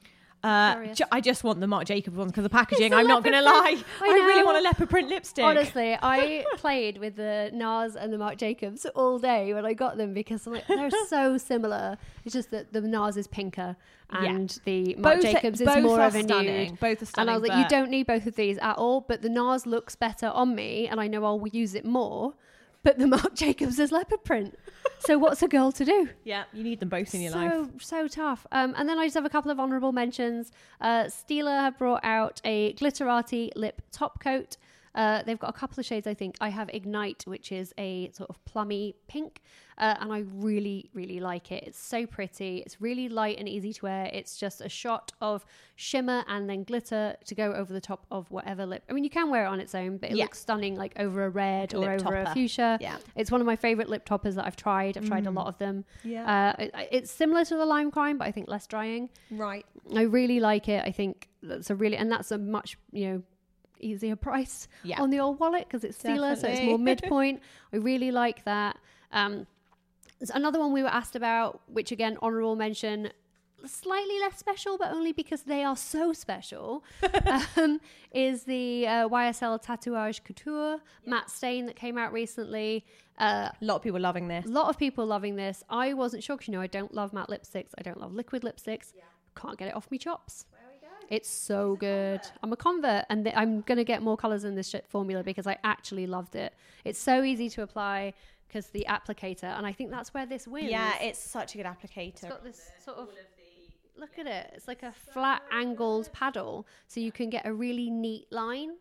[0.42, 2.94] Uh, ju- I just want the Marc Jacobs ones because the packaging.
[2.94, 3.76] I'm not going to lie.
[4.00, 5.44] I, I really want a leopard print lipstick.
[5.44, 9.96] Honestly, I played with the NARS and the Marc Jacobs all day when I got
[9.96, 11.98] them because I'm like, they're so similar.
[12.24, 13.76] It's just that the NARS is pinker
[14.10, 16.70] and the Marc Both- Jacobs is more of a stunning.
[16.70, 16.80] nude.
[16.80, 17.28] Both are stunning.
[17.28, 19.66] And I was like, you don't need both of these at all, but the NARS
[19.66, 22.34] looks better on me and I know I'll use it more.
[22.82, 24.58] But the Marc Jacobs is leopard print.
[25.00, 26.08] So what's a girl to do?
[26.24, 27.52] Yeah, you need them both in your so, life.
[27.52, 28.46] So so tough.
[28.52, 30.52] Um, and then I just have a couple of honourable mentions.
[30.80, 34.56] Uh, have brought out a Glitterati lip top coat.
[34.94, 36.36] Uh, they've got a couple of shades, I think.
[36.40, 39.42] I have Ignite, which is a sort of plummy pink,
[39.76, 41.64] uh, and I really, really like it.
[41.66, 42.58] It's so pretty.
[42.64, 44.10] It's really light and easy to wear.
[44.12, 45.44] It's just a shot of
[45.76, 48.82] shimmer and then glitter to go over the top of whatever lip.
[48.88, 50.24] I mean, you can wear it on its own, but it Yeah.
[50.24, 52.78] looks stunning, like over a red or Lip over a fuchsia.
[52.80, 52.96] Yeah.
[53.14, 54.96] It's one of my favorite lip toppers that I've tried.
[54.96, 55.84] I've tried a lot of them.
[56.02, 56.54] Yeah.
[56.58, 59.10] Uh, it, it's similar to the lime crime, but I think less drying.
[59.30, 59.64] Right.
[59.94, 60.82] I really like it.
[60.84, 63.22] I think that's a really, and that's a much, you know,
[63.80, 65.00] easier price Yeah.
[65.02, 67.40] on the old wallet because it's Stila, so it's more midpoint.
[67.72, 68.78] I really like that.
[69.12, 69.46] Um,
[70.18, 73.10] there's another one we were asked about, which again, honorable mention,
[73.66, 76.84] slightly less special, but only because they are so special,
[77.56, 77.80] um,
[78.12, 82.84] is the uh, YSL Tatouage Couture matte stain that came out recently.
[83.18, 84.46] Uh, A lot of people loving this.
[84.46, 85.64] a lot of people loving this.
[85.68, 87.70] I wasn't sure because, you know I don't love matte lipsticks.
[87.76, 88.92] I don't love liquid lipsticks.
[89.36, 90.46] Can't get it off me chops.
[91.08, 92.20] It's so good.
[92.42, 95.46] I'm a convert, and th- I'm gonna get more colors in this shit formula because
[95.46, 96.54] I actually loved it.
[96.84, 98.12] It's so easy to apply
[98.46, 100.70] because the applicator, and I think that's where this wins.
[100.70, 102.08] Yeah, it's such a good applicator.
[102.14, 103.08] It's got this sort of
[103.96, 104.52] look at it.
[104.54, 108.72] It's like a flat angled paddle, so you can get a really neat line,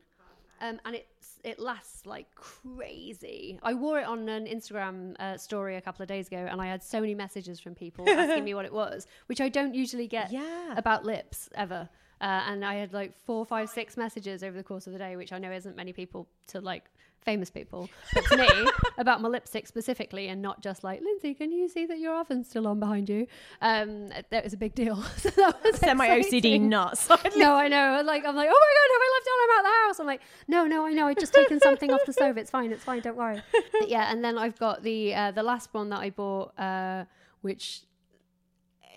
[0.61, 3.57] um, and it's it lasts like crazy.
[3.63, 6.67] I wore it on an Instagram uh, story a couple of days ago, and I
[6.67, 10.07] had so many messages from people asking me what it was, which I don't usually
[10.07, 10.73] get Yeah.
[10.75, 11.89] about lips ever.
[12.19, 15.15] Uh, and I had like four, five, six messages over the course of the day,
[15.15, 16.85] which I know isn't many people to like
[17.27, 18.47] famous people, but to me
[18.97, 22.47] about my lipstick specifically, and not just like Lindsey, can you see that your oven's
[22.49, 23.27] still on behind you?
[23.61, 24.95] Um, that was a big deal.
[25.17, 27.09] so that was Send my OCD nuts.
[27.35, 28.01] No, I know.
[28.03, 29.39] Like I'm like, oh my god, have I left it on?
[29.43, 29.99] I'm out the house.
[29.99, 31.07] I'm like, no, no, I know.
[31.07, 32.37] I've just taken something off the stove.
[32.37, 32.71] It's fine.
[32.71, 33.01] It's fine.
[33.01, 33.41] Don't worry.
[33.73, 37.03] But yeah, and then I've got the uh, the last one that I bought, uh,
[37.41, 37.81] which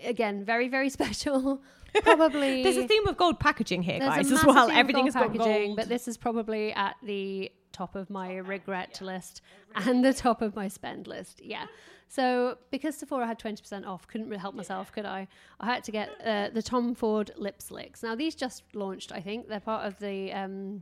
[0.05, 1.61] again, very very special.
[2.03, 4.69] Probably There's a theme of gold packaging here, guys, as well.
[4.71, 5.75] Everything is gold got gold.
[5.75, 9.41] but this is probably at the top of my regret list
[9.75, 11.41] and the top of my spend list.
[11.43, 11.65] Yeah.
[12.07, 15.27] So because Sephora had 20% off, couldn't really help myself, could I?
[15.61, 18.03] I had to get uh, the Tom Ford lip slicks.
[18.03, 19.47] Now these just launched, I think.
[19.47, 20.81] They're part of the um,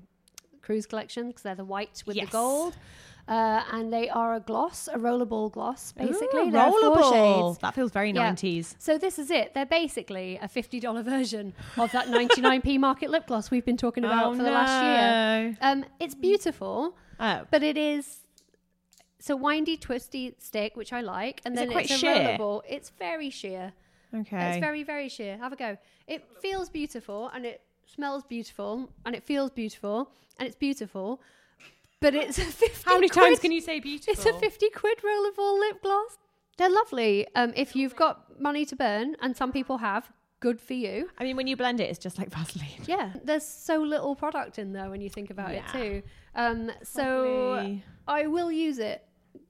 [0.63, 2.27] cruise collection because they're the white with Yes.
[2.27, 2.75] the gold.
[3.29, 6.49] Uh, and they are a gloss, a rollerball gloss, basically.
[6.49, 7.59] Ooh, shades.
[7.59, 8.31] That feels very Yeah.
[8.33, 8.73] 90s.
[8.79, 9.53] So this is it.
[9.53, 14.25] They're basically a $50 version of that 99p market lip gloss we've been talking about
[14.25, 15.57] Oh, for the last year.
[15.61, 17.45] Um, it's beautiful, Oh.
[17.51, 18.17] but it is
[19.19, 21.97] it's a windy, twisty stick, which I like, and Is it then quite it's a
[21.97, 22.15] sheer?
[22.15, 22.61] rollable.
[22.67, 23.73] It's very sheer.
[24.15, 24.49] Okay.
[24.51, 25.37] It's very, very sheer.
[25.37, 25.77] Have a go.
[26.07, 30.09] It feels beautiful, and it smells beautiful, and it feels beautiful,
[30.39, 31.21] and it's beautiful.
[32.01, 34.13] But it's a 50 How many quid- times can you say beautiful?
[34.13, 36.17] it's a 50 quid roll of all lip gloss.
[36.57, 37.27] They're lovely.
[37.35, 41.09] Um, if you've got money to burn, and some people have, good for you.
[41.17, 42.69] I mean, when you blend it, it's just like Vaseline.
[42.85, 45.63] Yeah, there's so little product in there when you think about Yeah.
[45.67, 46.03] it too.
[46.35, 47.83] Um, so Lovely.
[48.07, 49.03] I will use it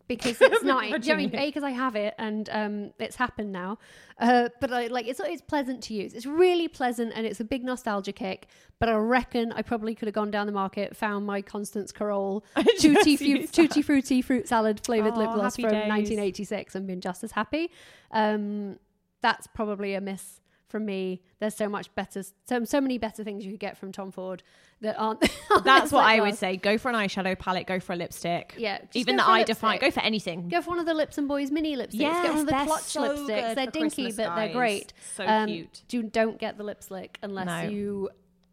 [0.07, 0.82] because it's not.
[0.82, 1.36] do you know I mean?
[1.36, 3.77] A because I have it and um, it's happened now.
[4.19, 6.13] Uh, but I like it's it's pleasant to use.
[6.13, 8.47] It's really pleasant and it's a big nostalgia kick.
[8.80, 12.43] But I reckon I probably could have gone down the market, found my Constance Carroll
[12.80, 15.88] tutti, fu- tutti frutti fruit salad flavored lip Oh, gloss from days.
[15.89, 17.71] 1986 and been just as happy.
[18.11, 18.77] Um,
[19.21, 21.21] that's probably a miss from me.
[21.39, 24.43] There's so much better, so so many better things you could get from Tom Ford
[24.82, 25.21] that aren't.
[25.63, 26.57] That's what I would say.
[26.57, 27.67] Go for an eyeshadow palette.
[27.67, 28.55] Go for a lipstick.
[28.57, 29.80] Yeah, just even go the for eye define.
[29.80, 30.49] Go for anything.
[30.49, 31.89] Go for one of the Lips and Boys mini lipsticks.
[31.93, 33.55] Yes, get one of the clutch so lipsticks.
[33.55, 34.93] They're dinky, Christmas, but they're great.
[35.15, 35.82] So Um, cute.
[35.88, 37.61] Do don't get the lip slick unless No.
[37.69, 38.09] you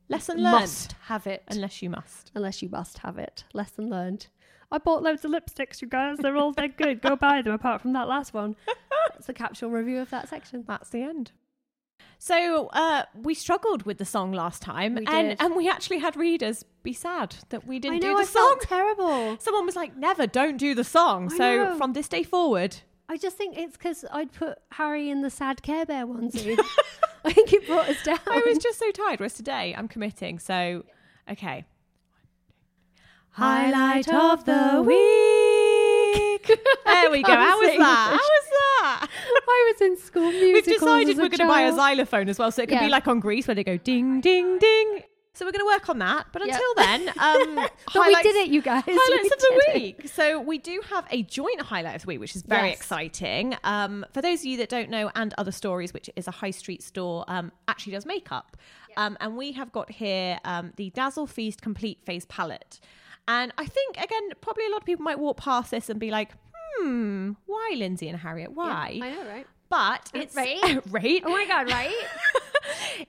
[0.09, 0.61] Lesson learned.
[0.61, 1.43] must have it.
[1.49, 2.31] Unless you must.
[2.35, 3.45] unless you must have it.
[3.53, 4.29] Lesson learned.
[4.71, 6.19] I bought loads of lipsticks, you guys.
[6.19, 7.01] They're all dead good.
[7.01, 7.53] Go buy them.
[7.53, 8.57] Apart from that last one,
[9.13, 10.65] that's the capsule review of that section.
[10.67, 11.31] That's the end.
[12.19, 15.41] So uh, we struggled with the song last time, We and did.
[15.41, 18.15] and we actually had readers be sad that we didn't I do know.
[18.17, 18.43] the I song.
[18.59, 19.37] felt terrible.
[19.41, 21.77] Someone was like, "Never, don't do the song." I so know.
[21.77, 25.63] from this day forward, I just think it's because I'd put Harry in the sad
[25.63, 26.59] Care Bear onesie.
[27.25, 28.19] I think it brought us down.
[28.27, 29.21] I was just so tired.
[29.21, 30.39] Whereas today, I'm committing.
[30.39, 30.85] So,
[31.31, 31.65] okay.
[33.31, 36.47] Highlight of the week.
[36.87, 37.33] There we go.
[37.35, 38.09] How was that?
[38.11, 38.47] How was
[39.01, 39.09] that?
[39.49, 40.29] I was in school.
[40.29, 43.07] We've decided we're going to buy a xylophone as well, so it can be like
[43.09, 45.03] on Greece where they go ding, ding, ding.
[45.35, 46.29] So we're going to work on that.
[46.33, 46.55] But Yeah.
[46.55, 48.85] until then, um, But highlights- we did it, you guys.
[48.87, 49.83] Highlights We of the did it.
[49.99, 50.09] week.
[50.09, 52.79] So we do have a joint highlight of the week, which is very Yes.
[52.79, 53.55] exciting.
[53.63, 56.53] Um, for those of you that don't know, and other stories, which is a high
[56.53, 58.57] street store, um, actually does makeup.
[58.97, 62.81] Um, and we have got here um, the Dazzle Feast Complete Face Palette.
[63.29, 66.11] And I think again, probably a lot of people might walk past this and be
[66.11, 66.31] like,
[66.79, 68.53] "Hmm, why Lindsey and Harriet?
[68.53, 69.47] Why?" I know, right?
[69.69, 70.81] But it's Right?
[70.91, 71.23] right.
[71.25, 71.95] Oh my god, right?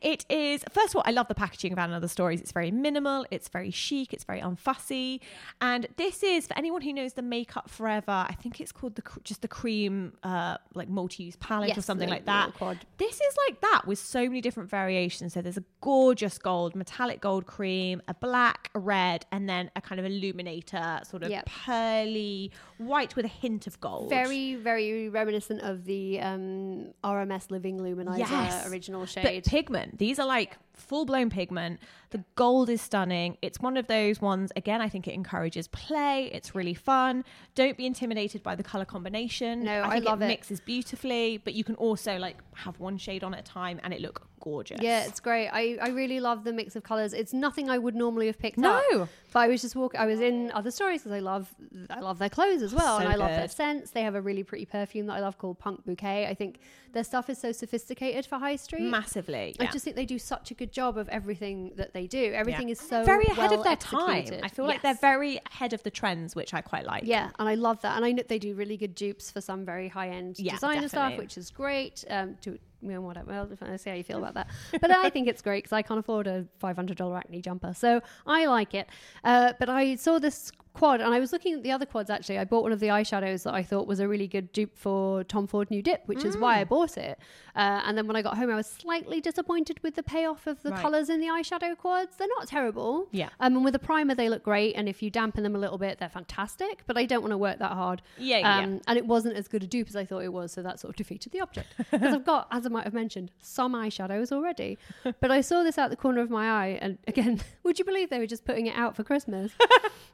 [0.01, 2.72] it is first of all i love the packaging of and other stories it's very
[2.72, 5.20] minimal it's very chic it's very unfussy
[5.62, 9.03] and this is for anyone who knows the makeup forever i think it's called the
[9.24, 12.78] just the cream uh like multi-use palette or something like that quad.
[12.97, 17.22] this is like that with so many different variations so there's a gorgeous gold metallic
[17.22, 21.45] gold cream a black a red and then a kind of illuminator sort of Yep.
[21.47, 27.80] pearly white with a hint of gold Very, very reminiscent of the um, RMS Living
[27.80, 28.68] Luminizer Yes.
[28.68, 29.47] original But shade.
[29.48, 29.98] Pigment.
[29.98, 31.80] These are like full blown pigment.
[32.12, 33.38] The gold is stunning.
[33.41, 36.30] It's one of those ones, again, I think it encourages play.
[36.32, 37.26] It's really fun.
[37.56, 39.64] Don't be intimidated by the color combination.
[39.64, 40.28] No, I think love it it.
[40.28, 43.93] mixes beautifully, but you can also like have one shade on at a time and
[43.93, 44.80] it look gorgeous.
[44.82, 45.50] Yeah, it's great.
[45.50, 47.14] I, I really love the mix of colors.
[47.14, 48.76] It's nothing I would normally have picked No.
[48.93, 49.10] up.
[49.34, 50.00] But I was just walking.
[50.00, 51.54] I was in other stories because I love
[51.89, 53.52] I love their clothes as well, So and I love their good.
[53.52, 53.91] scents.
[53.91, 56.26] They have a really pretty perfume that I love called Punk Bouquet.
[56.28, 56.60] I think
[56.93, 58.89] their stuff is so sophisticated for high street.
[58.89, 59.56] massively.
[59.60, 62.32] I just think they do such a good job of everything that they do.
[62.34, 62.72] Everything Yeah.
[62.74, 64.26] is so very ahead well of their time.
[64.41, 67.04] I feel like they're very ahead of the trends, which I quite like.
[67.06, 67.98] Yeah, and I love that.
[67.98, 70.88] And I know they do really good dupes for some very high end Yeah, designer
[70.88, 72.06] stuff, which is great.
[72.10, 73.32] Um, to you know, whatever.
[73.32, 74.47] Well, I see how you feel about that,
[74.82, 77.73] but I think it's great because I can't afford a five hundred dollar acne jumper,
[77.73, 78.88] so I like it.
[79.23, 82.09] Uh, but I saw this quad, and I was looking at the other quads.
[82.09, 84.78] Actually, I bought one of the eyeshadows that I thought was a really good dupe
[84.78, 86.69] for Tom Ford Nude Dip, which is why I Mm.
[86.69, 87.19] bought it.
[87.55, 90.61] Uh, and then when I got home, I was slightly disappointed with the payoff of
[90.63, 90.82] the Right.
[90.82, 92.15] colors in the eyeshadow quads.
[92.17, 93.07] They're not terrible.
[93.11, 93.30] Yeah.
[93.39, 94.75] Um, and with a primer, they look great.
[94.75, 96.84] And if you dampen them a little bit, they're fantastic.
[96.86, 98.01] But I don't want to work that hard.
[98.17, 100.51] Yeah, yeah, Um, And it wasn't as good a dupe as I thought it was.
[100.51, 101.73] So that sort of defeated the object.
[101.91, 104.78] Because I've got, as I might have mentioned, some eyeshadows already.
[105.19, 106.78] But I saw this out the corner of my eye.
[106.82, 109.51] And again, would you believe they were just putting it out for Christmas?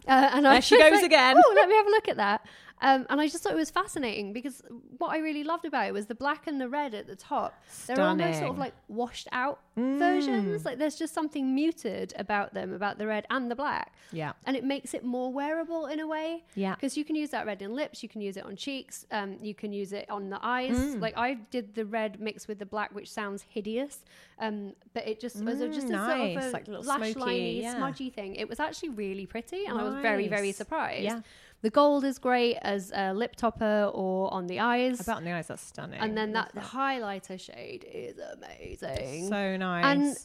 [0.05, 1.35] Uh, and I There she goes like, again.
[1.37, 2.45] Oh, let me have a look at that.
[2.81, 4.61] Um, and I just thought it was fascinating because
[4.97, 7.53] what I really loved about it was the black and the red at the top.
[7.87, 9.97] They're almost sort of like washed out Mm.
[9.97, 10.65] versions.
[10.65, 13.91] Like there's just something muted about them, about the red and the black.
[14.11, 14.33] Yeah.
[14.45, 16.43] And it makes it more wearable in a way.
[16.53, 16.75] Yeah.
[16.75, 19.37] Because you can use that red in lips, you can use it on cheeks, um,
[19.41, 20.77] you can use it on the eyes.
[20.77, 20.99] Mm.
[21.01, 24.01] Like I did the red mixed with the black, which sounds hideous.
[24.37, 26.05] Um, but it just was a- just a Mm,
[26.35, 27.75] sort of a like a lash smoky, liney, yeah.
[27.75, 28.35] smudgy thing.
[28.35, 31.03] It was actually really pretty, and I was very, very surprised.
[31.03, 31.21] Yeah.
[31.63, 34.99] The gold is great as a lip topper or on the eyes.
[34.99, 35.99] About in the eyes, that's stunning.
[35.99, 39.29] and then Love that, highlighter shade is amazing.
[39.29, 39.85] So nice.
[39.85, 40.17] and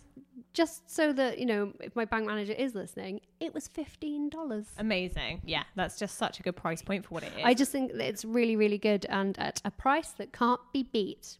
[0.53, 4.66] just so that you know, if my bank manager is listening, it was fifteen dollars.
[4.78, 5.43] Amazing.
[5.47, 7.43] Yeah, that's just such a good price point for what it is.
[7.45, 10.82] I just think that it's really, really good and at a price that can't be
[10.82, 11.39] beat.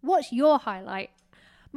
[0.00, 1.10] What's your highlight?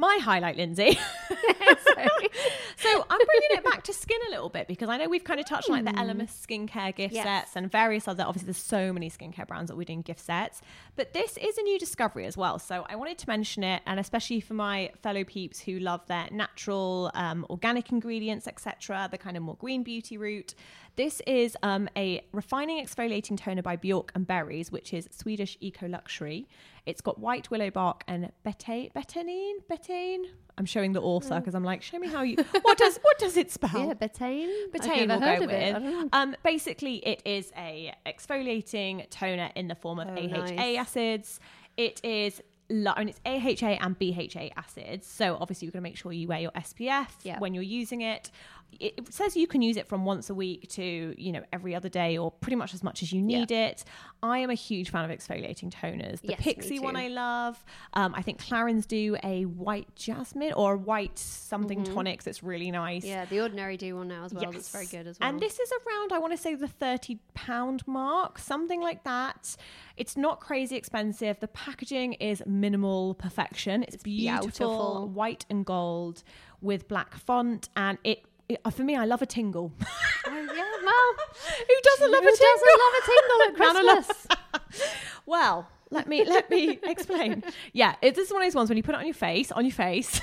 [0.00, 0.92] My highlight, Lindsey.
[1.28, 5.38] so I'm bringing it back to skin a little bit because I know we've kind
[5.38, 6.10] of touched on like the hmm.
[6.10, 7.24] Elemis skincare gift Yes.
[7.24, 8.24] sets and various other.
[8.24, 10.62] Obviously, there's so many skincare brands that we're doing gift sets,
[11.00, 12.58] but this is a new discovery as well.
[12.58, 16.28] So I wanted to mention it, and especially for my fellow peeps who love their
[16.30, 20.54] natural, um, organic ingredients, etc., the kind of more green beauty route.
[20.96, 25.88] This is um, a refining exfoliating toner by Björk and Berries, which is Swedish eco
[25.88, 26.46] luxury.
[26.84, 29.52] It's got white willow bark and beta- betaine.
[29.70, 30.24] Betaine.
[30.58, 32.36] I'm showing the author because I'm like, show me how you.
[32.62, 33.70] What does what does it spell?
[33.74, 34.50] Yeah, betaine.
[34.70, 35.82] Betaine I've never we'll heard go of it.
[35.82, 36.08] With.
[36.12, 40.76] Um, basically, it is a exfoliating toner in the form of Oh, AHA nice.
[40.90, 41.40] Acids.
[41.76, 42.42] It is.
[42.68, 45.04] And it's AHA and BHA acids.
[45.06, 47.40] So obviously you're going to make sure you wear your SPF Yeah.
[47.40, 48.30] when you're using it.
[48.78, 51.88] It says you can use it from once a week to, you know, every other
[51.88, 53.84] day or pretty much as much as you need it.
[54.22, 56.20] I am a huge fan of exfoliating toners.
[56.20, 56.96] The Yes, Pixi one.
[56.96, 57.62] I love.
[57.94, 62.70] Um, I think Clarins do a white jasmine or a white something tonic that's really
[62.70, 63.02] nice.
[63.02, 63.10] Mm-hmm.
[63.10, 64.50] Yeah, the ordinary do one now as well.
[64.50, 65.28] That's very good as well.
[65.28, 69.56] And this is around, I want to say, the thirty pound mark, something like that.
[69.96, 71.40] It's not crazy expensive.
[71.40, 73.82] The packaging is minimal perfection.
[73.82, 75.08] It's, beautiful, beautiful.
[75.08, 76.22] white and gold
[76.60, 78.24] with black font, and it.
[78.50, 79.72] It- for me, I love a tingle.
[80.26, 81.26] Oh, yeah, well,
[81.66, 82.60] Who doesn't love who a tingle?
[82.60, 84.06] doesn't love a tingle at
[84.76, 84.86] Christmas?
[85.26, 87.42] well, let me let me explain.
[87.72, 89.50] Yeah, it, this is one of those ones when you put it on your face,
[89.50, 90.20] on your face.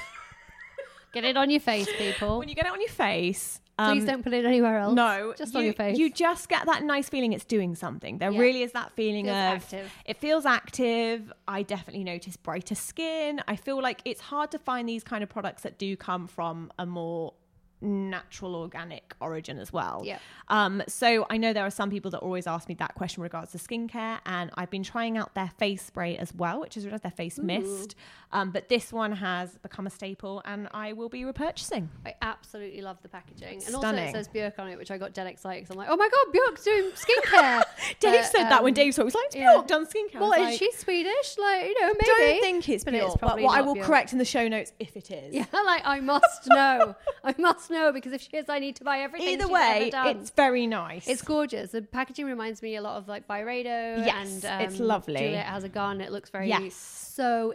[1.13, 2.39] Get it on your face, people.
[2.39, 4.93] when you get it on your face, Please um, don't put it anywhere else.
[4.95, 5.97] No, just you, on your face.
[5.97, 8.19] You just get that nice feeling it's doing something.
[8.19, 8.39] There Yeah.
[8.39, 9.91] really is that feeling of active.
[10.05, 11.33] it feels active.
[11.47, 13.41] I definitely notice brighter skin.
[13.47, 16.71] I feel like it's hard to find these kind of products that do come from
[16.77, 17.33] a more
[17.81, 20.01] natural organic origin as well.
[20.03, 20.21] Yep.
[20.47, 23.51] Um, so I know there are some people that always ask me that question regards
[23.51, 27.11] to skincare, and I've been trying out their face spray as well, which is their
[27.11, 27.95] face mist.
[28.31, 31.87] Um, but this one has become a staple, and I will be repurchasing.
[32.05, 33.63] I absolutely love the packaging.
[33.65, 35.87] And also it says Björk on it, which I got dead excited because I'm like,
[35.89, 37.63] oh my god, Björk's doing skincare.
[37.99, 39.05] Dave said that when um, Dave saw it.
[39.05, 39.53] Was like, yeah.
[39.53, 40.19] Bjork done skincare.
[40.19, 41.37] Well, was is like, she Swedish?
[41.37, 42.05] Like, you know, maybe.
[42.05, 43.83] don't think it's But Bjork, but, what I will Björk.
[43.83, 45.33] correct in the show notes if it is.
[45.33, 46.95] Yeah, like I must know.
[47.23, 49.29] I must know because if she is, I need to buy everything.
[49.29, 51.07] Either way, it's very nice.
[51.07, 51.71] It's gorgeous.
[51.71, 54.05] The packaging reminds me a lot of like Byredo.
[54.05, 55.15] Yes, and, um, it's lovely.
[55.15, 56.01] Juliet has a gun.
[56.01, 56.75] It looks very Yes.
[56.75, 57.51] so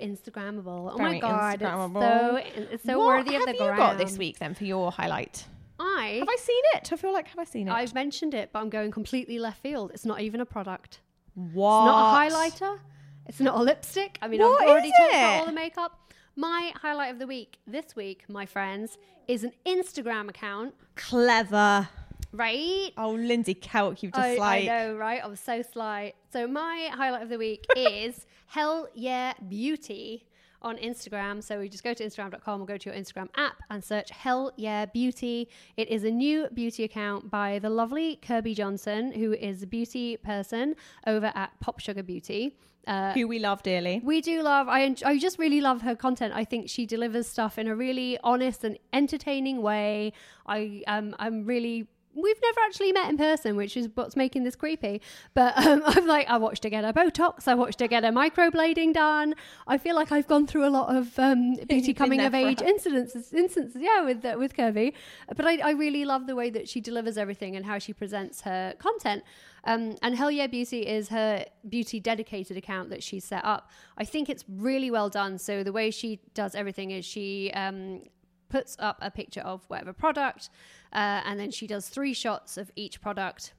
[0.67, 0.91] Oh Instagrammable.
[0.93, 2.41] Oh Very my god, Instagrammable.
[2.45, 3.77] it's so it's so what worthy have of the you ground.
[3.79, 5.45] got this week then for your highlight?
[5.81, 6.93] I Have I seen it?
[6.93, 7.73] I feel like have I seen it?
[7.73, 9.91] I've mentioned it, but I'm going completely left field.
[9.93, 11.01] It's not even a product.
[11.35, 11.81] what?
[11.81, 12.79] It's not a highlighter.
[13.27, 14.19] It's not a lipstick.
[14.23, 15.99] I mean, What I've already talked about all the makeup.
[16.37, 18.97] My highlight of the week this week, my friends,
[19.29, 21.89] is an Instagram account, Clever.
[22.33, 22.91] right?
[22.97, 25.23] Oh, Lindsey Kelk, you've just I, like I know, right?
[25.23, 26.15] I was so sly.
[26.33, 30.25] So my highlight of the week is Hell Yeah Beauty
[30.63, 31.43] on Instagram.
[31.43, 34.53] So we just go to Instagram.com or go to your Instagram app and search Hell
[34.57, 35.49] Yeah Beauty.
[35.77, 40.17] It is a new beauty account by the lovely Kirbie Johnson, who is a beauty
[40.17, 40.75] person
[41.07, 42.57] over at Pop Sugar Beauty.
[42.85, 44.01] Uh, who we love dearly.
[44.03, 44.67] we do love.
[44.69, 46.35] I I just really love her content.
[46.35, 50.13] I think she delivers stuff in a really honest and entertaining way.
[50.47, 51.87] I um I'm really.
[52.15, 55.01] We've never actually met in person, which is what's making this creepy.
[55.35, 57.49] But um, I'm like, I watched her get her Botox.
[57.49, 59.35] I watched her get her microblading done.
[59.67, 62.67] I feel like I've gone through a lot of um, beauty coming of age her.
[62.67, 64.95] instances, instances, yeah, with uh, with Kirbie.
[65.35, 68.43] But I, I really love the way that she delivers everything and how she presents
[68.43, 69.25] her content.
[69.65, 73.71] Um, and Hell Yeah Beauty is her beauty dedicated account that she's set up.
[73.97, 75.39] I think it's really well done.
[75.39, 78.03] So the way she does everything is she um,
[78.49, 80.51] puts up a picture of whatever product,
[80.93, 83.55] uh, and then she does three shots of each product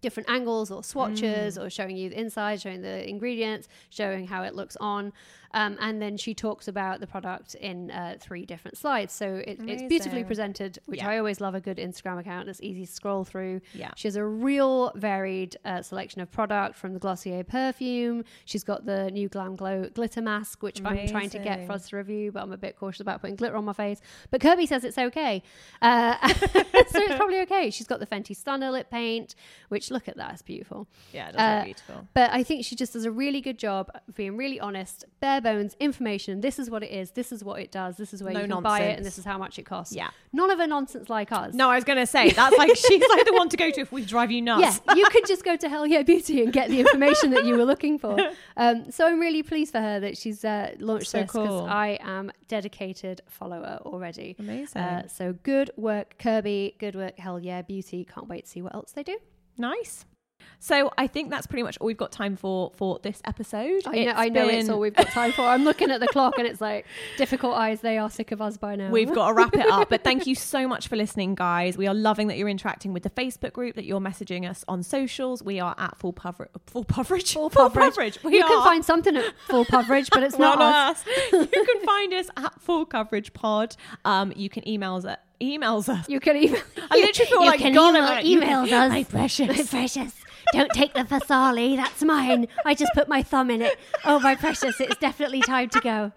[0.00, 4.54] different angles or swatches or showing you the inside, showing the ingredients, showing how it
[4.54, 5.12] looks on.
[5.52, 9.12] Um, and then she talks about the product in uh, three different slides.
[9.12, 11.10] So it, it's beautifully presented, which Yeah.
[11.10, 12.46] I always love a good Instagram account.
[12.46, 13.60] that's easy to scroll through.
[13.72, 13.92] Yeah.
[13.94, 18.24] She has a real varied uh, selection of product from the Glossier perfume.
[18.46, 21.88] She's got the new Glam Glow glitter mask, which I'm trying to get for us
[21.90, 24.00] to review, but I'm a bit cautious about putting glitter on my face.
[24.32, 25.40] But Kirbie says it's okay.
[25.80, 26.44] Uh, so
[27.00, 27.70] it's probably okay.
[27.70, 29.36] She's got the Fenty Stunna lip paint,
[29.68, 30.86] which look at that, it's beautiful.
[31.12, 32.08] Yeah, it Uh, beautiful.
[32.14, 35.76] But I think she just does a really good job being really honest, bare bones
[35.80, 36.40] information.
[36.40, 37.10] This is what it is.
[37.12, 37.96] This is what it does.
[37.96, 39.94] This is where No you can buy it, and this is how much it costs.
[39.94, 40.10] Yeah.
[40.32, 41.54] none of her nonsense like us.
[41.54, 43.92] No, I was gonna say that's like she's like the one to go to if
[43.92, 44.80] we drive you nuts.
[44.86, 47.56] Yeah, you could just go to Hell Yeah Beauty and get the information that you
[47.56, 48.16] were looking for.
[48.56, 51.66] Um, so I'm really pleased for her that she's uh, launched So this because cool.
[51.68, 54.36] I am dedicated follower already.
[54.38, 54.80] Amazing.
[54.80, 56.78] Uh, so good work, Kirbie.
[56.78, 58.04] Good work, Hell Yeah Beauty.
[58.04, 59.18] Can't wait to see what else they do.
[59.58, 60.04] Nice.
[60.58, 63.82] So I think that's pretty much all we've got time for for this episode.
[63.86, 65.42] I know, I know it's been- all we've got time for.
[65.42, 66.86] I'm looking at the clock and it's like
[67.18, 67.80] difficult eyes.
[67.82, 68.90] They are sick of us by now.
[68.90, 69.90] We've got to wrap it up.
[69.90, 71.76] But thank you so much for listening, guys.
[71.76, 74.82] We are loving that you're interacting with the Facebook group, that you're messaging us on
[74.82, 75.42] socials.
[75.42, 76.50] We are at full coverage.
[76.66, 77.32] Full coverage.
[77.34, 78.22] full coverage.
[78.22, 78.48] We you are.
[78.48, 81.04] can find something at full coverage, but it's Well, not us.
[81.06, 81.32] us.
[81.32, 83.76] you can find us at Full Coverage Pod.
[84.06, 86.08] Um, you can email us at emails us.
[86.08, 86.60] You can even.
[86.90, 88.90] I literally feel you like can God, email, I'm like, emails us.
[88.90, 89.48] My precious.
[89.48, 90.12] My precious.
[90.52, 91.76] Don't take the Farsali.
[91.76, 92.46] That's mine.
[92.64, 93.78] I just put my thumb in it.
[94.04, 94.80] Oh, my precious.
[94.80, 96.12] It's definitely time to go.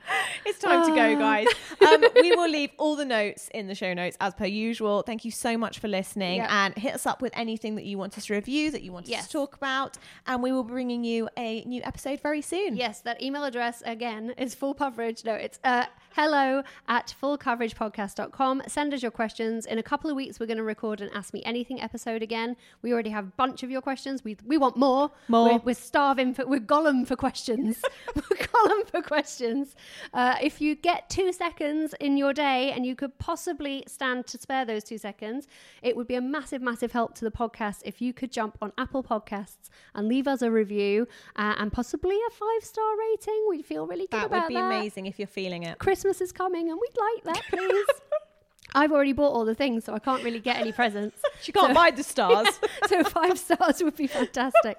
[0.45, 0.95] It's time to Ah.
[0.95, 1.47] go, guys.
[1.87, 5.01] Um, we will leave all the notes in the show notes as per usual.
[5.03, 6.65] Thank you so much for listening Yeah.
[6.65, 9.09] and hit us up with anything that you want us to review, that you want
[9.09, 9.97] us to talk about.
[10.25, 12.75] And we will be bringing you a new episode very soon.
[12.75, 15.23] Yes, that email address again is full coverage.
[15.25, 15.85] No, it's uh,
[16.15, 18.63] hello at fullcoveragepodcast.com.
[18.67, 19.65] Send us your questions.
[19.65, 22.55] In a couple of weeks, we're going to record an Ask Me Anything episode again.
[22.81, 24.16] We already have a bunch of your questions.
[24.23, 25.11] We, we want more.
[25.27, 25.53] More.
[25.53, 27.81] We're, we're starving for, we're Gollum for questions.
[28.15, 29.76] we're Gollum for questions.
[30.14, 34.38] Uh, if you get two seconds in your day and you could possibly stand to
[34.38, 35.48] spare those two seconds,
[35.81, 38.72] it would be a massive, massive help to the podcast if you could jump on
[38.77, 43.45] Apple Podcasts and leave us a review uh, and possibly a five star rating.
[43.49, 44.65] We'd feel really good That about would be that.
[44.65, 45.77] amazing if you're feeling it.
[45.80, 47.85] Christmas is coming and we'd like that, please.
[48.76, 51.18] I've already bought all the things, so I can't really get any presents.
[51.41, 52.48] She can't So- buy the stars.
[52.88, 54.76] so five stars would be fantastic.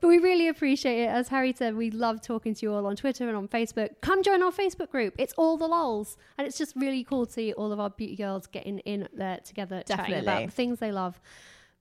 [0.00, 1.08] but we really appreciate it.
[1.08, 3.90] As Harry said, we love talking to you all on Twitter and on Facebook.
[4.02, 5.14] Come join our Facebook group.
[5.18, 6.16] It's all the lols.
[6.36, 9.38] And it's just really cool to see all of our beauty girls getting in there
[9.44, 11.20] together, chatting about the things they love.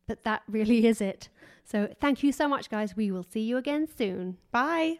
[0.07, 1.29] But that really is it.
[1.65, 2.95] So thank you so much, guys.
[2.95, 4.37] We will see you again soon.
[4.51, 4.99] Bye.